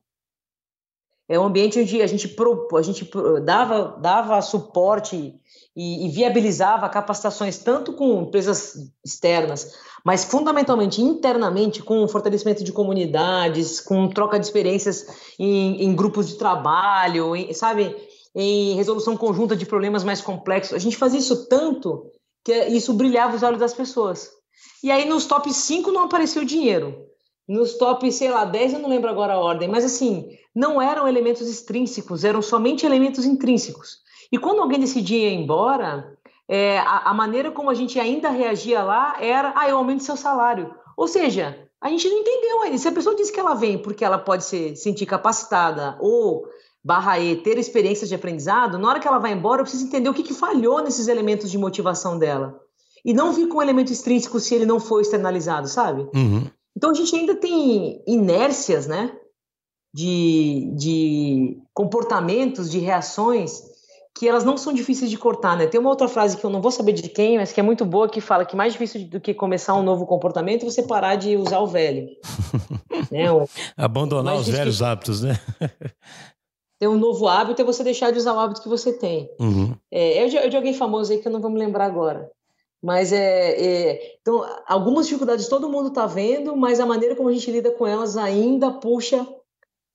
É 1.29 1.39
um 1.39 1.45
ambiente 1.45 1.79
onde 1.79 2.01
a 2.01 2.07
gente, 2.07 2.35
a 2.75 2.83
gente 2.83 3.11
dava, 3.45 3.99
dava 4.01 4.41
suporte 4.41 5.35
e, 5.77 6.07
e 6.07 6.09
viabilizava 6.09 6.89
capacitações 6.89 7.59
tanto 7.59 7.93
com 7.93 8.23
empresas 8.23 8.91
externas, 9.05 9.75
mas 10.05 10.25
fundamentalmente 10.25 11.03
internamente 11.03 11.83
com 11.83 12.09
fortalecimento 12.09 12.65
de 12.65 12.73
comunidades, 12.73 13.79
com 13.79 14.09
troca 14.09 14.39
de 14.39 14.47
experiências 14.47 15.07
em, 15.39 15.85
em 15.85 15.95
grupos 15.95 16.29
de 16.29 16.37
trabalho, 16.37 17.37
em, 17.37 17.53
sabe, 17.53 17.95
em 18.35 18.75
resolução 18.75 19.17
conjunta 19.17 19.55
de 19.55 19.67
problemas 19.67 20.03
mais 20.03 20.23
complexos. 20.23 20.75
A 20.75 20.79
gente 20.79 20.97
fazia 20.97 21.21
isso 21.21 21.47
tanto 21.47 22.11
que 22.45 22.55
isso 22.69 22.95
brilhava 22.95 23.37
os 23.37 23.43
olhos 23.43 23.61
das 23.61 23.75
pessoas. 23.75 24.31
E 24.83 24.91
aí 24.91 25.05
nos 25.05 25.27
top 25.27 25.53
5 25.53 25.93
não 25.93 26.05
apareceu 26.05 26.45
dinheiro. 26.45 27.07
Nos 27.47 27.75
top, 27.75 28.11
sei 28.13 28.31
lá, 28.31 28.45
10 28.45 28.75
eu 28.75 28.79
não 28.79 28.91
lembro 28.91 29.09
agora 29.09 29.35
a 29.35 29.41
ordem, 29.41 29.69
mas 29.69 29.85
assim, 29.85 30.29
não 30.59 30.83
eram 30.83 31.07
elementos 31.07 31.49
extrínsecos, 31.49 32.25
eram 32.25 32.43
somente 32.43 32.85
elementos 32.85 33.25
intrínsecos. 33.25 33.99
E 34.33 34.37
quando 34.37 34.61
alguém 34.61 34.81
decidia 34.81 35.29
ir 35.29 35.35
embora, 35.35 36.19
é, 36.49 36.81
a, 36.81 37.11
a, 37.11 37.15
maneira 37.15 37.53
como 37.53 37.71
a 37.71 37.75
gente 37.75 38.01
ainda 38.01 38.29
reagia 38.29 38.83
lá 38.83 39.17
era, 39.21 39.53
ah, 39.55 39.69
eu 39.69 39.79
aumento 39.79 40.03
seu 40.03 40.17
salário. 40.17 40.75
Ou 40.97 41.07
seja, 41.07 41.57
a 41.81 41.89
gente 41.89 42.09
não 42.09 42.19
entendeu 42.19 42.63
ainda. 42.63 42.77
Se 42.77 42.89
a 42.89 42.93
pessoa 42.93 43.15
diz 43.15 43.31
que 43.31 43.39
ela 43.39 43.55
vem 43.55 43.79
porque 43.79 44.05
ela 44.05 44.19
pode 44.19 44.43
se 44.43 44.75
sentir 44.75 45.07
capacitada 45.07 45.97
ou 46.01 46.45
barra 46.83 47.21
E, 47.21 47.37
ter 47.37 47.57
experiências 47.57 48.09
de 48.09 48.17
aprendizado, 48.17 48.79
na 48.79 48.89
hora 48.89 48.99
que 48.99 49.07
ela 49.07 49.19
vai 49.19 49.33
embora, 49.33 49.61
eu 49.61 49.65
preciso 49.65 49.87
entender 49.87 50.09
o 50.09 50.15
que, 50.15 50.25
que 50.25 50.35
falhou 50.35 50.83
nesses 50.83 51.07
elementos 51.07 51.53
de 51.53 51.57
motivação 51.57 52.19
dela. 52.19 52.61
E 53.05 53.15
não 53.15 53.33
vir 53.33 53.47
com 53.47 53.59
um 53.59 53.63
elemento 53.63 53.93
extrínseco 53.93 54.41
se 54.41 54.57
ele 54.57 54.67
não 54.67 54.81
for 54.81 55.01
externalizado, 55.01 55.69
sabe? 55.69 56.03
Uhum. 56.13 56.51
Então 56.77 56.91
a 56.91 56.95
gente 56.95 57.15
ainda 57.15 57.37
tem 57.37 58.03
inércias, 58.09 58.89
né? 58.89 59.17
De, 59.95 60.71
de 60.77 61.59
comportamentos, 61.73 62.71
de 62.71 62.79
reações 62.79 63.63
que 64.19 64.27
elas 64.27 64.43
não 64.43 64.57
são 64.57 64.73
difíceis 64.73 65.09
de 65.09 65.17
cortar, 65.17 65.57
né? 65.57 65.69
Tem 65.69 65.79
uma 65.79 65.91
outra 65.91 66.09
frase 66.09 66.37
que 66.37 66.45
eu 66.45 66.51
não 66.51 66.61
vou 66.61 66.73
saber 66.73 66.93
de 66.93 67.09
quem, 67.09 67.39
mas 67.39 67.53
que 67.53 67.61
é 67.61 67.63
muito 67.63 67.85
boa, 67.85 68.09
que 68.09 68.21
fala 68.21 68.45
que 68.45 68.57
mais 68.57 68.73
difícil 68.73 69.07
do 69.07 69.21
que 69.21 69.33
começar 69.33 69.75
um 69.75 69.83
novo 69.83 70.05
comportamento 70.07 70.67
é 70.67 70.71
você 70.71 70.83
parar 70.83 71.15
de 71.15 71.37
usar 71.37 71.61
o 71.61 71.69
velho. 71.69 72.09
né? 73.13 73.31
O, 73.31 73.49
Abandonar 73.77 74.35
os 74.35 74.49
velhos 74.49 74.83
hábitos, 74.83 75.23
né? 75.23 75.39
ter 76.81 76.89
um 76.89 76.99
novo 76.99 77.29
hábito 77.29 77.63
é 77.63 77.65
você 77.65 77.85
deixar 77.85 78.11
de 78.11 78.19
usar 78.19 78.35
o 78.35 78.41
hábito 78.41 78.61
que 78.61 78.69
você 78.69 78.93
tem. 78.93 79.31
Uhum. 79.39 79.73
É, 79.89 80.25
é 80.25 80.27
de, 80.27 80.37
é 80.37 80.49
de 80.49 80.57
alguém 80.57 80.75
famoso 80.75 81.13
aí 81.13 81.19
que 81.19 81.29
eu 81.29 81.33
não 81.33 81.41
vou 81.41 81.51
me 81.51 81.59
lembrar 81.59 81.87
agora. 81.87 82.29
Mas 82.83 83.13
é, 83.13 83.51
é, 83.51 84.17
Então, 84.21 84.45
algumas 84.67 85.07
dificuldades 85.07 85.49
todo 85.49 85.71
mundo 85.71 85.89
está 85.89 86.07
vendo, 86.07 86.57
mas 86.57 86.81
a 86.81 86.87
maneira 86.87 87.15
como 87.15 87.29
a 87.29 87.33
gente 87.33 87.51
lida 87.53 87.71
com 87.71 87.87
elas 87.87 88.17
ainda 88.17 88.73
puxa 88.73 89.25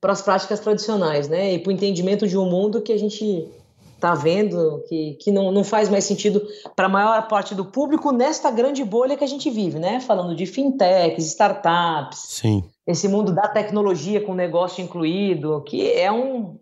para 0.04 0.12
as 0.12 0.22
práticas 0.22 0.60
tradicionais, 0.60 1.30
né? 1.30 1.54
E 1.54 1.60
para 1.60 1.70
o 1.70 1.72
entendimento 1.72 2.28
de 2.28 2.38
um 2.38 2.44
mundo 2.44 2.82
que 2.82 2.92
a 2.92 3.00
gente 3.00 3.48
está 3.96 4.14
vendo 4.14 4.84
que, 4.90 5.14
que 5.14 5.32
não, 5.32 5.50
não 5.50 5.64
faz 5.64 5.88
mais 5.88 6.04
sentido 6.04 6.46
para 6.76 6.88
a 6.88 6.90
maior 6.90 7.26
parte 7.30 7.56
do 7.56 7.64
público 7.64 8.12
nesta 8.12 8.52
grande 8.52 8.84
bolha 8.84 9.16
que 9.16 9.24
a 9.24 9.28
gente 9.28 9.50
vive, 9.50 9.80
né? 9.80 10.02
Falando 10.02 10.36
de 10.36 10.46
fintechs, 10.46 11.28
startups, 11.28 12.20
Sim. 12.20 12.66
esse 12.86 13.08
mundo 13.08 13.34
da 13.34 13.48
tecnologia 13.48 14.20
com 14.20 14.34
negócio 14.34 14.84
incluído, 14.84 15.64
que 15.64 15.90
é 15.94 16.12
um 16.12 16.60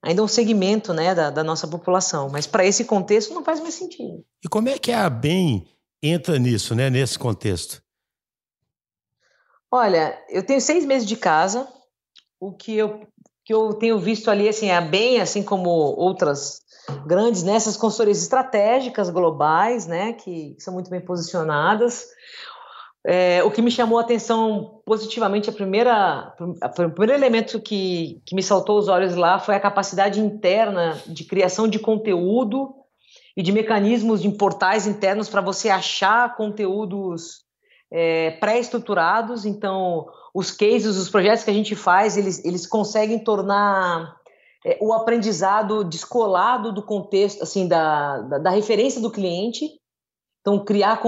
ainda 0.00 0.22
um 0.22 0.28
segmento 0.28 0.94
né, 0.94 1.16
da, 1.16 1.30
da 1.30 1.42
nossa 1.42 1.66
população. 1.66 2.28
Mas 2.30 2.46
para 2.46 2.64
esse 2.64 2.84
contexto 2.84 3.34
não 3.34 3.42
faz 3.42 3.58
mais 3.58 3.74
sentido. 3.74 4.24
E 4.44 4.48
como 4.48 4.68
é 4.68 4.78
que 4.78 4.92
a 4.92 5.10
BEM 5.10 5.66
entra 6.00 6.38
nisso, 6.38 6.76
né, 6.76 6.88
nesse 6.90 7.18
contexto? 7.18 7.82
Olha, 9.68 10.16
eu 10.28 10.46
tenho 10.46 10.60
seis 10.60 10.84
meses 10.86 11.08
de 11.08 11.16
casa. 11.16 11.66
O 12.40 12.52
que 12.52 12.76
eu, 12.76 13.06
que 13.44 13.54
eu 13.54 13.74
tenho 13.74 13.98
visto 13.98 14.30
ali, 14.30 14.48
assim, 14.48 14.70
a 14.70 14.80
BEM, 14.80 15.20
assim 15.20 15.42
como 15.42 15.68
outras 15.68 16.62
grandes 17.06 17.42
nessas 17.42 17.76
consultorias 17.76 18.20
estratégicas 18.20 19.10
globais, 19.10 19.86
né, 19.86 20.12
que 20.12 20.54
são 20.58 20.74
muito 20.74 20.90
bem 20.90 21.00
posicionadas. 21.00 22.06
É, 23.06 23.42
o 23.44 23.50
que 23.50 23.60
me 23.60 23.70
chamou 23.70 23.98
a 23.98 24.00
atenção 24.00 24.80
positivamente, 24.86 25.50
a 25.50 25.52
primeira, 25.52 26.34
o 26.40 26.90
primeiro 26.90 27.12
elemento 27.12 27.60
que, 27.60 28.22
que 28.24 28.34
me 28.34 28.42
saltou 28.42 28.78
os 28.78 28.88
olhos 28.88 29.14
lá 29.14 29.38
foi 29.38 29.54
a 29.54 29.60
capacidade 29.60 30.20
interna 30.20 30.98
de 31.06 31.24
criação 31.24 31.68
de 31.68 31.78
conteúdo 31.78 32.74
e 33.36 33.42
de 33.42 33.52
mecanismos 33.52 34.22
de 34.22 34.30
portais 34.30 34.86
internos 34.86 35.28
para 35.28 35.42
você 35.42 35.68
achar 35.68 36.34
conteúdos 36.34 37.44
é, 37.90 38.30
pré-estruturados. 38.32 39.44
Então, 39.44 40.06
os 40.34 40.50
cases, 40.50 40.96
os 40.96 41.08
projetos 41.08 41.44
que 41.44 41.50
a 41.50 41.54
gente 41.54 41.76
faz, 41.76 42.16
eles, 42.16 42.44
eles 42.44 42.66
conseguem 42.66 43.20
tornar 43.20 44.16
é, 44.66 44.76
o 44.80 44.92
aprendizado 44.92 45.84
descolado 45.84 46.72
do 46.72 46.82
contexto, 46.82 47.42
assim, 47.42 47.68
da, 47.68 48.20
da, 48.22 48.38
da, 48.38 48.50
referência 48.50 49.00
do 49.00 49.12
cliente. 49.12 49.64
Então, 50.40 50.64
criar, 50.64 51.00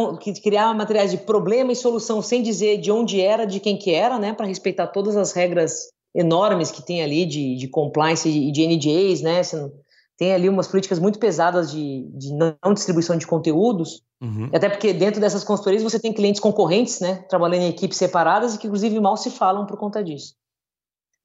criar 0.42 0.72
materiais 0.74 1.10
de 1.10 1.18
problema 1.18 1.72
e 1.72 1.76
solução 1.76 2.22
sem 2.22 2.40
dizer 2.40 2.78
de 2.78 2.92
onde 2.92 3.20
era, 3.20 3.44
de 3.44 3.58
quem 3.58 3.76
que 3.76 3.92
era, 3.92 4.18
né, 4.18 4.32
para 4.32 4.46
respeitar 4.46 4.86
todas 4.86 5.16
as 5.16 5.32
regras 5.32 5.90
enormes 6.14 6.70
que 6.70 6.80
tem 6.80 7.02
ali 7.02 7.26
de, 7.26 7.56
de 7.56 7.68
compliance 7.68 8.28
e 8.28 8.50
de 8.50 8.66
NDAs, 8.66 9.20
né, 9.20 9.42
você 9.42 9.56
não, 9.56 9.72
tem 10.18 10.32
ali 10.32 10.48
umas 10.48 10.66
políticas 10.66 10.98
muito 10.98 11.18
pesadas 11.18 11.70
de, 11.70 12.08
de 12.14 12.32
não 12.32 12.72
distribuição 12.72 13.16
de 13.16 13.26
conteúdos, 13.26 14.02
uhum. 14.20 14.48
até 14.52 14.68
porque 14.68 14.92
dentro 14.92 15.20
dessas 15.20 15.44
consultorias 15.44 15.82
você 15.82 16.00
tem 16.00 16.12
clientes 16.12 16.40
concorrentes, 16.40 17.00
né, 17.00 17.24
trabalhando 17.28 17.62
em 17.62 17.68
equipes 17.68 17.98
separadas 17.98 18.54
e 18.54 18.58
que 18.58 18.66
inclusive 18.66 18.98
mal 18.98 19.16
se 19.16 19.30
falam 19.30 19.66
por 19.66 19.76
conta 19.76 20.02
disso. 20.02 20.34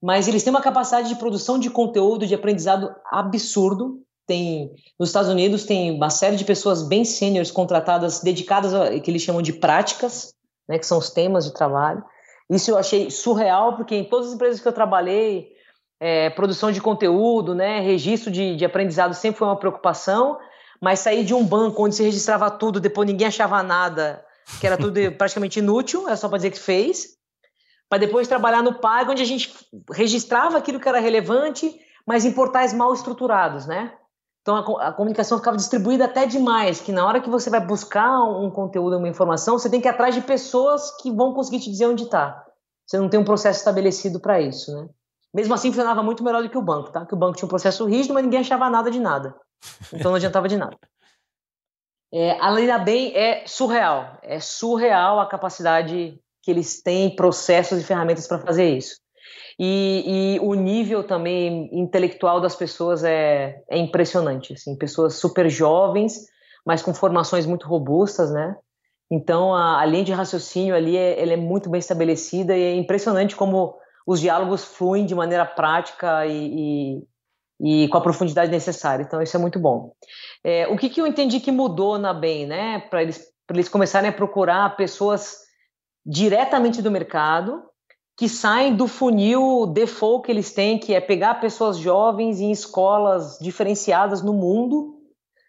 Mas 0.04 0.28
eles 0.28 0.44
têm 0.44 0.52
uma 0.52 0.62
capacidade 0.62 1.08
de 1.08 1.16
produção 1.16 1.58
de 1.60 1.70
conteúdo, 1.70 2.26
de 2.26 2.36
aprendizado 2.36 2.94
absurdo. 3.10 4.02
Tem 4.28 4.72
nos 5.00 5.10
Estados 5.10 5.30
Unidos 5.30 5.64
tem 5.64 5.92
uma 5.92 6.10
série 6.10 6.36
de 6.36 6.44
pessoas 6.44 6.82
bem 6.82 7.06
sêniores 7.06 7.52
contratadas, 7.52 8.20
dedicadas 8.20 8.74
a 8.74 9.00
que 9.00 9.12
eles 9.12 9.22
chamam 9.22 9.42
de 9.42 9.54
práticas, 9.54 10.34
né, 10.68 10.78
que 10.78 10.86
são 10.86 10.98
os 10.98 11.10
temas 11.10 11.46
de 11.46 11.54
trabalho. 11.54 12.04
Isso 12.50 12.72
eu 12.72 12.78
achei 12.78 13.10
surreal, 13.10 13.78
porque 13.78 13.96
em 13.96 14.04
todas 14.04 14.28
as 14.28 14.34
empresas 14.34 14.60
que 14.60 14.68
eu 14.68 14.74
trabalhei, 14.74 15.50
é, 16.04 16.32
produção 16.32 16.72
de 16.72 16.82
conteúdo, 16.82 17.54
né, 17.54 17.80
registro 17.80 18.32
de, 18.32 18.56
de 18.56 18.66
aprendizado 18.66 19.14
sempre 19.14 19.38
foi 19.38 19.48
uma 19.48 19.56
preocupação, 19.56 20.40
mas 20.82 21.00
sair 21.00 21.24
de 21.24 21.32
um 21.32 21.46
banco 21.46 21.86
onde 21.86 21.94
se 21.94 22.02
registrava 22.02 22.50
tudo, 22.50 22.80
depois 22.80 23.08
ninguém 23.08 23.28
achava 23.28 23.62
nada, 23.62 24.26
que 24.60 24.66
era 24.66 24.76
tudo 24.76 25.00
praticamente 25.16 25.60
inútil, 25.60 26.10
é 26.10 26.16
só 26.16 26.28
para 26.28 26.40
dizer 26.40 26.50
que 26.50 26.60
fez, 26.60 27.10
para 27.88 28.00
depois 28.00 28.28
trabalhar 28.28 28.64
no 28.64 28.80
Pago, 28.80 29.12
onde 29.12 29.22
a 29.22 29.26
gente 29.26 29.54
registrava 29.92 30.58
aquilo 30.58 30.80
que 30.80 30.90
era 30.90 31.00
relevante, 31.00 31.72
mas 32.08 32.26
em 32.26 32.32
portais 32.32 32.74
mal 32.74 32.92
estruturados, 32.92 33.68
né? 33.68 33.94
Então 34.42 34.56
a, 34.56 34.88
a, 34.88 34.92
comunicação 34.92 35.38
ficava 35.38 35.56
distribuída 35.56 36.06
até 36.06 36.26
demais, 36.26 36.82
que 36.82 36.92
na 36.92 37.06
hora 37.06 37.22
que 37.22 37.30
você 37.30 37.48
vai 37.48 37.64
buscar 37.64 38.24
um 38.24 38.50
conteúdo, 38.50 38.98
uma 38.98 39.08
informação, 39.08 39.60
você 39.60 39.70
tem 39.70 39.80
que 39.80 39.88
ir 39.88 39.92
atrás 39.92 40.16
de 40.16 40.22
pessoas 40.22 40.98
que 41.00 41.12
vão 41.12 41.32
conseguir 41.32 41.60
te 41.60 41.70
dizer 41.70 41.86
onde 41.86 42.06
está. 42.06 42.44
Você 42.88 42.98
não 42.98 43.08
tem 43.08 43.20
um 43.20 43.24
processo 43.24 43.60
estabelecido 43.60 44.20
para 44.20 44.42
isso, 44.42 44.76
né? 44.76 44.90
Mesmo 45.34 45.54
assim, 45.54 45.70
funcionava 45.70 46.04
muito 46.04 46.24
melhor 46.24 46.44
do 46.44 46.50
que 46.50 46.58
o 46.58 46.62
banco, 46.62 46.92
tá? 46.92 47.06
Que 47.06 47.14
o 47.14 47.18
banco 47.18 47.38
tinha 47.38 47.46
um 47.46 47.50
processo 47.50 47.86
rígido, 47.86 48.14
mas 48.14 48.24
ninguém 48.24 48.42
achava 48.42 48.70
nada 48.70 48.92
de 48.92 49.00
nada. 49.00 49.36
Então 49.94 50.12
não 50.12 50.16
adiantava 50.16 50.48
de 50.48 50.58
nada. 50.58 50.78
É, 52.14 52.38
a 52.42 52.50
lei 52.50 52.68
da 52.68 52.78
bem 52.78 53.16
é 53.16 53.46
surreal. 53.48 54.18
É 54.22 54.38
surreal 54.38 55.18
a 55.18 55.26
capacidade 55.26 56.20
que 56.42 56.52
eles 56.52 56.82
têm, 56.82 57.16
processos 57.16 57.80
e 57.80 57.86
ferramentas 57.86 58.28
para 58.28 58.38
fazer 58.38 58.76
isso. 58.76 58.98
E, 59.58 60.36
e, 60.36 60.40
o 60.42 60.54
nível 60.54 61.06
também 61.06 61.70
intelectual 61.72 62.42
das 62.42 62.54
pessoas 62.54 63.06
é, 63.06 63.64
é 63.70 63.78
impressionante. 63.78 64.54
Assim, 64.54 64.76
pessoas 64.76 65.16
super 65.16 65.50
jovens, 65.50 66.28
mas 66.66 66.82
com 66.82 66.94
formações 66.94 67.46
muito 67.46 67.68
robustas, 67.68 68.32
né? 68.32 68.58
Então 69.10 69.54
a, 69.54 69.80
a 69.82 69.86
linha 69.86 70.04
de 70.04 70.14
raciocínio 70.14 70.76
ali 70.76 70.98
é, 70.98 71.22
ela 71.22 71.34
é 71.34 71.38
muito 71.38 71.70
bem 71.70 71.80
estabelecida 71.80 72.58
e 72.58 72.62
é 72.62 72.76
impressionante 72.76 73.36
como 73.36 73.76
os 74.06 74.20
diálogos 74.20 74.64
fluem 74.64 75.06
de 75.06 75.16
maneira 75.16 75.46
prática 75.46 76.26
e, 76.26 77.04
e, 77.60 77.84
e 77.84 77.88
com 77.90 77.98
a 77.98 78.02
profundidade 78.02 78.52
necessária. 78.52 79.04
Então, 79.04 79.22
isso 79.22 79.36
é 79.36 79.40
muito 79.40 79.60
bom. 79.60 79.94
É, 80.44 80.68
o 80.68 80.78
que, 80.78 80.90
que 80.90 81.02
eu 81.02 81.08
entendi 81.08 81.40
que 81.40 81.52
mudou 81.52 81.98
na 81.98 82.14
BEM, 82.14 82.48
né? 82.48 82.80
Para 82.90 83.02
eles, 83.04 83.24
eles 83.50 83.70
começarem 83.70 84.10
a 84.10 84.14
procurar 84.14 84.76
pessoas 84.76 85.38
diretamente 86.06 86.82
do 86.82 86.92
mercado 86.92 87.64
que 88.18 88.28
saem 88.28 88.76
do 88.76 88.88
funil 88.88 89.66
default 89.68 90.26
que 90.26 90.32
eles 90.32 90.54
têm, 90.54 90.78
que 90.78 90.94
é 90.94 91.02
pegar 91.02 91.36
pessoas 91.36 91.78
jovens 91.78 92.40
em 92.40 92.52
escolas 92.52 93.38
diferenciadas 93.40 94.22
no 94.22 94.34
mundo. 94.34 95.00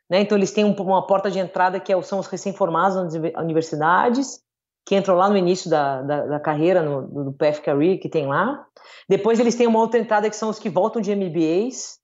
Né? 0.08 0.20
Então, 0.20 0.38
eles 0.38 0.52
têm 0.52 0.64
uma 0.64 1.06
porta 1.06 1.30
de 1.30 1.38
entrada 1.38 1.80
que 1.80 1.92
é 1.92 2.02
são 2.02 2.18
os 2.18 2.26
recém-formados 2.26 2.96
nas 2.96 3.14
universidades 3.42 4.40
que 4.84 4.96
entram 4.96 5.14
lá 5.14 5.28
no 5.28 5.36
início 5.36 5.70
da, 5.70 6.02
da, 6.02 6.26
da 6.26 6.40
carreira, 6.40 6.82
no, 6.82 7.24
do 7.24 7.32
Path 7.32 7.60
Career 7.60 8.00
que 8.00 8.08
tem 8.08 8.26
lá. 8.26 8.64
Depois 9.08 9.38
eles 9.38 9.54
têm 9.54 9.66
uma 9.66 9.78
outra 9.78 10.00
entrada 10.00 10.28
que 10.28 10.36
são 10.36 10.48
os 10.48 10.58
que 10.58 10.68
voltam 10.68 11.00
de 11.00 11.14
MBAs, 11.14 11.98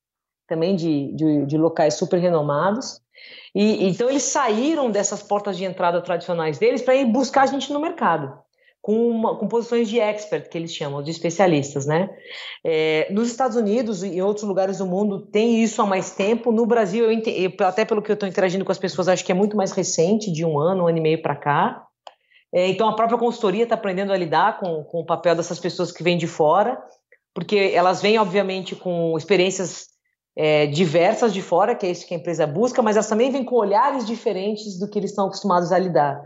também 0.47 0.77
de, 0.77 1.13
de, 1.15 1.47
de 1.47 1.59
locais 1.59 1.95
super 1.95 2.19
renomados. 2.19 3.01
E, 3.55 3.89
então 3.89 4.09
eles 4.09 4.23
saíram 4.23 4.91
dessas 4.91 5.23
portas 5.23 5.57
de 5.57 5.65
entrada 5.65 6.01
tradicionais 6.01 6.59
deles 6.59 6.83
para 6.83 6.95
ir 6.95 7.05
buscar 7.07 7.47
gente 7.47 7.73
no 7.73 7.81
mercado. 7.81 8.39
Com, 8.81 9.11
uma, 9.11 9.37
com, 9.37 9.49
posições 9.49 9.89
de 9.89 9.99
expert, 9.99 10.49
que 10.49 10.57
eles 10.57 10.73
chamam, 10.73 11.03
de 11.03 11.11
especialistas, 11.11 11.85
né? 11.85 12.09
É, 12.65 13.09
nos 13.13 13.29
Estados 13.29 13.57
Unidos 13.57 14.03
e 14.03 14.17
em 14.17 14.23
outros 14.23 14.47
lugares 14.47 14.79
do 14.79 14.87
mundo 14.87 15.27
tem 15.27 15.63
isso 15.63 15.83
há 15.83 15.87
mais 15.87 16.13
tempo. 16.13 16.53
No 16.53 16.65
Brasil, 16.65 17.11
eu 17.11 17.67
até 17.67 17.85
pelo 17.85 18.01
que 18.01 18.11
eu 18.11 18.15
estou 18.15 18.29
interagindo 18.29 18.65
com 18.65 18.73
as 18.73 18.79
pessoas, 18.79 19.09
acho 19.09 19.25
que 19.25 19.33
é 19.33 19.35
muito 19.35 19.57
mais 19.57 19.73
recente, 19.73 20.33
de 20.33 20.45
um 20.45 20.59
ano, 20.59 20.85
um 20.85 20.87
ano 20.87 20.97
e 20.97 21.01
meio 21.01 21.21
para 21.21 21.37
cá. 21.37 21.88
É, 22.53 22.69
então, 22.69 22.89
a 22.89 22.97
própria 22.97 23.19
consultoria 23.19 23.65
está 23.65 23.75
aprendendo 23.75 24.13
a 24.13 24.17
lidar 24.17 24.59
com, 24.59 24.83
com 24.85 25.01
o 25.01 25.07
papel 25.07 25.35
dessas 25.35 25.59
pessoas 25.59 25.93
que 25.93 26.03
vêm 26.03 26.17
de 26.17 26.27
fora, 26.27 26.83
porque 27.35 27.73
elas 27.75 28.01
vêm, 28.01 28.19
obviamente, 28.19 28.75
com 28.75 29.17
experiências 29.17 29.89
é, 30.37 30.67
diversas 30.67 31.35
de 31.35 31.43
fora, 31.43 31.75
que 31.75 31.85
é 31.87 31.91
isso 31.91 32.07
que 32.07 32.15
a 32.15 32.17
empresa 32.17 32.47
busca, 32.47 32.81
mas 32.81 32.97
elas 32.97 33.09
também 33.09 33.31
vêm 33.31 33.45
com 33.45 33.57
olhares 33.57 34.07
diferentes 34.07 34.79
do 34.79 34.89
que 34.89 34.99
eles 34.99 35.11
estão 35.11 35.27
acostumados 35.27 35.73
a 35.73 35.79
lidar. 35.79 36.21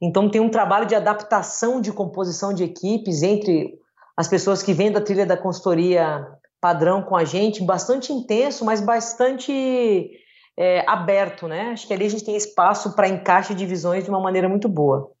Então, 0.00 0.28
tem 0.28 0.40
um 0.40 0.48
trabalho 0.48 0.86
de 0.86 0.94
adaptação 0.94 1.80
de 1.80 1.92
composição 1.92 2.52
de 2.52 2.64
equipes 2.64 3.22
entre 3.22 3.74
as 4.16 4.26
pessoas 4.26 4.62
que 4.62 4.72
vêm 4.72 4.90
da 4.90 5.00
trilha 5.00 5.26
da 5.26 5.36
consultoria 5.36 6.26
padrão 6.60 7.02
com 7.02 7.16
a 7.16 7.24
gente, 7.24 7.62
bastante 7.62 8.12
intenso, 8.12 8.64
mas 8.64 8.80
bastante 8.80 10.10
é, 10.56 10.84
aberto, 10.88 11.46
né? 11.46 11.70
Acho 11.70 11.86
que 11.86 11.94
ali 11.94 12.04
a 12.04 12.10
gente 12.10 12.24
tem 12.24 12.36
espaço 12.36 12.96
para 12.96 13.08
encaixe 13.08 13.54
de 13.54 13.64
visões 13.64 14.02
de 14.02 14.10
uma 14.10 14.20
maneira 14.20 14.48
muito 14.48 14.68
boa. 14.68 15.12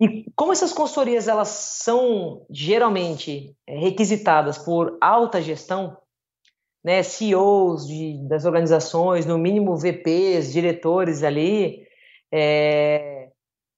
E 0.00 0.24
como 0.34 0.52
essas 0.52 0.72
consultorias 0.72 1.28
elas 1.28 1.48
são 1.48 2.46
geralmente 2.48 3.54
é, 3.66 3.78
requisitadas 3.78 4.56
por 4.56 4.96
alta 5.00 5.42
gestão, 5.42 5.96
né, 6.82 7.02
CEOs 7.02 7.86
de, 7.86 8.26
das 8.26 8.46
organizações, 8.46 9.26
no 9.26 9.36
mínimo 9.36 9.76
VPs, 9.76 10.52
diretores 10.52 11.22
ali, 11.22 11.86
é, 12.32 13.28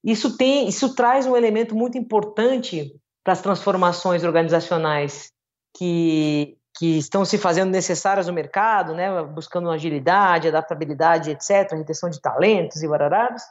isso 0.01 0.37
tem, 0.37 0.67
isso 0.67 0.95
traz 0.95 1.25
um 1.25 1.35
elemento 1.35 1.75
muito 1.75 1.97
importante 1.97 2.95
para 3.21 3.33
as 3.33 3.41
transformações 3.41 4.23
organizacionais 4.23 5.31
que, 5.75 6.57
que 6.77 6.97
estão 6.97 7.25
se 7.25 7.37
fazendo 7.37 7.71
necessárias 7.71 8.27
no 8.27 8.33
mercado, 8.33 8.93
né, 8.93 9.23
buscando 9.23 9.69
agilidade, 9.69 10.47
adaptabilidade, 10.47 11.31
etc., 11.31 11.73
retenção 11.73 12.09
de 12.09 12.21
talentos 12.21 12.81
e 12.81 12.87
bararabs, 12.87 13.43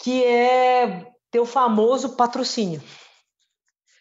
que 0.00 0.24
é 0.24 1.11
ter 1.32 1.40
o 1.40 1.46
famoso 1.46 2.10
patrocínio. 2.10 2.80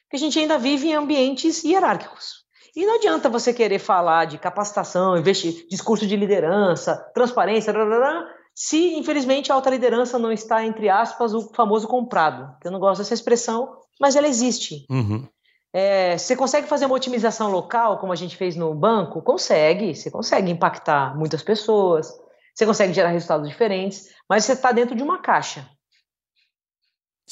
Porque 0.04 0.18
a 0.18 0.20
gente 0.20 0.38
ainda 0.38 0.60
vive 0.60 0.90
em 0.90 0.94
ambientes 0.94 1.64
hierárquicos. 1.64 2.42
E 2.76 2.86
não 2.86 2.96
adianta 2.96 3.30
você 3.30 3.54
querer 3.54 3.80
falar 3.80 4.26
de 4.26 4.38
capacitação, 4.38 5.18
investir, 5.18 5.66
discurso 5.70 6.06
de 6.06 6.16
liderança, 6.16 6.98
transparência, 7.14 7.74
blá, 7.74 7.86
blá, 7.86 7.98
blá, 7.98 8.28
se 8.54 8.96
infelizmente 8.96 9.52
a 9.52 9.56
alta 9.56 9.70
liderança 9.70 10.20
não 10.20 10.32
está, 10.32 10.66
entre 10.66 10.90
aspas, 10.90 11.34
o 11.34 11.54
famoso 11.54 11.88
comprado. 11.88 12.54
Eu 12.64 12.72
não 12.72 12.80
gosto 12.80 13.00
dessa 13.00 13.14
expressão, 13.14 13.78
mas 14.00 14.16
ela 14.16 14.28
existe. 14.28 14.86
Uhum. 14.90 15.28
É, 15.74 16.18
você 16.18 16.36
consegue 16.36 16.68
fazer 16.68 16.86
uma 16.86 16.96
otimização 16.96 17.50
local, 17.50 17.98
como 17.98 18.12
a 18.12 18.16
gente 18.16 18.36
fez 18.36 18.58
no 18.58 18.74
banco? 18.76 19.22
Consegue, 19.22 19.96
você 19.96 20.12
consegue 20.12 20.52
impactar 20.52 21.18
muitas 21.18 21.42
pessoas, 21.42 22.14
você 22.54 22.66
consegue 22.66 22.94
gerar 22.94 23.10
resultados 23.10 23.48
diferentes, 23.48 24.10
mas 24.30 24.44
você 24.44 24.52
está 24.54 24.74
dentro 24.74 24.96
de 24.96 25.04
uma 25.04 25.20
caixa. 25.20 25.66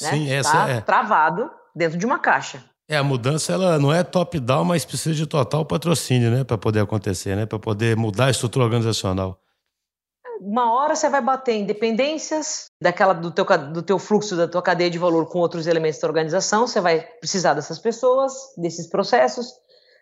Né? 0.00 0.10
Sim, 0.10 0.32
essa 0.32 0.52
tá 0.52 0.68
é. 0.68 0.80
travado 0.80 1.50
dentro 1.74 1.98
de 1.98 2.06
uma 2.06 2.18
caixa. 2.18 2.64
É, 2.88 2.96
a 2.96 3.04
mudança 3.04 3.52
ela 3.52 3.78
não 3.78 3.92
é 3.92 4.02
top-down, 4.02 4.64
mas 4.64 4.84
precisa 4.84 5.14
de 5.14 5.24
total 5.24 5.64
patrocínio, 5.64 6.28
né, 6.28 6.42
para 6.42 6.58
poder 6.58 6.80
acontecer, 6.80 7.36
né, 7.36 7.46
para 7.46 7.58
poder 7.58 7.96
mudar 7.96 8.26
a 8.26 8.30
estrutura 8.30 8.64
organizacional. 8.64 9.40
Uma 10.40 10.72
hora 10.72 10.96
você 10.96 11.08
vai 11.08 11.20
bater 11.20 11.52
em 11.52 11.64
dependências 11.64 12.64
daquela 12.82 13.12
do 13.12 13.30
teu, 13.30 13.44
do 13.72 13.82
teu 13.82 13.98
fluxo, 13.98 14.34
da 14.34 14.48
tua 14.48 14.60
cadeia 14.60 14.90
de 14.90 14.98
valor 14.98 15.26
com 15.26 15.38
outros 15.38 15.68
elementos 15.68 16.00
da 16.00 16.08
organização, 16.08 16.66
você 16.66 16.80
vai 16.80 17.00
precisar 17.20 17.54
dessas 17.54 17.78
pessoas, 17.78 18.32
desses 18.56 18.88
processos, 18.88 19.52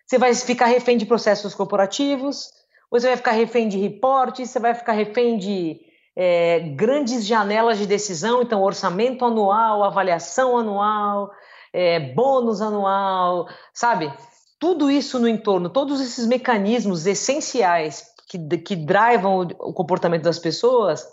você 0.07 0.17
vai 0.17 0.35
ficar 0.35 0.67
refém 0.67 0.97
de 0.97 1.05
processos 1.05 1.55
corporativos, 1.55 2.51
você 2.91 3.09
vai 3.09 3.17
ficar 3.19 3.33
refém 3.33 3.69
de 3.69 3.77
reportes, 3.77 4.49
você 4.49 4.59
vai 4.59 4.75
ficar 4.75 4.93
refém 4.93 5.37
de 5.37 5.79
é, 6.21 6.59
grandes 6.75 7.25
janelas 7.25 7.79
de 7.79 7.87
decisão, 7.87 8.43
então 8.43 8.61
orçamento 8.61 9.25
anual, 9.25 9.85
avaliação 9.85 10.59
anual, 10.59 11.31
é, 11.73 12.01
bônus 12.13 12.61
anual, 12.61 13.49
sabe? 13.73 14.13
Tudo 14.59 14.91
isso 14.91 15.21
no 15.21 15.29
entorno, 15.29 15.71
todos 15.71 16.01
esses 16.01 16.27
mecanismos 16.27 17.07
essenciais 17.07 18.05
que, 18.29 18.37
que 18.59 18.75
drivam 18.75 19.39
o, 19.39 19.71
o 19.71 19.73
comportamento 19.73 20.25
das 20.25 20.41
pessoas, 20.41 21.07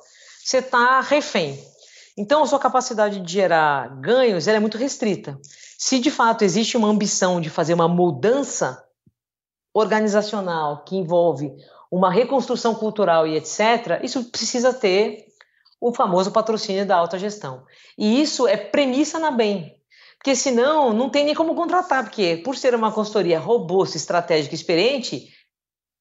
você 0.43 0.57
está 0.57 0.99
refém. 1.01 1.63
Então, 2.17 2.41
a 2.41 2.47
sua 2.47 2.57
capacidade 2.57 3.19
de 3.19 3.31
gerar 3.31 3.99
ganhos 4.01 4.47
é 4.47 4.59
muito 4.59 4.75
restrita. 4.75 5.39
Se 5.77 5.99
de 5.99 6.09
fato 6.09 6.43
existe 6.43 6.77
uma 6.77 6.87
ambição 6.87 7.39
de 7.39 7.51
fazer 7.51 7.75
uma 7.75 7.87
mudança 7.87 8.83
organizacional 9.71 10.83
que 10.83 10.95
envolve 10.95 11.53
uma 11.95 12.11
reconstrução 12.11 12.75
cultural 12.75 13.25
e 13.25 13.37
etc., 13.37 14.01
isso 14.03 14.25
precisa 14.25 14.73
ter 14.73 15.27
o 15.79 15.93
famoso 15.93 16.29
patrocínio 16.29 16.85
da 16.85 16.97
alta 16.97 17.17
gestão. 17.17 17.63
E 17.97 18.21
isso 18.21 18.45
é 18.45 18.57
premissa 18.57 19.17
na 19.17 19.31
BEM, 19.31 19.73
porque 20.17 20.35
senão 20.35 20.91
não 20.91 21.09
tem 21.09 21.23
nem 21.23 21.33
como 21.33 21.55
contratar, 21.55 22.03
porque 22.03 22.41
por 22.43 22.57
ser 22.57 22.75
uma 22.75 22.91
consultoria 22.91 23.39
robusta, 23.39 23.95
estratégica 23.95 24.53
experiente, 24.53 25.29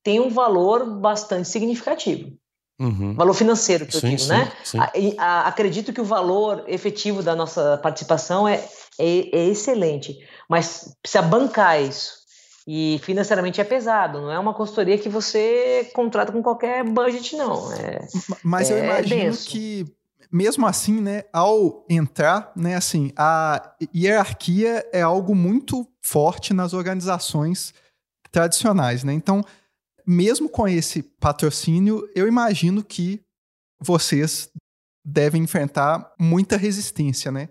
tem 0.03 0.19
um 0.19 0.31
valor 0.31 0.85
bastante 0.99 1.47
significativo. 1.47 2.33
Uhum. 2.81 3.15
Valor 3.15 3.35
financeiro, 3.35 3.87
que 3.87 3.97
eu 3.97 4.01
digo, 4.01 4.19
sim, 4.19 4.29
né? 4.31 4.53
Sim. 4.65 4.79
Acredito 5.17 5.93
que 5.93 6.01
o 6.01 6.05
valor 6.05 6.65
efetivo 6.67 7.23
da 7.23 7.37
nossa 7.37 7.79
participação 7.79 8.49
é, 8.49 8.57
é, 8.99 9.29
é 9.33 9.47
excelente, 9.47 10.19
mas 10.51 10.93
precisa 11.01 11.23
bancar 11.23 11.81
isso. 11.81 12.24
E 12.67 12.99
financeiramente 13.03 13.61
é 13.61 13.65
pesado, 13.65 14.23
não 14.23 14.31
é 14.31 14.39
uma 14.39 14.55
consultoria 14.55 14.97
que 14.97 15.09
você 15.09 15.91
contrata 15.95 16.33
com 16.33 16.43
qualquer 16.43 16.83
budget, 16.83 17.37
não. 17.37 17.71
É, 17.73 18.07
Mas 18.43 18.71
é 18.71 18.75
eu 18.75 18.85
imagino 18.85 19.21
denso. 19.23 19.51
que, 19.51 19.85
mesmo 20.33 20.67
assim, 20.67 20.99
né, 20.99 21.25
ao 21.31 21.85
entrar, 21.91 22.53
né, 22.57 22.75
assim, 22.75 23.13
a 23.17 23.75
hierarquia 23.95 24.83
é 24.93 25.03
algo 25.03 25.35
muito 25.35 25.87
forte 26.01 26.55
nas 26.55 26.73
organizações 26.73 27.75
tradicionais, 28.33 29.05
né? 29.05 29.13
Então, 29.13 29.45
mesmo 30.07 30.49
com 30.49 30.67
esse 30.67 31.03
patrocínio, 31.03 32.09
eu 32.15 32.27
imagino 32.27 32.83
que 32.83 33.21
vocês 33.79 34.51
devem 35.05 35.43
enfrentar 35.43 36.13
muita 36.19 36.57
resistência, 36.57 37.31
né? 37.31 37.51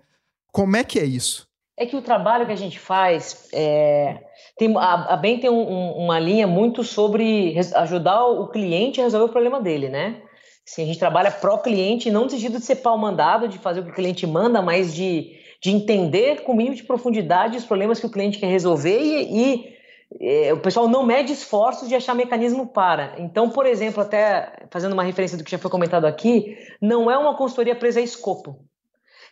Como 0.52 0.76
é 0.76 0.82
que 0.82 0.98
é 0.98 1.04
isso? 1.04 1.46
É 1.76 1.86
que 1.86 1.96
o 1.96 2.02
trabalho 2.02 2.46
que 2.46 2.52
a 2.52 2.56
gente 2.56 2.78
faz 2.78 3.48
é, 3.52 4.23
tem, 4.56 4.76
a, 4.76 5.14
a 5.14 5.16
BEM 5.16 5.40
tem 5.40 5.50
um, 5.50 5.60
um, 5.60 5.92
uma 6.04 6.18
linha 6.18 6.46
muito 6.46 6.84
sobre 6.84 7.58
ajudar 7.74 8.24
o 8.24 8.48
cliente 8.48 9.00
a 9.00 9.04
resolver 9.04 9.26
o 9.26 9.32
problema 9.32 9.60
dele, 9.60 9.88
né? 9.88 10.22
Assim, 10.66 10.82
a 10.82 10.86
gente 10.86 10.98
trabalha 10.98 11.30
pró-cliente, 11.30 12.10
não 12.10 12.24
no 12.24 12.30
sentido 12.30 12.58
de 12.58 12.64
ser 12.64 12.76
pau 12.76 12.96
mandado, 12.96 13.48
de 13.48 13.58
fazer 13.58 13.80
o 13.80 13.84
que 13.84 13.90
o 13.90 13.94
cliente 13.94 14.26
manda, 14.26 14.62
mas 14.62 14.94
de, 14.94 15.32
de 15.60 15.70
entender 15.70 16.42
com 16.42 16.52
o 16.52 16.56
mínimo 16.56 16.76
de 16.76 16.84
profundidade 16.84 17.58
os 17.58 17.66
problemas 17.66 18.00
que 18.00 18.06
o 18.06 18.10
cliente 18.10 18.38
quer 18.38 18.46
resolver 18.46 18.98
e, 18.98 19.52
e 19.52 19.74
é, 20.20 20.52
o 20.52 20.60
pessoal 20.60 20.88
não 20.88 21.04
mede 21.04 21.32
esforços 21.32 21.88
de 21.88 21.94
achar 21.94 22.14
mecanismo 22.14 22.66
para. 22.66 23.16
Então, 23.18 23.50
por 23.50 23.66
exemplo, 23.66 24.02
até 24.02 24.66
fazendo 24.70 24.92
uma 24.92 25.02
referência 25.02 25.36
do 25.36 25.44
que 25.44 25.50
já 25.50 25.58
foi 25.58 25.70
comentado 25.70 26.06
aqui, 26.06 26.56
não 26.80 27.10
é 27.10 27.18
uma 27.18 27.36
consultoria 27.36 27.74
presa 27.74 28.00
a 28.00 28.02
escopo. 28.02 28.64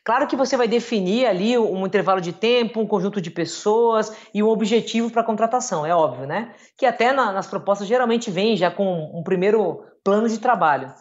Claro 0.04 0.26
que 0.26 0.34
você 0.34 0.56
vai 0.56 0.66
definir 0.66 1.26
ali 1.26 1.56
um 1.56 1.86
intervalo 1.86 2.20
de 2.20 2.32
tempo, 2.32 2.80
um 2.80 2.86
conjunto 2.86 3.20
de 3.20 3.30
pessoas 3.30 4.12
e 4.34 4.42
um 4.42 4.48
objetivo 4.48 5.10
para 5.10 5.22
a 5.22 5.24
contratação, 5.24 5.86
é 5.86 5.94
óbvio, 5.94 6.26
né? 6.26 6.54
Que 6.76 6.84
até 6.84 7.12
na, 7.12 7.32
nas 7.32 7.46
propostas 7.46 7.86
geralmente 7.86 8.28
vem 8.28 8.56
já 8.56 8.68
com 8.68 9.12
um 9.14 9.22
primeiro 9.22 9.84
plano 10.02 10.28
de 10.28 10.38
trabalho. 10.38 10.92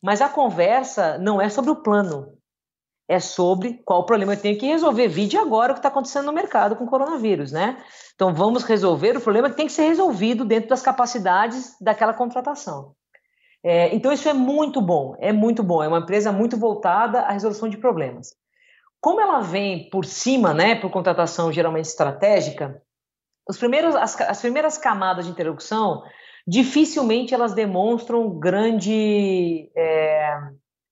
Mas 0.00 0.20
a 0.20 0.28
conversa 0.28 1.18
não 1.18 1.40
é 1.40 1.48
sobre 1.48 1.72
o 1.72 1.82
plano, 1.82 2.38
é 3.08 3.18
sobre 3.18 3.82
qual 3.84 4.06
problema 4.06 4.34
eu 4.34 4.40
tenho 4.40 4.56
que 4.56 4.66
resolver. 4.66 5.08
Vide 5.08 5.36
agora 5.36 5.72
o 5.72 5.74
que 5.74 5.80
está 5.80 5.88
acontecendo 5.88 6.26
no 6.26 6.32
mercado 6.32 6.76
com 6.76 6.84
o 6.84 6.88
coronavírus, 6.88 7.50
né? 7.50 7.82
Então 8.14 8.32
vamos 8.32 8.62
resolver 8.62 9.16
o 9.16 9.20
problema 9.20 9.50
que 9.50 9.56
tem 9.56 9.66
que 9.66 9.72
ser 9.72 9.88
resolvido 9.88 10.44
dentro 10.44 10.68
das 10.68 10.80
capacidades 10.80 11.76
daquela 11.80 12.14
contratação. 12.14 12.94
É, 13.64 13.94
então 13.94 14.12
isso 14.12 14.28
é 14.28 14.32
muito 14.32 14.80
bom, 14.80 15.16
é 15.18 15.32
muito 15.32 15.62
bom. 15.62 15.82
É 15.82 15.88
uma 15.88 15.98
empresa 15.98 16.30
muito 16.30 16.56
voltada 16.56 17.22
à 17.22 17.32
resolução 17.32 17.68
de 17.68 17.78
problemas. 17.78 18.34
Como 19.04 19.20
ela 19.20 19.40
vem 19.40 19.90
por 19.90 20.06
cima, 20.06 20.54
né, 20.54 20.76
por 20.76 20.90
contratação 20.90 21.52
geralmente 21.52 21.84
estratégica, 21.84 22.80
os 23.46 23.58
primeiros, 23.58 23.94
as, 23.94 24.18
as 24.18 24.40
primeiras 24.40 24.78
camadas 24.78 25.26
de 25.26 25.30
interlocução 25.30 26.02
dificilmente 26.48 27.34
elas 27.34 27.52
demonstram 27.52 28.38
grande 28.38 29.70
é, 29.76 30.38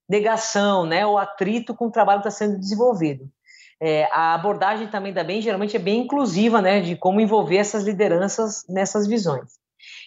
negação, 0.06 0.84
né, 0.84 1.06
ou 1.06 1.16
atrito 1.16 1.74
com 1.74 1.86
o 1.86 1.90
trabalho 1.90 2.20
que 2.20 2.28
está 2.28 2.44
sendo 2.44 2.60
desenvolvido. 2.60 3.30
É, 3.80 4.06
a 4.12 4.34
abordagem 4.34 4.88
também 4.88 5.14
da 5.14 5.24
bem 5.24 5.40
geralmente 5.40 5.74
é 5.74 5.80
bem 5.80 6.02
inclusiva, 6.02 6.60
né, 6.60 6.82
de 6.82 6.94
como 6.94 7.18
envolver 7.18 7.56
essas 7.56 7.82
lideranças 7.82 8.62
nessas 8.68 9.06
visões. 9.06 9.52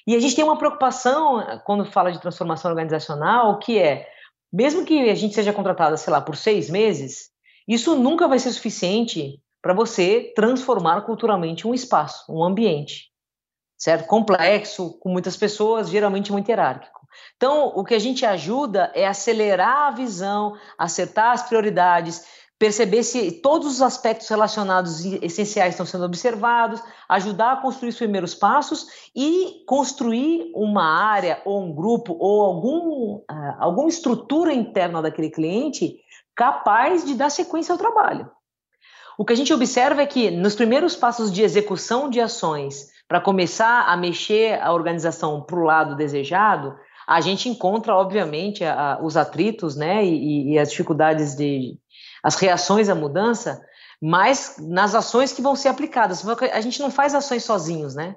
E 0.06 0.16
a 0.16 0.20
gente 0.20 0.36
tem 0.36 0.46
uma 0.46 0.60
preocupação 0.60 1.44
quando 1.66 1.92
fala 1.92 2.12
de 2.12 2.22
transformação 2.22 2.70
organizacional, 2.70 3.58
que 3.58 3.80
é, 3.80 4.08
mesmo 4.54 4.86
que 4.86 5.10
a 5.10 5.16
gente 5.16 5.34
seja 5.34 5.52
contratada, 5.52 5.98
sei 5.98 6.14
lá, 6.14 6.22
por 6.22 6.36
seis 6.36 6.70
meses, 6.70 7.34
isso 7.68 7.96
nunca 7.96 8.28
vai 8.28 8.40
ser 8.40 8.52
suficiente 8.52 9.40
para 9.62 9.74
você 9.74 10.32
transformar 10.36 11.02
culturalmente 11.02 11.68
um 11.68 11.74
espaço, 11.74 12.32
um 12.32 12.44
ambiente, 12.44 13.10
certo? 13.78 14.06
Complexo, 14.08 14.98
com 15.00 15.10
muitas 15.10 15.36
pessoas, 15.36 15.90
geralmente 15.90 16.32
muito 16.32 16.48
hierárquico. 16.48 17.02
Então, 17.36 17.72
o 17.76 17.84
que 17.84 17.96
a 17.96 18.00
gente 18.00 18.26
ajuda 18.26 18.92
é 18.94 19.08
acelerar 19.08 19.88
a 19.88 19.92
visão, 19.92 20.56
acertar 20.78 21.32
as 21.32 21.44
prioridades, 21.44 22.24
perceber 22.58 23.04
se 23.04 23.32
todos 23.42 23.68
os 23.68 23.82
aspectos 23.82 24.28
relacionados 24.30 25.04
essenciais 25.22 25.74
estão 25.74 25.86
sendo 25.86 26.06
observados, 26.06 26.82
ajudar 27.10 27.54
a 27.54 27.58
construir 27.58 27.90
os 27.90 27.98
primeiros 27.98 28.34
passos 28.34 28.88
e 29.16 29.64
construir 29.68 30.52
uma 30.54 30.84
área 30.84 31.42
ou 31.44 31.64
um 31.64 31.74
grupo 31.74 32.16
ou 32.18 32.44
algum, 32.44 33.16
uh, 33.16 33.56
alguma 33.60 33.90
estrutura 33.90 34.54
interna 34.54 35.02
daquele 35.02 35.30
cliente 35.30 35.98
capaz 36.36 37.06
de 37.06 37.14
dar 37.16 37.30
sequência 37.30 37.72
ao 37.72 37.78
trabalho. 37.78 38.30
O 39.18 39.24
que 39.24 39.34
a 39.34 39.36
gente 39.36 39.54
observa 39.54 40.02
é 40.02 40.06
que 40.06 40.30
nos 40.30 40.56
primeiros 40.56 40.96
passos 40.96 41.32
de 41.32 41.42
execução 41.42 42.10
de 42.10 42.20
ações, 42.20 42.90
para 43.08 43.22
começar 43.22 43.88
a 43.88 43.96
mexer 43.96 44.62
a 44.62 44.74
organização 44.74 45.42
para 45.42 45.58
o 45.58 45.64
lado 45.64 45.96
desejado, 45.96 46.76
a 47.08 47.22
gente 47.22 47.48
encontra, 47.48 47.96
obviamente, 47.96 48.64
a, 48.64 49.00
os 49.02 49.16
atritos 49.16 49.76
né, 49.76 50.04
e, 50.04 50.54
e, 50.54 50.60
as 50.60 50.72
dificuldades 50.72 51.36
de. 51.36 51.78
as 52.24 52.36
reações 52.36 52.90
à 52.90 52.96
mudança, 52.96 53.62
mas 54.02 54.58
nas 54.60 54.96
ações 54.96 55.32
que 55.32 55.42
vão 55.42 55.56
ser 55.56 55.70
aplicadas. 55.70 56.28
A 56.28 56.62
gente 56.62 56.82
não 56.82 56.90
faz 56.90 57.14
ações 57.14 57.44
sozinhos, 57.44 57.96
né? 57.96 58.16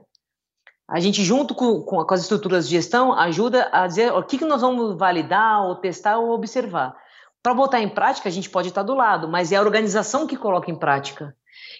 A 0.88 1.00
gente, 1.00 1.22
junto 1.22 1.54
com, 1.54 1.82
com, 1.82 2.02
com 2.02 2.14
as 2.14 2.22
estruturas 2.22 2.66
de 2.66 2.74
gestão, 2.74 3.12
ajuda 3.12 3.68
a 3.70 3.86
dizer 3.86 4.10
o 4.10 4.22
que, 4.22 4.38
que 4.38 4.44
nós 4.46 4.62
vamos 4.62 4.96
validar, 4.96 5.62
ou 5.64 5.76
testar, 5.76 6.18
ou 6.18 6.30
observar. 6.30 6.96
Para 7.42 7.54
botar 7.54 7.80
em 7.80 7.88
prática, 7.88 8.28
a 8.28 8.32
gente 8.32 8.50
pode 8.50 8.68
estar 8.68 8.82
do 8.82 8.94
lado, 8.94 9.28
mas 9.28 9.52
é 9.52 9.56
a 9.56 9.62
organização 9.62 10.26
que 10.26 10.36
coloca 10.36 10.70
em 10.70 10.78
prática. 10.78 11.34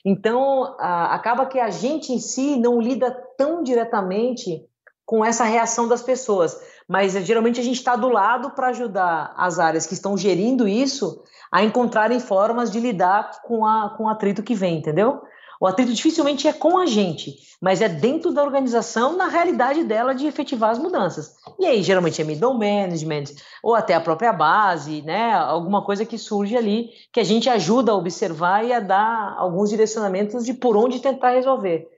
Então, 0.05 0.77
a, 0.79 1.15
acaba 1.15 1.47
que 1.47 1.59
a 1.59 1.71
gente 1.71 2.13
em 2.13 2.19
si 2.19 2.57
não 2.57 2.81
lida 2.81 3.11
tão 3.37 3.63
diretamente 3.63 4.65
com 5.05 5.25
essa 5.25 5.45
reação 5.45 5.89
das 5.89 6.03
pessoas, 6.03 6.61
mas 6.87 7.15
geralmente 7.25 7.59
a 7.59 7.63
gente 7.63 7.79
está 7.79 7.97
do 7.97 8.09
lado 8.09 8.51
para 8.51 8.69
ajudar 8.69 9.33
as 9.37 9.59
áreas 9.59 9.87
que 9.87 9.95
estão 9.95 10.19
gerindo 10.19 10.69
isso 10.69 11.23
a 11.51 11.65
encontrarem 11.65 12.21
formas 12.21 12.71
de 12.71 12.79
lidar 12.79 13.41
com, 13.43 13.65
a, 13.65 13.95
com 13.97 14.05
o 14.05 14.09
atrito 14.09 14.43
que 14.43 14.55
vem, 14.55 14.79
entendeu? 14.79 15.23
O 15.61 15.67
atrito 15.67 15.93
dificilmente 15.93 16.47
é 16.47 16.53
com 16.53 16.79
a 16.79 16.87
gente, 16.87 17.37
mas 17.61 17.81
é 17.81 17.89
dentro 17.89 18.33
da 18.33 18.43
organização, 18.43 19.17
na 19.17 19.27
realidade 19.27 19.83
dela, 19.83 20.15
de 20.15 20.27
efetivar 20.27 20.71
as 20.71 20.79
mudanças. 20.79 21.35
E 21.59 21.67
aí, 21.67 21.83
geralmente 21.83 22.23
é 22.23 22.25
middle 22.25 22.55
management, 22.55 23.25
ou 23.63 23.75
até 23.75 23.95
a 23.95 24.01
própria 24.01 24.33
base, 24.33 25.03
né? 25.03 25.33
Alguma 25.33 25.85
coisa 25.85 26.05
que 26.05 26.17
surge 26.17 26.57
ali, 26.57 26.91
que 27.13 27.19
a 27.19 27.25
gente 27.25 27.51
ajuda 27.51 27.91
a 27.91 27.97
observar 27.97 28.65
e 28.65 28.73
a 28.73 28.79
dar 28.79 29.35
alguns 29.37 29.71
direcionamentos 29.71 30.45
de 30.45 30.55
por 30.55 30.77
onde 30.77 31.01
tentar 31.01 31.31
resolver. 31.31 31.89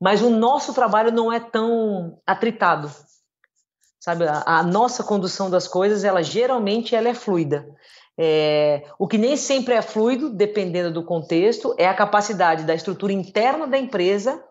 Mas 0.00 0.22
o 0.22 0.30
nosso 0.30 0.72
trabalho 0.72 1.10
não 1.10 1.32
é 1.32 1.40
tão 1.40 2.20
atritado. 2.24 2.88
Sabe, 3.98 4.28
a, 4.28 4.44
a 4.46 4.62
nossa 4.62 5.02
condução 5.02 5.50
das 5.50 5.66
coisas, 5.66 6.04
ela 6.04 6.22
geralmente 6.22 6.94
ela 6.94 7.08
é 7.08 7.14
fluida. 7.14 7.68
É, 8.20 8.82
o 8.98 9.06
que 9.06 9.16
nem 9.16 9.36
sempre 9.36 9.74
é 9.74 9.80
fluido, 9.80 10.28
dependendo 10.28 10.92
do 10.92 11.04
contexto, 11.04 11.72
é 11.78 11.86
a 11.86 11.94
capacidade 11.94 12.64
da 12.64 12.74
estrutura 12.74 13.12
interna 13.12 13.64
da 13.64 13.78
empresa, 13.78 14.42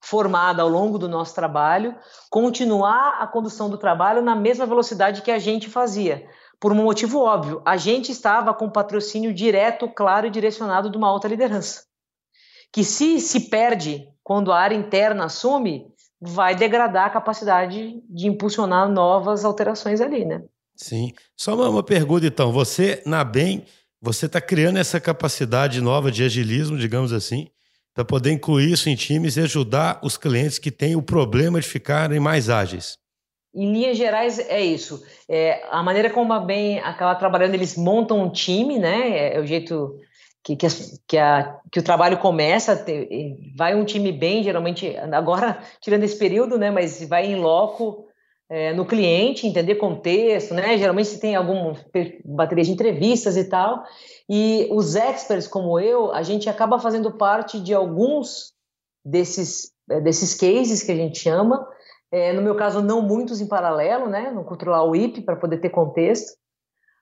formada 0.00 0.62
ao 0.62 0.68
longo 0.68 0.98
do 0.98 1.06
nosso 1.06 1.34
trabalho, 1.34 1.94
continuar 2.30 3.18
a 3.20 3.26
condução 3.26 3.68
do 3.68 3.76
trabalho 3.76 4.22
na 4.22 4.34
mesma 4.34 4.64
velocidade 4.64 5.20
que 5.20 5.30
a 5.30 5.38
gente 5.38 5.68
fazia. 5.68 6.26
Por 6.58 6.72
um 6.72 6.76
motivo 6.76 7.20
óbvio, 7.20 7.60
a 7.66 7.76
gente 7.76 8.10
estava 8.10 8.54
com 8.54 8.70
patrocínio 8.70 9.34
direto, 9.34 9.86
claro 9.88 10.26
e 10.26 10.30
direcionado 10.30 10.90
de 10.90 10.96
uma 10.96 11.08
alta 11.08 11.28
liderança. 11.28 11.84
Que 12.72 12.82
se 12.82 13.20
se 13.20 13.50
perde 13.50 14.08
quando 14.22 14.50
a 14.50 14.58
área 14.58 14.76
interna 14.76 15.24
assume, 15.26 15.86
vai 16.18 16.54
degradar 16.54 17.06
a 17.06 17.10
capacidade 17.10 18.02
de 18.08 18.28
impulsionar 18.28 18.88
novas 18.88 19.44
alterações 19.44 20.00
ali, 20.00 20.24
né? 20.24 20.42
Sim. 20.82 21.12
Só 21.36 21.54
uma, 21.54 21.68
uma 21.68 21.82
pergunta, 21.82 22.26
então. 22.26 22.50
Você, 22.52 23.02
na 23.04 23.22
BEM, 23.22 23.64
você 24.00 24.24
está 24.24 24.40
criando 24.40 24.78
essa 24.78 24.98
capacidade 24.98 25.80
nova 25.80 26.10
de 26.10 26.24
agilismo, 26.24 26.78
digamos 26.78 27.12
assim, 27.12 27.48
para 27.94 28.04
poder 28.04 28.32
incluir 28.32 28.72
isso 28.72 28.88
em 28.88 28.96
times 28.96 29.36
e 29.36 29.40
ajudar 29.40 30.00
os 30.02 30.16
clientes 30.16 30.58
que 30.58 30.70
têm 30.70 30.96
o 30.96 31.02
problema 31.02 31.60
de 31.60 31.68
ficarem 31.68 32.18
mais 32.18 32.48
ágeis. 32.48 32.96
Em 33.54 33.70
linhas 33.72 33.98
gerais, 33.98 34.38
é 34.38 34.62
isso. 34.62 35.04
É, 35.28 35.62
a 35.70 35.82
maneira 35.82 36.08
como 36.08 36.32
a 36.32 36.40
BEM 36.40 36.78
acaba 36.78 37.14
trabalhando, 37.16 37.54
eles 37.54 37.76
montam 37.76 38.22
um 38.22 38.30
time, 38.30 38.78
né? 38.78 39.10
É, 39.10 39.36
é 39.36 39.40
o 39.40 39.46
jeito 39.46 39.98
que, 40.42 40.56
que, 40.56 40.66
a, 40.66 40.70
que, 41.06 41.18
a, 41.18 41.58
que, 41.70 41.80
o 41.80 41.82
trabalho 41.82 42.16
começa, 42.18 42.82
vai 43.54 43.74
um 43.74 43.84
time 43.84 44.12
bem, 44.12 44.42
geralmente, 44.42 44.96
agora 45.12 45.62
tirando 45.80 46.04
esse 46.04 46.16
período, 46.16 46.56
né? 46.56 46.70
Mas 46.70 47.06
vai 47.06 47.26
em 47.26 47.36
loco 47.36 48.06
é, 48.50 48.74
no 48.74 48.84
cliente, 48.84 49.46
entender 49.46 49.76
contexto, 49.76 50.52
né? 50.52 50.76
Geralmente 50.76 51.08
você 51.08 51.20
tem 51.20 51.36
alguma 51.36 51.74
bateria 52.24 52.64
de 52.64 52.72
entrevistas 52.72 53.36
e 53.36 53.44
tal. 53.44 53.84
E 54.28 54.68
os 54.72 54.96
experts 54.96 55.46
como 55.46 55.78
eu, 55.78 56.12
a 56.12 56.22
gente 56.22 56.50
acaba 56.50 56.78
fazendo 56.78 57.16
parte 57.16 57.60
de 57.60 57.72
alguns 57.72 58.52
desses, 59.04 59.70
é, 59.88 60.00
desses 60.00 60.34
cases 60.34 60.82
que 60.82 60.92
a 60.92 60.96
gente 60.96 61.18
chama, 61.18 61.64
É, 62.12 62.32
no 62.32 62.42
meu 62.42 62.56
caso, 62.56 62.82
não 62.82 63.00
muitos 63.02 63.40
em 63.40 63.46
paralelo, 63.46 64.08
né? 64.08 64.32
Não 64.32 64.42
controlar 64.42 64.82
o 64.82 64.96
IP 64.96 65.22
para 65.22 65.36
poder 65.36 65.58
ter 65.60 65.70
contexto. 65.70 66.36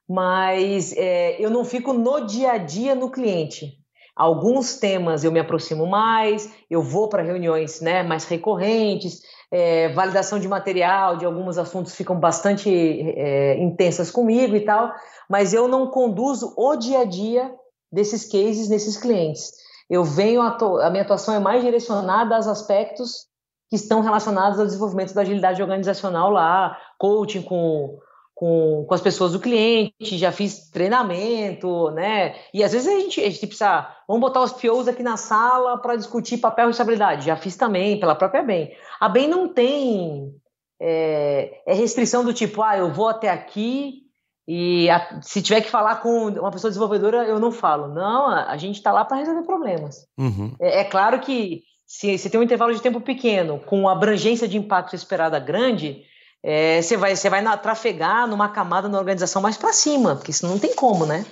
Mas 0.07 0.93
é, 0.97 1.41
eu 1.43 1.49
não 1.51 1.65
fico 1.65 1.95
no 1.95 2.27
dia 2.27 2.53
a 2.53 2.59
dia 2.59 2.95
no 2.95 3.11
cliente. 3.11 3.79
Alguns 4.15 4.79
temas 4.79 5.25
eu 5.25 5.33
me 5.33 5.41
aproximo 5.41 5.87
mais, 5.87 6.53
eu 6.69 6.83
vou 6.83 7.09
para 7.09 7.23
reuniões 7.23 7.81
né, 7.81 8.03
mais 8.03 8.25
recorrentes, 8.25 9.23
é, 9.51 9.89
validação 9.91 10.39
de 10.39 10.47
material, 10.47 11.17
de 11.17 11.25
alguns 11.25 11.57
assuntos 11.59 11.95
ficam 11.95 12.19
bastante 12.19 12.71
é, 12.71 13.59
intensas 13.59 14.11
comigo 14.11 14.55
e 14.55 14.61
tal, 14.61 14.93
mas 15.29 15.53
eu 15.53 15.67
não 15.67 15.87
conduzo 15.87 16.55
o 16.57 16.77
dia 16.77 17.01
a 17.01 17.05
dia 17.05 17.51
desses 17.91 18.31
cases, 18.31 18.69
nesses 18.69 18.97
clientes. 18.97 19.53
Eu 19.89 20.05
venho, 20.05 20.43
a 20.43 20.91
minha 20.91 21.03
atuação 21.03 21.35
é 21.35 21.39
mais 21.39 21.65
direcionada 21.65 22.37
aos 22.37 22.47
aspectos 22.47 23.27
que 23.71 23.77
estão 23.77 24.01
relacionados 24.01 24.59
ao 24.59 24.67
desenvolvimento 24.67 25.15
da 25.15 25.23
agilidade 25.23 25.63
organizacional 25.63 26.31
lá, 26.31 26.77
coaching 26.99 27.43
com 27.43 27.99
com, 28.39 28.84
com 28.86 28.95
as 28.95 29.01
pessoas 29.01 29.32
do 29.32 29.41
cliente, 29.41 30.16
já 30.16 30.30
fiz 30.30 30.70
treinamento, 30.70 31.91
né? 31.91 32.36
E 32.55 32.62
às 32.62 32.70
vezes 32.70 32.86
a 32.86 33.01
gente, 33.01 33.20
a 33.20 33.28
gente 33.28 33.45
precisa, 33.49 33.89
vamos 34.07 34.20
botar 34.20 34.41
os 34.41 34.53
POs 34.53 34.86
aqui 34.86 35.03
na 35.03 35.16
sala 35.16 35.76
para 35.78 35.97
discutir 35.97 36.39
papel 36.39 36.66
e 36.66 36.68
responsabilidade. 36.68 37.26
Já 37.26 37.34
fiz 37.34 37.57
também, 37.57 37.99
pela 37.99 38.14
própria 38.14 38.45
BEM. 38.45 38.70
A 39.01 39.09
BEM 39.09 39.26
não 39.26 39.53
tem 39.53 40.32
é, 40.80 41.62
é 41.66 41.74
restrição 41.74 42.24
do 42.24 42.32
tipo, 42.32 42.62
ah, 42.62 42.78
eu 42.78 42.93
vou 42.93 43.09
até 43.09 43.28
aqui 43.28 44.05
e 44.47 44.89
a, 44.89 45.20
se 45.20 45.43
tiver 45.43 45.61
que 45.61 45.68
falar 45.68 45.97
com 45.97 46.28
uma 46.28 46.53
pessoa 46.53 46.70
desenvolvedora, 46.70 47.24
eu 47.24 47.41
não 47.41 47.51
falo. 47.51 47.89
Não, 47.89 48.28
a, 48.28 48.53
a 48.53 48.57
gente 48.57 48.76
está 48.76 48.93
lá 48.93 49.05
para 49.05 49.16
resolver 49.16 49.43
problemas. 49.43 50.07
Uhum. 50.16 50.55
É, 50.61 50.82
é, 50.82 50.84
claro 50.84 51.18
que 51.18 51.64
se, 51.84 52.16
se 52.16 52.30
tem 52.30 52.39
um 52.39 52.45
intervalo 52.45 52.72
de 52.72 52.80
tempo 52.80 53.01
pequeno, 53.01 53.59
com 53.59 53.89
abrangência 53.89 54.47
de 54.47 54.57
impacto 54.57 54.95
esperada 54.95 55.41
grande, 55.41 56.05
é, 56.43 56.80
você 56.80 56.97
vai, 56.97 57.16
você 57.16 57.28
vai 57.28 57.41
na, 57.41 57.57
trafegar 57.57 58.26
numa 58.26 58.49
camada 58.49 58.89
na 58.89 58.99
organização 58.99 59.43
mais 59.43 59.57
para 59.57 59.72
cima, 59.72 60.16
porque 60.16 60.30
isso 60.30 60.47
não 60.47 60.59
tem 60.59 60.74
como, 60.74 61.05
né? 61.05 61.24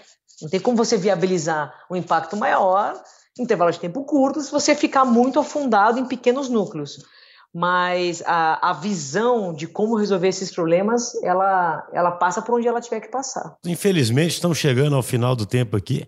Não 0.42 0.48
tem 0.48 0.61
como 0.61 0.76
você 0.76 0.96
viabilizar 0.96 1.72
um 1.90 1.96
impacto 1.96 2.36
maior 2.36 3.00
em 3.38 3.42
intervalo 3.42 3.70
de 3.70 3.80
tempo 3.80 4.04
curto 4.04 4.40
se 4.40 4.50
você 4.50 4.74
ficar 4.74 5.04
muito 5.04 5.38
afundado 5.38 5.98
em 5.98 6.07
pequenos 6.07 6.48
núcleos. 6.48 6.98
Mas 7.54 8.22
a, 8.26 8.70
a 8.70 8.72
visão 8.74 9.54
de 9.54 9.66
como 9.66 9.96
resolver 9.96 10.28
esses 10.28 10.52
problemas, 10.54 11.14
ela, 11.22 11.88
ela 11.92 12.11
passa 12.11 12.42
por 12.42 12.57
onde 12.57 12.68
ela 12.68 12.82
tiver 12.82 13.00
que 13.00 13.09
passar. 13.11 13.57
Infelizmente, 13.64 14.32
estamos 14.32 14.59
chegando 14.59 14.94
ao 14.94 15.02
final 15.02 15.34
do 15.34 15.46
tempo 15.46 15.74
aqui. 15.74 16.07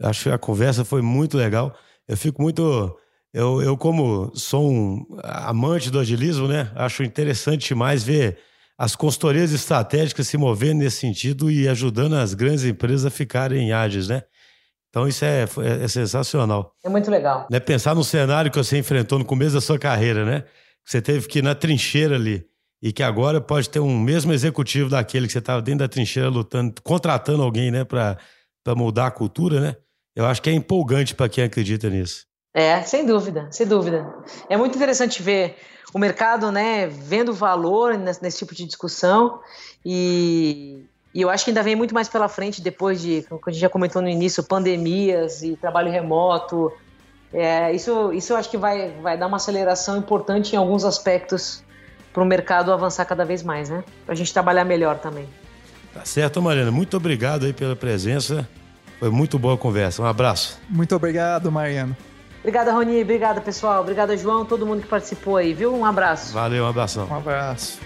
Acho 0.00 0.24
que 0.24 0.30
a 0.30 0.38
conversa 0.38 0.84
foi 0.84 1.02
muito 1.02 1.36
legal. 1.36 1.74
Eu 2.06 2.16
fico 2.16 2.40
muito 2.40 2.96
eu, 3.34 3.60
eu, 3.60 3.76
como 3.76 4.30
sou 4.36 4.70
um 4.70 5.04
amante 5.24 5.90
do 5.90 5.98
agilismo, 5.98 6.46
né, 6.46 6.70
acho 6.76 7.02
interessante 7.02 7.74
mais 7.74 8.04
ver 8.04 8.38
as 8.78 8.94
consultorias 8.94 9.52
estratégicas 9.52 10.28
se 10.28 10.36
movendo 10.36 10.78
nesse 10.78 10.98
sentido 10.98 11.50
e 11.50 11.68
ajudando 11.68 12.14
as 12.14 12.32
grandes 12.32 12.64
empresas 12.64 13.04
a 13.04 13.10
ficarem 13.10 13.72
ágeis, 13.72 14.06
né? 14.06 14.22
Então 14.88 15.08
isso 15.08 15.24
é, 15.24 15.42
é, 15.42 15.84
é 15.84 15.88
sensacional. 15.88 16.76
É 16.84 16.88
muito 16.88 17.10
legal. 17.10 17.48
Né? 17.50 17.58
Pensar 17.58 17.96
no 17.96 18.04
cenário 18.04 18.52
que 18.52 18.56
você 18.56 18.78
enfrentou 18.78 19.18
no 19.18 19.24
começo 19.24 19.54
da 19.54 19.60
sua 19.60 19.80
carreira, 19.80 20.24
né? 20.24 20.44
Você 20.84 21.02
teve 21.02 21.26
que 21.26 21.40
ir 21.40 21.42
na 21.42 21.56
trincheira 21.56 22.14
ali 22.14 22.46
e 22.80 22.92
que 22.92 23.02
agora 23.02 23.40
pode 23.40 23.68
ter 23.68 23.80
um 23.80 23.98
mesmo 23.98 24.32
executivo 24.32 24.90
daquele 24.90 25.26
que 25.26 25.32
você 25.32 25.40
estava 25.40 25.60
dentro 25.60 25.80
da 25.80 25.88
trincheira 25.88 26.28
lutando, 26.28 26.80
contratando 26.82 27.42
alguém, 27.42 27.72
né, 27.72 27.82
para 27.82 28.16
mudar 28.76 29.08
a 29.08 29.10
cultura, 29.10 29.60
né? 29.60 29.76
Eu 30.14 30.24
acho 30.26 30.40
que 30.40 30.50
é 30.50 30.52
empolgante 30.52 31.14
para 31.14 31.28
quem 31.28 31.42
acredita 31.42 31.90
nisso. 31.90 32.26
É, 32.54 32.80
sem 32.82 33.04
dúvida, 33.04 33.48
sem 33.50 33.66
dúvida. 33.66 34.06
É 34.48 34.56
muito 34.56 34.76
interessante 34.76 35.20
ver 35.20 35.56
o 35.92 35.98
mercado, 35.98 36.52
né, 36.52 36.86
vendo 36.86 37.32
valor 37.32 37.98
nesse, 37.98 38.22
nesse 38.22 38.38
tipo 38.38 38.54
de 38.54 38.64
discussão 38.64 39.40
e, 39.84 40.84
e, 41.12 41.20
eu 41.20 41.28
acho 41.28 41.44
que 41.44 41.50
ainda 41.50 41.62
vem 41.62 41.76
muito 41.76 41.92
mais 41.92 42.08
pela 42.08 42.28
frente 42.28 42.62
depois 42.62 43.00
de, 43.00 43.24
como 43.28 43.40
a 43.46 43.50
gente 43.50 43.60
já 43.60 43.68
comentou 43.68 44.00
no 44.00 44.08
início, 44.08 44.42
pandemias 44.42 45.42
e 45.42 45.56
trabalho 45.56 45.90
remoto. 45.90 46.72
É, 47.32 47.72
isso, 47.72 48.12
isso 48.12 48.32
eu 48.32 48.36
acho 48.36 48.48
que 48.48 48.56
vai, 48.56 48.90
vai 49.02 49.18
dar 49.18 49.26
uma 49.26 49.36
aceleração 49.36 49.96
importante 49.96 50.54
em 50.54 50.56
alguns 50.56 50.84
aspectos 50.84 51.62
para 52.12 52.22
o 52.22 52.26
mercado 52.26 52.72
avançar 52.72 53.04
cada 53.04 53.24
vez 53.24 53.42
mais, 53.42 53.68
né? 53.68 53.82
Para 54.04 54.14
a 54.14 54.16
gente 54.16 54.32
trabalhar 54.32 54.64
melhor 54.64 54.98
também. 54.98 55.28
Tá 55.92 56.04
certo, 56.04 56.40
Mariana. 56.40 56.70
Muito 56.70 56.96
obrigado 56.96 57.44
aí 57.44 57.52
pela 57.52 57.74
presença. 57.74 58.48
Foi 59.00 59.10
muito 59.10 59.38
boa 59.38 59.54
a 59.54 59.58
conversa. 59.58 60.00
Um 60.00 60.06
abraço. 60.06 60.60
Muito 60.68 60.94
obrigado, 60.94 61.50
Mariana. 61.50 61.96
Obrigada, 62.44 62.72
Roni. 62.72 63.00
Obrigada, 63.00 63.40
pessoal. 63.40 63.80
Obrigada, 63.80 64.14
João. 64.18 64.44
Todo 64.44 64.66
mundo 64.66 64.82
que 64.82 64.86
participou 64.86 65.38
aí, 65.38 65.54
viu? 65.54 65.74
Um 65.74 65.82
abraço. 65.82 66.34
Valeu, 66.34 66.64
um 66.64 66.68
abração. 66.68 67.08
Um 67.10 67.16
abraço. 67.16 67.78